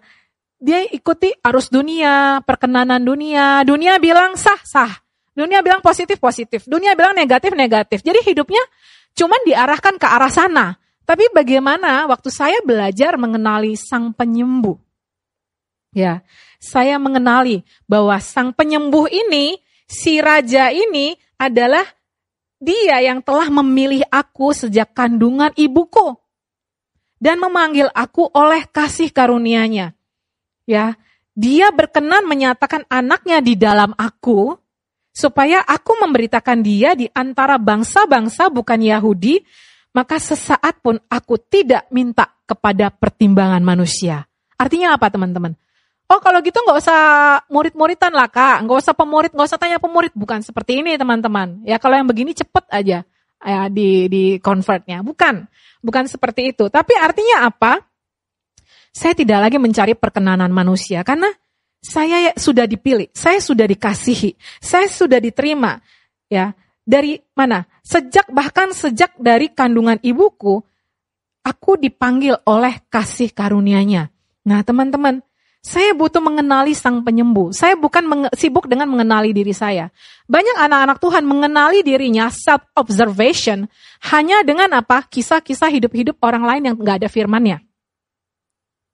dia 0.62 0.86
ikuti 0.86 1.34
arus 1.42 1.74
dunia, 1.74 2.46
perkenanan 2.46 3.02
dunia. 3.02 3.66
Dunia 3.66 3.98
bilang 3.98 4.38
sah, 4.38 4.62
sah. 4.62 5.07
Dunia 5.38 5.62
bilang 5.62 5.86
positif, 5.86 6.18
positif. 6.18 6.66
Dunia 6.66 6.98
bilang 6.98 7.14
negatif, 7.14 7.54
negatif. 7.54 8.02
Jadi 8.02 8.26
hidupnya 8.26 8.64
cuman 9.14 9.38
diarahkan 9.46 10.02
ke 10.02 10.08
arah 10.10 10.34
sana. 10.34 10.82
Tapi 11.06 11.30
bagaimana 11.30 12.10
waktu 12.10 12.34
saya 12.34 12.58
belajar 12.66 13.22
mengenali 13.22 13.78
sang 13.78 14.18
penyembuh? 14.18 14.82
Ya, 15.94 16.26
saya 16.58 16.98
mengenali 16.98 17.62
bahwa 17.86 18.18
sang 18.18 18.50
penyembuh 18.50 19.06
ini, 19.14 19.62
si 19.86 20.18
raja 20.18 20.74
ini 20.74 21.16
adalah 21.38 21.86
dia 22.58 22.98
yang 23.06 23.22
telah 23.22 23.48
memilih 23.54 24.02
aku 24.10 24.52
sejak 24.58 24.90
kandungan 24.98 25.54
ibuku 25.54 26.18
dan 27.22 27.38
memanggil 27.38 27.94
aku 27.94 28.26
oleh 28.34 28.66
kasih 28.66 29.14
karunia-Nya. 29.14 29.94
Ya, 30.66 30.98
dia 31.38 31.70
berkenan 31.70 32.26
menyatakan 32.26 32.84
anaknya 32.90 33.40
di 33.40 33.54
dalam 33.54 33.94
aku 33.96 34.58
supaya 35.18 35.66
aku 35.66 35.98
memberitakan 35.98 36.62
dia 36.62 36.94
di 36.94 37.10
antara 37.10 37.58
bangsa-bangsa 37.58 38.54
bukan 38.54 38.78
Yahudi, 38.78 39.42
maka 39.98 40.22
sesaat 40.22 40.78
pun 40.86 41.02
aku 41.10 41.42
tidak 41.42 41.90
minta 41.90 42.30
kepada 42.46 42.94
pertimbangan 42.94 43.66
manusia. 43.66 44.30
Artinya 44.62 44.94
apa 44.94 45.10
teman-teman? 45.10 45.58
Oh 46.08 46.22
kalau 46.22 46.38
gitu 46.46 46.62
nggak 46.62 46.78
usah 46.78 47.02
murid-muridan 47.50 48.14
lah 48.14 48.30
kak, 48.30 48.62
nggak 48.64 48.78
usah 48.78 48.94
pemurid, 48.94 49.34
nggak 49.34 49.48
usah 49.50 49.60
tanya 49.60 49.82
pemurid, 49.82 50.14
bukan 50.14 50.46
seperti 50.46 50.86
ini 50.86 50.94
teman-teman. 51.02 51.66
Ya 51.66 51.82
kalau 51.82 51.98
yang 51.98 52.06
begini 52.08 52.38
cepet 52.38 52.70
aja 52.70 53.02
ya 53.42 53.62
di 53.74 54.06
di 54.08 54.24
convertnya, 54.38 55.02
bukan, 55.02 55.50
bukan 55.82 56.06
seperti 56.06 56.54
itu. 56.54 56.70
Tapi 56.70 56.94
artinya 56.94 57.50
apa? 57.50 57.82
Saya 58.94 59.18
tidak 59.18 59.50
lagi 59.50 59.58
mencari 59.58 59.98
perkenanan 59.98 60.54
manusia 60.54 61.02
karena 61.02 61.28
saya 61.88 62.36
sudah 62.36 62.68
dipilih, 62.68 63.08
saya 63.16 63.40
sudah 63.40 63.64
dikasihi, 63.64 64.36
saya 64.60 64.92
sudah 64.92 65.24
diterima. 65.24 65.80
Ya, 66.28 66.52
dari 66.84 67.24
mana? 67.32 67.64
Sejak 67.80 68.28
bahkan 68.28 68.76
sejak 68.76 69.16
dari 69.16 69.48
kandungan 69.56 69.96
ibuku, 70.04 70.60
aku 71.48 71.80
dipanggil 71.80 72.36
oleh 72.44 72.84
kasih 72.92 73.32
karunia-Nya. 73.32 74.12
Nah, 74.44 74.60
teman-teman, 74.68 75.24
saya 75.64 75.96
butuh 75.96 76.20
mengenali 76.20 76.76
sang 76.76 77.04
penyembuh. 77.04 77.56
Saya 77.56 77.80
bukan 77.80 78.32
sibuk 78.36 78.68
dengan 78.68 78.92
mengenali 78.92 79.32
diri 79.32 79.56
saya. 79.56 79.88
Banyak 80.28 80.60
anak-anak 80.60 81.00
Tuhan 81.00 81.24
mengenali 81.24 81.84
dirinya 81.88 82.28
self 82.32 82.68
observation 82.76 83.68
hanya 84.12 84.44
dengan 84.44 84.76
apa? 84.76 85.08
Kisah-kisah 85.08 85.72
hidup-hidup 85.72 86.20
orang 86.20 86.44
lain 86.44 86.64
yang 86.72 86.76
nggak 86.76 87.04
ada 87.04 87.10
firmannya. 87.12 87.64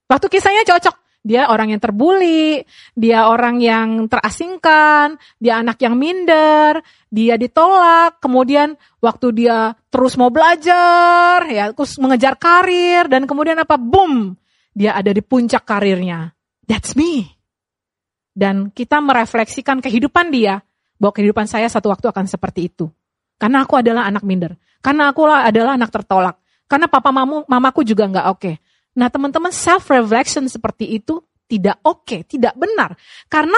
Waktu 0.09 0.29
kisahnya 0.29 0.65
cocok, 0.65 1.02
dia 1.23 1.47
orang 1.47 1.71
yang 1.71 1.79
terbuli, 1.79 2.67
dia 2.91 3.31
orang 3.31 3.63
yang 3.63 4.11
terasingkan, 4.11 5.15
dia 5.39 5.63
anak 5.63 5.79
yang 5.79 5.95
minder, 5.95 6.83
dia 7.07 7.39
ditolak, 7.39 8.19
kemudian 8.19 8.75
waktu 8.99 9.31
dia 9.31 9.71
terus 9.87 10.19
mau 10.19 10.27
belajar, 10.27 11.47
ya 11.47 11.71
terus 11.71 11.95
mengejar 11.95 12.35
karir, 12.35 13.07
dan 13.07 13.23
kemudian 13.23 13.55
apa? 13.55 13.79
Boom! 13.79 14.35
Dia 14.75 14.99
ada 14.99 15.15
di 15.15 15.23
puncak 15.23 15.63
karirnya. 15.63 16.35
That's 16.67 16.91
me. 16.99 17.31
Dan 18.35 18.75
kita 18.75 18.99
merefleksikan 18.99 19.79
kehidupan 19.79 20.27
dia, 20.27 20.59
bahwa 20.99 21.15
kehidupan 21.15 21.47
saya 21.47 21.71
satu 21.71 21.87
waktu 21.87 22.11
akan 22.11 22.27
seperti 22.27 22.67
itu. 22.67 22.91
Karena 23.39 23.63
aku 23.63 23.79
adalah 23.79 24.07
anak 24.11 24.27
minder. 24.27 24.59
Karena 24.83 25.11
aku 25.11 25.23
adalah 25.27 25.79
anak 25.79 25.91
tertolak. 25.91 26.35
Karena 26.67 26.87
papa 26.91 27.11
mamu, 27.11 27.47
mamaku 27.47 27.83
juga 27.87 28.07
nggak 28.07 28.27
oke. 28.27 28.39
Okay. 28.39 28.55
Nah 28.93 29.09
teman-teman 29.09 29.49
self-reflection 29.49 30.45
seperti 30.49 31.01
itu 31.01 31.21
tidak 31.49 31.77
oke, 31.85 32.05
okay, 32.05 32.19
tidak 32.25 32.53
benar. 32.57 32.97
Karena 33.29 33.57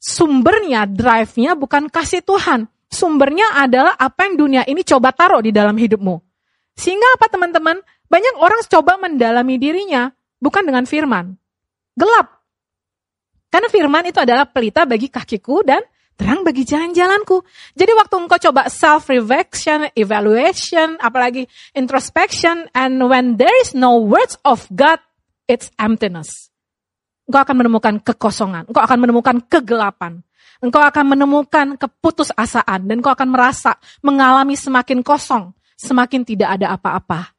sumbernya, 0.00 0.88
drive-nya 0.88 1.56
bukan 1.56 1.88
kasih 1.92 2.22
Tuhan. 2.22 2.68
Sumbernya 2.86 3.60
adalah 3.60 3.98
apa 3.98 4.30
yang 4.30 4.38
dunia 4.38 4.62
ini 4.64 4.86
coba 4.86 5.10
taruh 5.12 5.42
di 5.42 5.50
dalam 5.50 5.74
hidupmu. 5.74 6.16
Sehingga 6.76 7.08
apa 7.18 7.26
teman-teman? 7.32 7.80
Banyak 8.06 8.38
orang 8.38 8.62
coba 8.70 8.94
mendalami 9.02 9.58
dirinya, 9.58 10.14
bukan 10.38 10.62
dengan 10.62 10.86
firman. 10.86 11.34
Gelap. 11.98 12.38
Karena 13.50 13.68
firman 13.72 14.04
itu 14.06 14.22
adalah 14.22 14.46
pelita 14.46 14.86
bagi 14.86 15.10
kakiku 15.10 15.66
dan 15.66 15.82
terang 16.16 16.42
bagi 16.42 16.64
jalan-jalanku. 16.64 17.44
Jadi 17.76 17.92
waktu 17.92 18.14
engkau 18.16 18.40
coba 18.50 18.72
self-reflection, 18.72 19.92
evaluation, 19.94 20.96
apalagi 20.98 21.44
introspection, 21.76 22.66
and 22.72 22.98
when 23.04 23.36
there 23.36 23.52
is 23.60 23.76
no 23.76 24.00
words 24.00 24.40
of 24.42 24.64
God, 24.72 24.98
it's 25.44 25.68
emptiness. 25.76 26.48
Engkau 27.28 27.44
akan 27.44 27.56
menemukan 27.60 27.94
kekosongan, 28.00 28.64
engkau 28.66 28.82
akan 28.82 28.98
menemukan 28.98 29.36
kegelapan, 29.44 30.24
engkau 30.64 30.80
akan 30.80 31.04
menemukan 31.04 31.76
keputusasaan, 31.76 32.88
dan 32.88 32.94
engkau 32.98 33.12
akan 33.12 33.28
merasa 33.28 33.76
mengalami 34.00 34.56
semakin 34.56 35.04
kosong, 35.04 35.52
semakin 35.76 36.24
tidak 36.24 36.56
ada 36.56 36.72
apa-apa. 36.72 37.36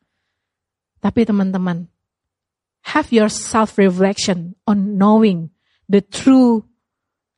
Tapi 1.01 1.25
teman-teman, 1.25 1.89
have 2.93 3.09
your 3.09 3.31
self-reflection 3.31 4.53
on 4.69 5.01
knowing 5.01 5.49
the 5.89 6.03
true 6.03 6.67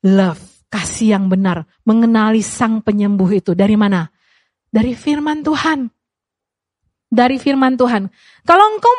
love 0.04 0.59
kasih 0.70 1.18
yang 1.18 1.26
benar, 1.28 1.66
mengenali 1.84 2.46
sang 2.46 2.80
penyembuh 2.80 3.30
itu. 3.34 3.52
Dari 3.58 3.74
mana? 3.74 4.08
Dari 4.70 4.94
firman 4.94 5.42
Tuhan. 5.42 5.90
Dari 7.10 7.42
firman 7.42 7.74
Tuhan. 7.74 8.06
Kalau 8.46 8.66
engkau 8.78 8.94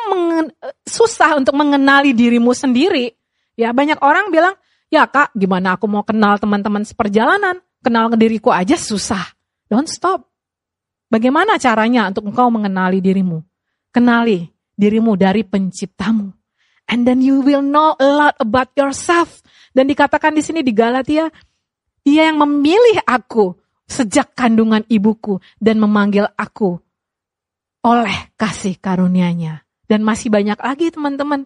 susah 0.83 1.39
untuk 1.39 1.55
mengenali 1.55 2.11
dirimu 2.11 2.51
sendiri, 2.51 3.15
ya 3.55 3.71
banyak 3.71 4.03
orang 4.03 4.27
bilang, 4.29 4.55
ya 4.91 5.07
kak 5.07 5.31
gimana 5.31 5.79
aku 5.79 5.87
mau 5.87 6.03
kenal 6.03 6.35
teman-teman 6.35 6.83
seperjalanan, 6.83 7.63
kenal 7.79 8.11
ke 8.11 8.19
diriku 8.19 8.51
aja 8.51 8.75
susah. 8.75 9.31
Don't 9.71 9.87
stop. 9.87 10.27
Bagaimana 11.07 11.55
caranya 11.55 12.11
untuk 12.11 12.27
engkau 12.27 12.51
mengenali 12.51 12.99
dirimu? 12.99 13.39
Kenali 13.95 14.47
dirimu 14.75 15.15
dari 15.15 15.47
penciptamu. 15.47 16.35
And 16.91 17.07
then 17.07 17.23
you 17.23 17.39
will 17.39 17.63
know 17.63 17.95
a 17.95 18.07
lot 18.07 18.35
about 18.43 18.75
yourself. 18.75 19.39
Dan 19.71 19.87
dikatakan 19.87 20.35
di 20.35 20.43
sini 20.43 20.59
di 20.59 20.75
Galatia, 20.75 21.31
dia 22.01 22.29
yang 22.29 22.41
memilih 22.41 23.01
aku 23.05 23.53
sejak 23.85 24.33
kandungan 24.33 24.81
ibuku 24.87 25.37
dan 25.59 25.77
memanggil 25.77 26.25
aku 26.39 26.79
oleh 27.85 28.31
kasih 28.37 28.77
karunia-Nya. 28.77 29.65
Dan 29.85 30.07
masih 30.07 30.31
banyak 30.31 30.55
lagi 30.55 30.87
teman-teman. 30.87 31.43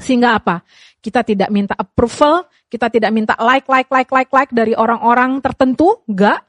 Sehingga 0.00 0.40
apa? 0.40 0.64
Kita 1.04 1.20
tidak 1.20 1.52
minta 1.52 1.76
approval, 1.76 2.48
kita 2.70 2.88
tidak 2.88 3.12
minta 3.12 3.36
like, 3.36 3.68
like, 3.68 3.90
like, 3.92 4.08
like, 4.08 4.32
like 4.32 4.52
dari 4.54 4.72
orang-orang 4.72 5.42
tertentu, 5.44 6.00
enggak. 6.08 6.40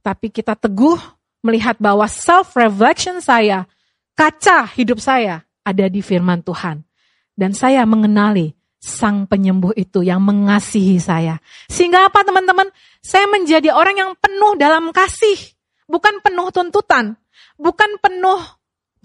Tapi 0.00 0.30
kita 0.30 0.54
teguh 0.54 0.96
melihat 1.42 1.74
bahwa 1.80 2.06
self-reflection 2.06 3.18
saya, 3.18 3.66
kaca 4.14 4.68
hidup 4.78 5.02
saya 5.02 5.42
ada 5.66 5.90
di 5.90 6.00
firman 6.04 6.44
Tuhan. 6.44 6.86
Dan 7.34 7.56
saya 7.56 7.82
mengenali 7.88 8.52
sang 8.80 9.28
penyembuh 9.28 9.76
itu 9.76 10.00
yang 10.00 10.24
mengasihi 10.24 10.96
saya. 10.96 11.36
Sehingga 11.68 12.08
apa 12.08 12.24
teman-teman? 12.24 12.72
Saya 13.04 13.28
menjadi 13.28 13.76
orang 13.76 13.96
yang 14.00 14.10
penuh 14.16 14.56
dalam 14.56 14.88
kasih. 14.90 15.36
Bukan 15.84 16.24
penuh 16.24 16.48
tuntutan. 16.48 17.20
Bukan 17.60 18.00
penuh 18.00 18.40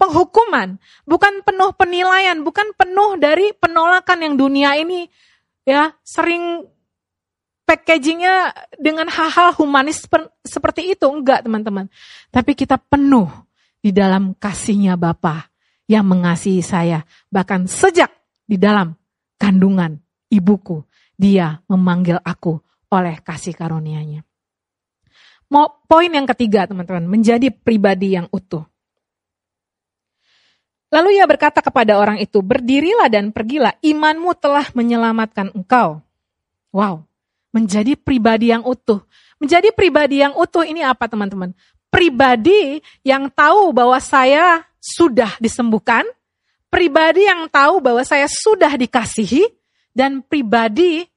penghukuman. 0.00 0.80
Bukan 1.04 1.44
penuh 1.44 1.70
penilaian. 1.76 2.40
Bukan 2.40 2.72
penuh 2.72 3.20
dari 3.20 3.52
penolakan 3.52 4.24
yang 4.24 4.34
dunia 4.40 4.80
ini 4.80 5.04
ya 5.68 5.92
sering 6.00 6.64
packagingnya 7.68 8.54
dengan 8.80 9.12
hal-hal 9.12 9.52
humanis 9.60 10.08
seperti 10.40 10.96
itu. 10.96 11.04
Enggak 11.04 11.44
teman-teman. 11.44 11.92
Tapi 12.32 12.56
kita 12.56 12.80
penuh 12.80 13.28
di 13.84 13.92
dalam 13.92 14.32
kasihnya 14.32 14.96
Bapa 14.96 15.52
yang 15.84 16.08
mengasihi 16.08 16.64
saya. 16.64 17.04
Bahkan 17.28 17.68
sejak 17.68 18.08
di 18.48 18.56
dalam 18.56 18.96
kandungan 19.36 20.00
ibuku. 20.32 20.84
Dia 21.16 21.64
memanggil 21.70 22.20
aku 22.20 22.60
oleh 22.92 23.20
kasih 23.24 23.56
karunia-Nya. 23.56 24.20
Poin 25.86 26.10
yang 26.10 26.26
ketiga 26.26 26.66
teman-teman, 26.66 27.06
menjadi 27.06 27.54
pribadi 27.54 28.18
yang 28.18 28.26
utuh. 28.34 28.66
Lalu 30.90 31.18
ia 31.18 31.26
berkata 31.26 31.62
kepada 31.62 31.98
orang 31.98 32.18
itu, 32.18 32.42
berdirilah 32.42 33.06
dan 33.06 33.30
pergilah, 33.30 33.74
imanmu 33.82 34.34
telah 34.38 34.66
menyelamatkan 34.74 35.54
engkau. 35.54 36.02
Wow, 36.74 37.06
menjadi 37.54 37.94
pribadi 37.94 38.50
yang 38.50 38.66
utuh. 38.66 39.02
Menjadi 39.38 39.70
pribadi 39.74 40.20
yang 40.22 40.34
utuh 40.34 40.66
ini 40.66 40.82
apa 40.82 41.06
teman-teman? 41.06 41.54
Pribadi 41.90 42.82
yang 43.06 43.30
tahu 43.30 43.70
bahwa 43.70 43.96
saya 44.02 44.66
sudah 44.82 45.38
disembuhkan, 45.38 46.06
pribadi 46.76 47.24
yang 47.24 47.48
tahu 47.48 47.80
bahwa 47.80 48.04
saya 48.04 48.28
sudah 48.28 48.76
dikasihi 48.76 49.48
dan 49.96 50.20
pribadi 50.20 51.08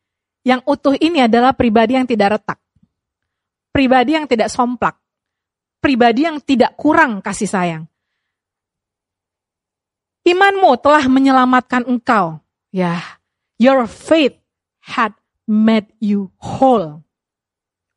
yang 0.48 0.64
utuh 0.64 0.96
ini 0.96 1.28
adalah 1.28 1.52
pribadi 1.52 2.00
yang 2.00 2.08
tidak 2.08 2.40
retak. 2.40 2.64
Pribadi 3.76 4.16
yang 4.16 4.24
tidak 4.24 4.48
somplak. 4.48 4.96
Pribadi 5.84 6.24
yang 6.24 6.40
tidak 6.40 6.80
kurang 6.80 7.20
kasih 7.20 7.52
sayang. 7.52 7.84
Imanmu 10.24 10.80
telah 10.80 11.04
menyelamatkan 11.12 11.84
engkau. 11.92 12.40
Ya, 12.72 13.04
your 13.60 13.84
faith 13.84 14.40
had 14.80 15.12
made 15.44 15.92
you 16.00 16.32
whole. 16.40 17.04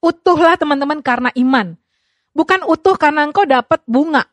Utuhlah 0.02 0.58
teman-teman 0.58 0.98
karena 0.98 1.30
iman. 1.38 1.78
Bukan 2.34 2.66
utuh 2.66 2.98
karena 2.98 3.22
engkau 3.22 3.46
dapat 3.46 3.86
bunga. 3.86 4.26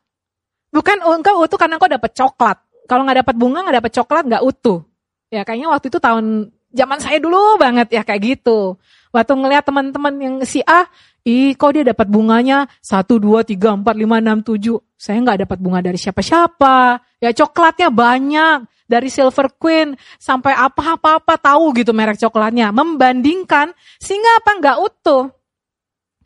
Bukan 0.74 1.06
engkau 1.06 1.46
utuh 1.46 1.62
karena 1.62 1.78
engkau 1.78 1.92
dapat 1.92 2.12
coklat 2.18 2.58
kalau 2.90 3.06
nggak 3.06 3.22
dapat 3.22 3.36
bunga 3.38 3.62
nggak 3.62 3.78
dapat 3.86 3.92
coklat 4.02 4.24
nggak 4.26 4.44
utuh. 4.44 4.82
Ya 5.30 5.46
kayaknya 5.46 5.70
waktu 5.70 5.94
itu 5.94 6.02
tahun 6.02 6.50
zaman 6.74 6.98
saya 6.98 7.22
dulu 7.22 7.62
banget 7.62 7.94
ya 7.94 8.02
kayak 8.02 8.22
gitu. 8.26 8.82
Waktu 9.14 9.34
ngeliat 9.38 9.66
teman-teman 9.66 10.14
yang 10.18 10.36
si 10.46 10.66
A, 10.66 10.90
ih 11.26 11.54
kok 11.54 11.78
dia 11.78 11.86
dapat 11.86 12.10
bunganya 12.10 12.66
satu 12.82 13.22
dua 13.22 13.46
tiga 13.46 13.78
empat 13.78 13.94
lima 13.94 14.18
enam 14.18 14.42
tujuh. 14.42 14.82
Saya 14.98 15.22
nggak 15.22 15.46
dapat 15.46 15.58
bunga 15.62 15.80
dari 15.86 16.02
siapa-siapa. 16.02 16.98
Ya 17.22 17.30
coklatnya 17.30 17.94
banyak. 17.94 18.66
Dari 18.90 19.06
Silver 19.06 19.54
Queen 19.62 19.94
sampai 20.18 20.58
apa-apa-apa 20.58 21.38
tahu 21.38 21.78
gitu 21.78 21.94
merek 21.94 22.18
coklatnya. 22.18 22.74
Membandingkan 22.74 23.70
sehingga 24.02 24.42
apa 24.42 24.58
nggak 24.58 24.78
utuh. 24.82 25.30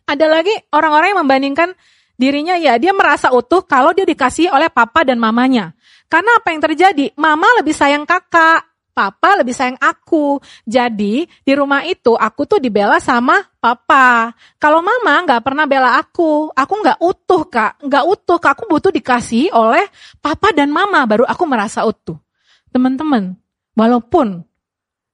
Ada 0.08 0.32
lagi 0.32 0.56
orang-orang 0.72 1.12
yang 1.12 1.20
membandingkan 1.28 1.70
dirinya 2.16 2.56
ya 2.56 2.80
dia 2.80 2.96
merasa 2.96 3.36
utuh 3.36 3.68
kalau 3.68 3.92
dia 3.92 4.08
dikasih 4.08 4.48
oleh 4.48 4.72
papa 4.72 5.04
dan 5.04 5.20
mamanya. 5.20 5.76
Karena 6.14 6.38
apa 6.38 6.54
yang 6.54 6.62
terjadi? 6.62 7.10
Mama 7.18 7.50
lebih 7.58 7.74
sayang 7.74 8.06
kakak, 8.06 8.62
papa 8.94 9.42
lebih 9.42 9.58
sayang 9.58 9.82
aku. 9.82 10.38
Jadi 10.62 11.26
di 11.26 11.54
rumah 11.58 11.82
itu 11.90 12.14
aku 12.14 12.46
tuh 12.46 12.62
dibela 12.62 13.02
sama 13.02 13.42
papa. 13.58 14.30
Kalau 14.62 14.86
mama 14.86 15.26
nggak 15.26 15.42
pernah 15.42 15.66
bela 15.66 15.98
aku, 15.98 16.54
aku 16.54 16.74
nggak 16.86 17.02
utuh 17.02 17.44
kak, 17.50 17.82
nggak 17.82 18.06
utuh 18.06 18.38
kak. 18.38 18.54
Aku 18.54 18.70
butuh 18.70 18.94
dikasih 18.94 19.50
oleh 19.58 19.90
papa 20.22 20.54
dan 20.54 20.70
mama 20.70 21.02
baru 21.10 21.26
aku 21.26 21.50
merasa 21.50 21.82
utuh. 21.82 22.22
Teman-teman, 22.70 23.34
walaupun 23.74 24.46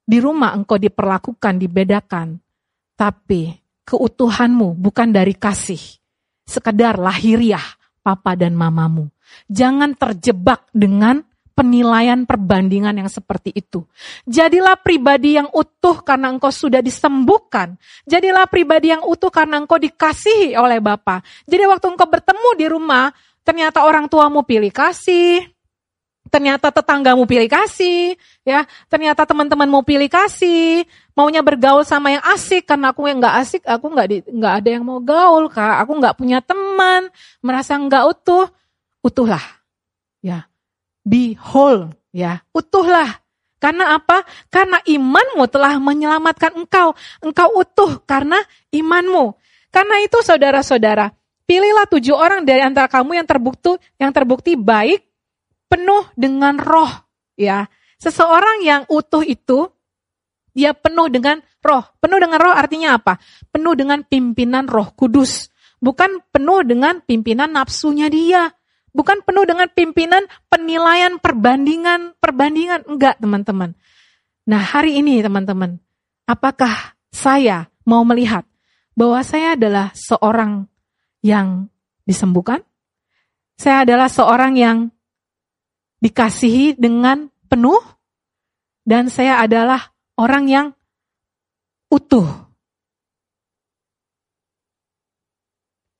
di 0.03 0.19
rumah 0.19 0.51
engkau 0.51 0.75
diperlakukan, 0.75 1.63
dibedakan, 1.63 2.43
tapi 2.99 3.55
keutuhanmu 3.87 4.75
bukan 4.75 5.15
dari 5.15 5.31
kasih, 5.31 5.79
sekedar 6.43 6.99
lahiriah 6.99 7.63
papa 8.03 8.35
dan 8.35 8.51
mamamu. 8.51 9.07
Jangan 9.49 9.97
terjebak 9.97 10.69
dengan 10.71 11.25
penilaian 11.59 12.23
perbandingan 12.23 13.03
yang 13.03 13.11
seperti 13.11 13.51
itu. 13.51 13.83
Jadilah 14.23 14.79
pribadi 14.79 15.35
yang 15.35 15.51
utuh 15.51 15.99
karena 15.99 16.31
engkau 16.31 16.55
sudah 16.55 16.79
disembuhkan. 16.79 17.75
Jadilah 18.07 18.47
pribadi 18.47 18.95
yang 18.95 19.03
utuh 19.03 19.27
karena 19.27 19.59
engkau 19.59 19.75
dikasihi 19.75 20.55
oleh 20.55 20.79
Bapa. 20.79 21.19
Jadi 21.43 21.67
waktu 21.67 21.91
engkau 21.91 22.07
bertemu 22.07 22.49
di 22.55 22.65
rumah, 22.71 23.11
ternyata 23.43 23.83
orang 23.83 24.07
tuamu 24.07 24.47
pilih 24.47 24.71
kasih, 24.71 25.51
ternyata 26.31 26.71
tetanggamu 26.71 27.27
pilih 27.27 27.49
kasih, 27.51 28.15
ya, 28.47 28.63
ternyata 28.87 29.27
teman-temanmu 29.27 29.83
pilih 29.83 30.07
kasih, 30.07 30.87
maunya 31.17 31.43
bergaul 31.43 31.83
sama 31.83 32.15
yang 32.15 32.23
asik 32.23 32.69
karena 32.69 32.93
aku 32.93 33.09
yang 33.09 33.19
nggak 33.19 33.35
asik, 33.41 33.61
aku 33.65 33.85
nggak 33.91 34.31
nggak 34.31 34.53
ada 34.63 34.69
yang 34.69 34.83
mau 34.85 35.01
gaul 35.01 35.49
kak, 35.51 35.83
aku 35.83 35.91
nggak 35.97 36.15
punya 36.15 36.39
teman, 36.39 37.09
merasa 37.41 37.75
nggak 37.75 38.03
utuh 38.15 38.47
utuhlah. 39.03 39.41
Ya. 40.23 40.47
Be 41.03 41.35
whole, 41.39 41.95
ya. 42.11 42.43
Utuhlah. 42.51 43.23
Karena 43.59 43.99
apa? 43.99 44.23
Karena 44.47 44.79
imanmu 44.87 45.43
telah 45.51 45.75
menyelamatkan 45.83 46.55
engkau. 46.55 46.95
Engkau 47.19 47.49
utuh 47.59 47.99
karena 48.07 48.39
imanmu. 48.71 49.35
Karena 49.69 49.99
itu 50.01 50.23
saudara-saudara, 50.23 51.11
pilihlah 51.43 51.85
tujuh 51.91 52.15
orang 52.15 52.47
dari 52.47 52.63
antara 52.63 52.87
kamu 52.87 53.19
yang 53.19 53.27
terbukti 53.27 53.75
yang 53.99 54.11
terbukti 54.15 54.55
baik, 54.55 55.03
penuh 55.67 56.07
dengan 56.15 56.57
roh, 56.57 56.89
ya. 57.35 57.67
Seseorang 57.99 58.63
yang 58.63 58.81
utuh 58.87 59.21
itu 59.27 59.67
dia 60.55 60.71
penuh 60.71 61.11
dengan 61.11 61.43
roh. 61.59 61.83
Penuh 61.99 62.19
dengan 62.19 62.39
roh 62.39 62.55
artinya 62.55 62.95
apa? 62.95 63.19
Penuh 63.51 63.75
dengan 63.75 64.01
pimpinan 64.07 64.65
Roh 64.71 64.95
Kudus. 64.95 65.51
Bukan 65.79 66.23
penuh 66.31 66.63
dengan 66.63 67.03
pimpinan 67.03 67.51
nafsunya 67.55 68.07
dia. 68.07 68.51
Bukan 68.89 69.21
penuh 69.21 69.45
dengan 69.45 69.69
pimpinan 69.69 70.25
penilaian 70.49 71.21
perbandingan, 71.21 72.17
perbandingan. 72.17 72.85
Enggak 72.89 73.21
teman-teman. 73.21 73.77
Nah 74.49 74.61
hari 74.65 74.97
ini 74.97 75.21
teman-teman, 75.21 75.77
apakah 76.25 76.97
saya 77.13 77.69
mau 77.85 78.01
melihat 78.05 78.45
bahwa 78.97 79.21
saya 79.21 79.53
adalah 79.53 79.93
seorang 79.93 80.69
yang 81.21 81.69
disembuhkan. 82.05 82.65
Saya 83.59 83.83
adalah 83.83 84.07
seorang 84.07 84.55
yang 84.55 84.77
dikasihi 85.99 86.79
dengan 86.79 87.27
penuh 87.51 87.79
dan 88.87 89.11
saya 89.11 89.43
adalah 89.43 89.91
orang 90.15 90.45
yang 90.47 90.67
utuh. 91.91 92.47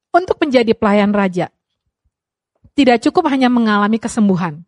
Untuk 0.10 0.42
menjadi 0.42 0.74
pelayan 0.74 1.14
raja, 1.14 1.54
tidak 2.74 3.04
cukup 3.04 3.30
hanya 3.32 3.48
mengalami 3.52 3.98
kesembuhan. 3.98 4.64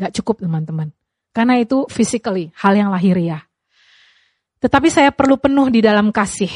Gak 0.00 0.18
cukup 0.20 0.42
teman-teman. 0.42 0.90
Karena 1.32 1.56
itu 1.56 1.88
physically, 1.88 2.52
hal 2.56 2.76
yang 2.76 2.92
lahiriah. 2.92 3.40
Tetapi 4.60 4.88
saya 4.92 5.10
perlu 5.10 5.40
penuh 5.40 5.72
di 5.72 5.80
dalam 5.80 6.12
kasih. 6.12 6.52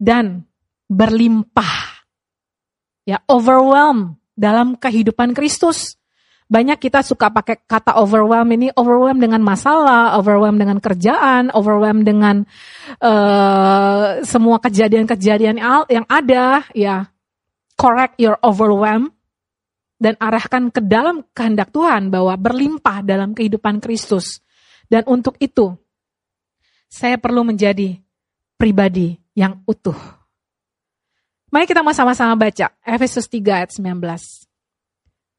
Dan 0.00 0.42
berlimpah. 0.90 2.02
Ya, 3.06 3.20
overwhelm 3.28 4.18
dalam 4.34 4.74
kehidupan 4.74 5.36
Kristus. 5.36 6.00
Banyak 6.52 6.76
kita 6.84 7.00
suka 7.00 7.32
pakai 7.32 7.64
kata 7.64 7.96
overwhelm 7.96 8.44
ini, 8.52 8.68
overwhelm 8.76 9.16
dengan 9.16 9.40
masalah, 9.40 10.20
overwhelm 10.20 10.60
dengan 10.60 10.76
kerjaan, 10.84 11.48
overwhelm 11.48 12.04
dengan 12.04 12.44
uh, 13.00 14.20
semua 14.20 14.60
kejadian-kejadian 14.60 15.56
yang 15.88 16.04
ada, 16.12 16.60
ya. 16.76 17.08
Correct 17.72 18.20
your 18.20 18.36
overwhelm 18.44 19.16
dan 20.02 20.18
arahkan 20.18 20.74
ke 20.74 20.82
dalam 20.82 21.22
kehendak 21.30 21.70
Tuhan 21.70 22.10
bahwa 22.10 22.34
berlimpah 22.34 23.06
dalam 23.06 23.38
kehidupan 23.38 23.78
Kristus. 23.78 24.42
Dan 24.90 25.06
untuk 25.06 25.38
itu, 25.38 25.78
saya 26.90 27.22
perlu 27.22 27.46
menjadi 27.46 28.02
pribadi 28.58 29.14
yang 29.38 29.62
utuh. 29.62 29.94
Mari 31.54 31.70
kita 31.70 31.86
mau 31.86 31.94
sama-sama 31.94 32.34
baca 32.34 32.74
Efesus 32.82 33.30
3 33.30 33.62
ayat 33.62 33.70
19. 33.70 34.50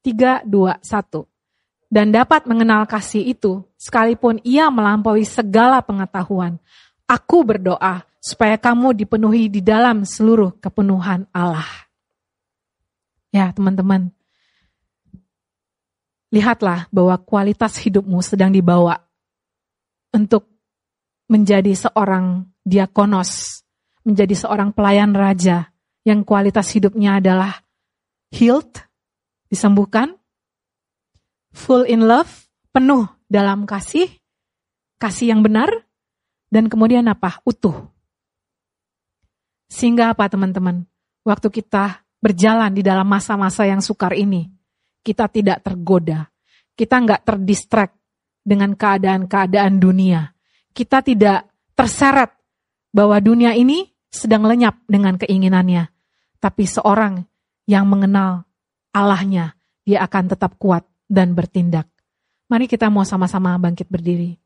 3, 0.07 0.47
2, 0.47 0.80
1. 0.80 1.91
Dan 1.93 2.09
dapat 2.09 2.47
mengenal 2.49 2.88
kasih 2.88 3.22
itu, 3.36 3.61
sekalipun 3.78 4.39
ia 4.47 4.72
melampaui 4.72 5.28
segala 5.28 5.84
pengetahuan. 5.84 6.57
Aku 7.05 7.45
berdoa 7.45 8.01
supaya 8.18 8.55
kamu 8.57 8.95
dipenuhi 8.95 9.51
di 9.51 9.59
dalam 9.59 10.07
seluruh 10.07 10.55
kepenuhan 10.57 11.28
Allah. 11.36 11.68
Ya 13.30 13.51
teman-teman, 13.53 14.09
lihatlah 16.34 16.89
bahwa 16.89 17.13
kualitas 17.21 17.77
hidupmu 17.77 18.17
sedang 18.25 18.49
dibawa 18.49 18.97
untuk 20.09 20.49
menjadi 21.29 21.77
seorang 21.77 22.49
diakonos, 22.65 23.61
menjadi 24.01 24.34
seorang 24.34 24.73
pelayan 24.73 25.13
raja 25.13 25.69
yang 26.01 26.25
kualitas 26.25 26.73
hidupnya 26.73 27.21
adalah 27.21 27.61
healed, 28.34 28.81
disembuhkan, 29.47 30.17
full 31.53 31.86
in 31.86 32.09
love, 32.09 32.49
penuh 32.73 33.05
dalam 33.29 33.69
kasih, 33.69 34.09
kasih 34.97 35.38
yang 35.38 35.45
benar, 35.45 35.69
dan 36.53 36.69
kemudian 36.69 37.05
apa? 37.09 37.41
Utuh. 37.45 37.89
Sehingga 39.69 40.13
apa 40.13 40.29
teman-teman? 40.29 40.86
Waktu 41.25 41.49
kita 41.49 42.05
berjalan 42.21 42.77
di 42.77 42.86
dalam 42.86 43.09
masa-masa 43.09 43.65
yang 43.65 43.81
sukar 43.81 44.13
ini, 44.13 44.53
kita 45.04 45.28
tidak 45.30 45.62
tergoda, 45.62 46.32
kita 46.74 46.95
nggak 47.04 47.22
terdistract 47.28 47.93
dengan 48.41 48.74
keadaan-keadaan 48.74 49.78
dunia. 49.78 50.32
Kita 50.74 51.06
tidak 51.06 51.47
terseret 51.78 52.34
bahwa 52.89 53.20
dunia 53.22 53.54
ini 53.54 53.88
sedang 54.10 54.47
lenyap 54.47 54.82
dengan 54.89 55.20
keinginannya. 55.20 55.91
Tapi 56.41 56.64
seorang 56.66 57.24
yang 57.70 57.88
mengenal 57.88 58.43
Allahnya, 58.91 59.56
dia 59.88 60.04
akan 60.04 60.34
tetap 60.34 60.58
kuat 60.60 60.84
dan 61.08 61.38
bertindak. 61.38 61.88
Mari 62.51 62.68
kita 62.68 62.91
mau 62.91 63.08
sama-sama 63.08 63.56
bangkit 63.58 63.88
berdiri. 63.88 64.43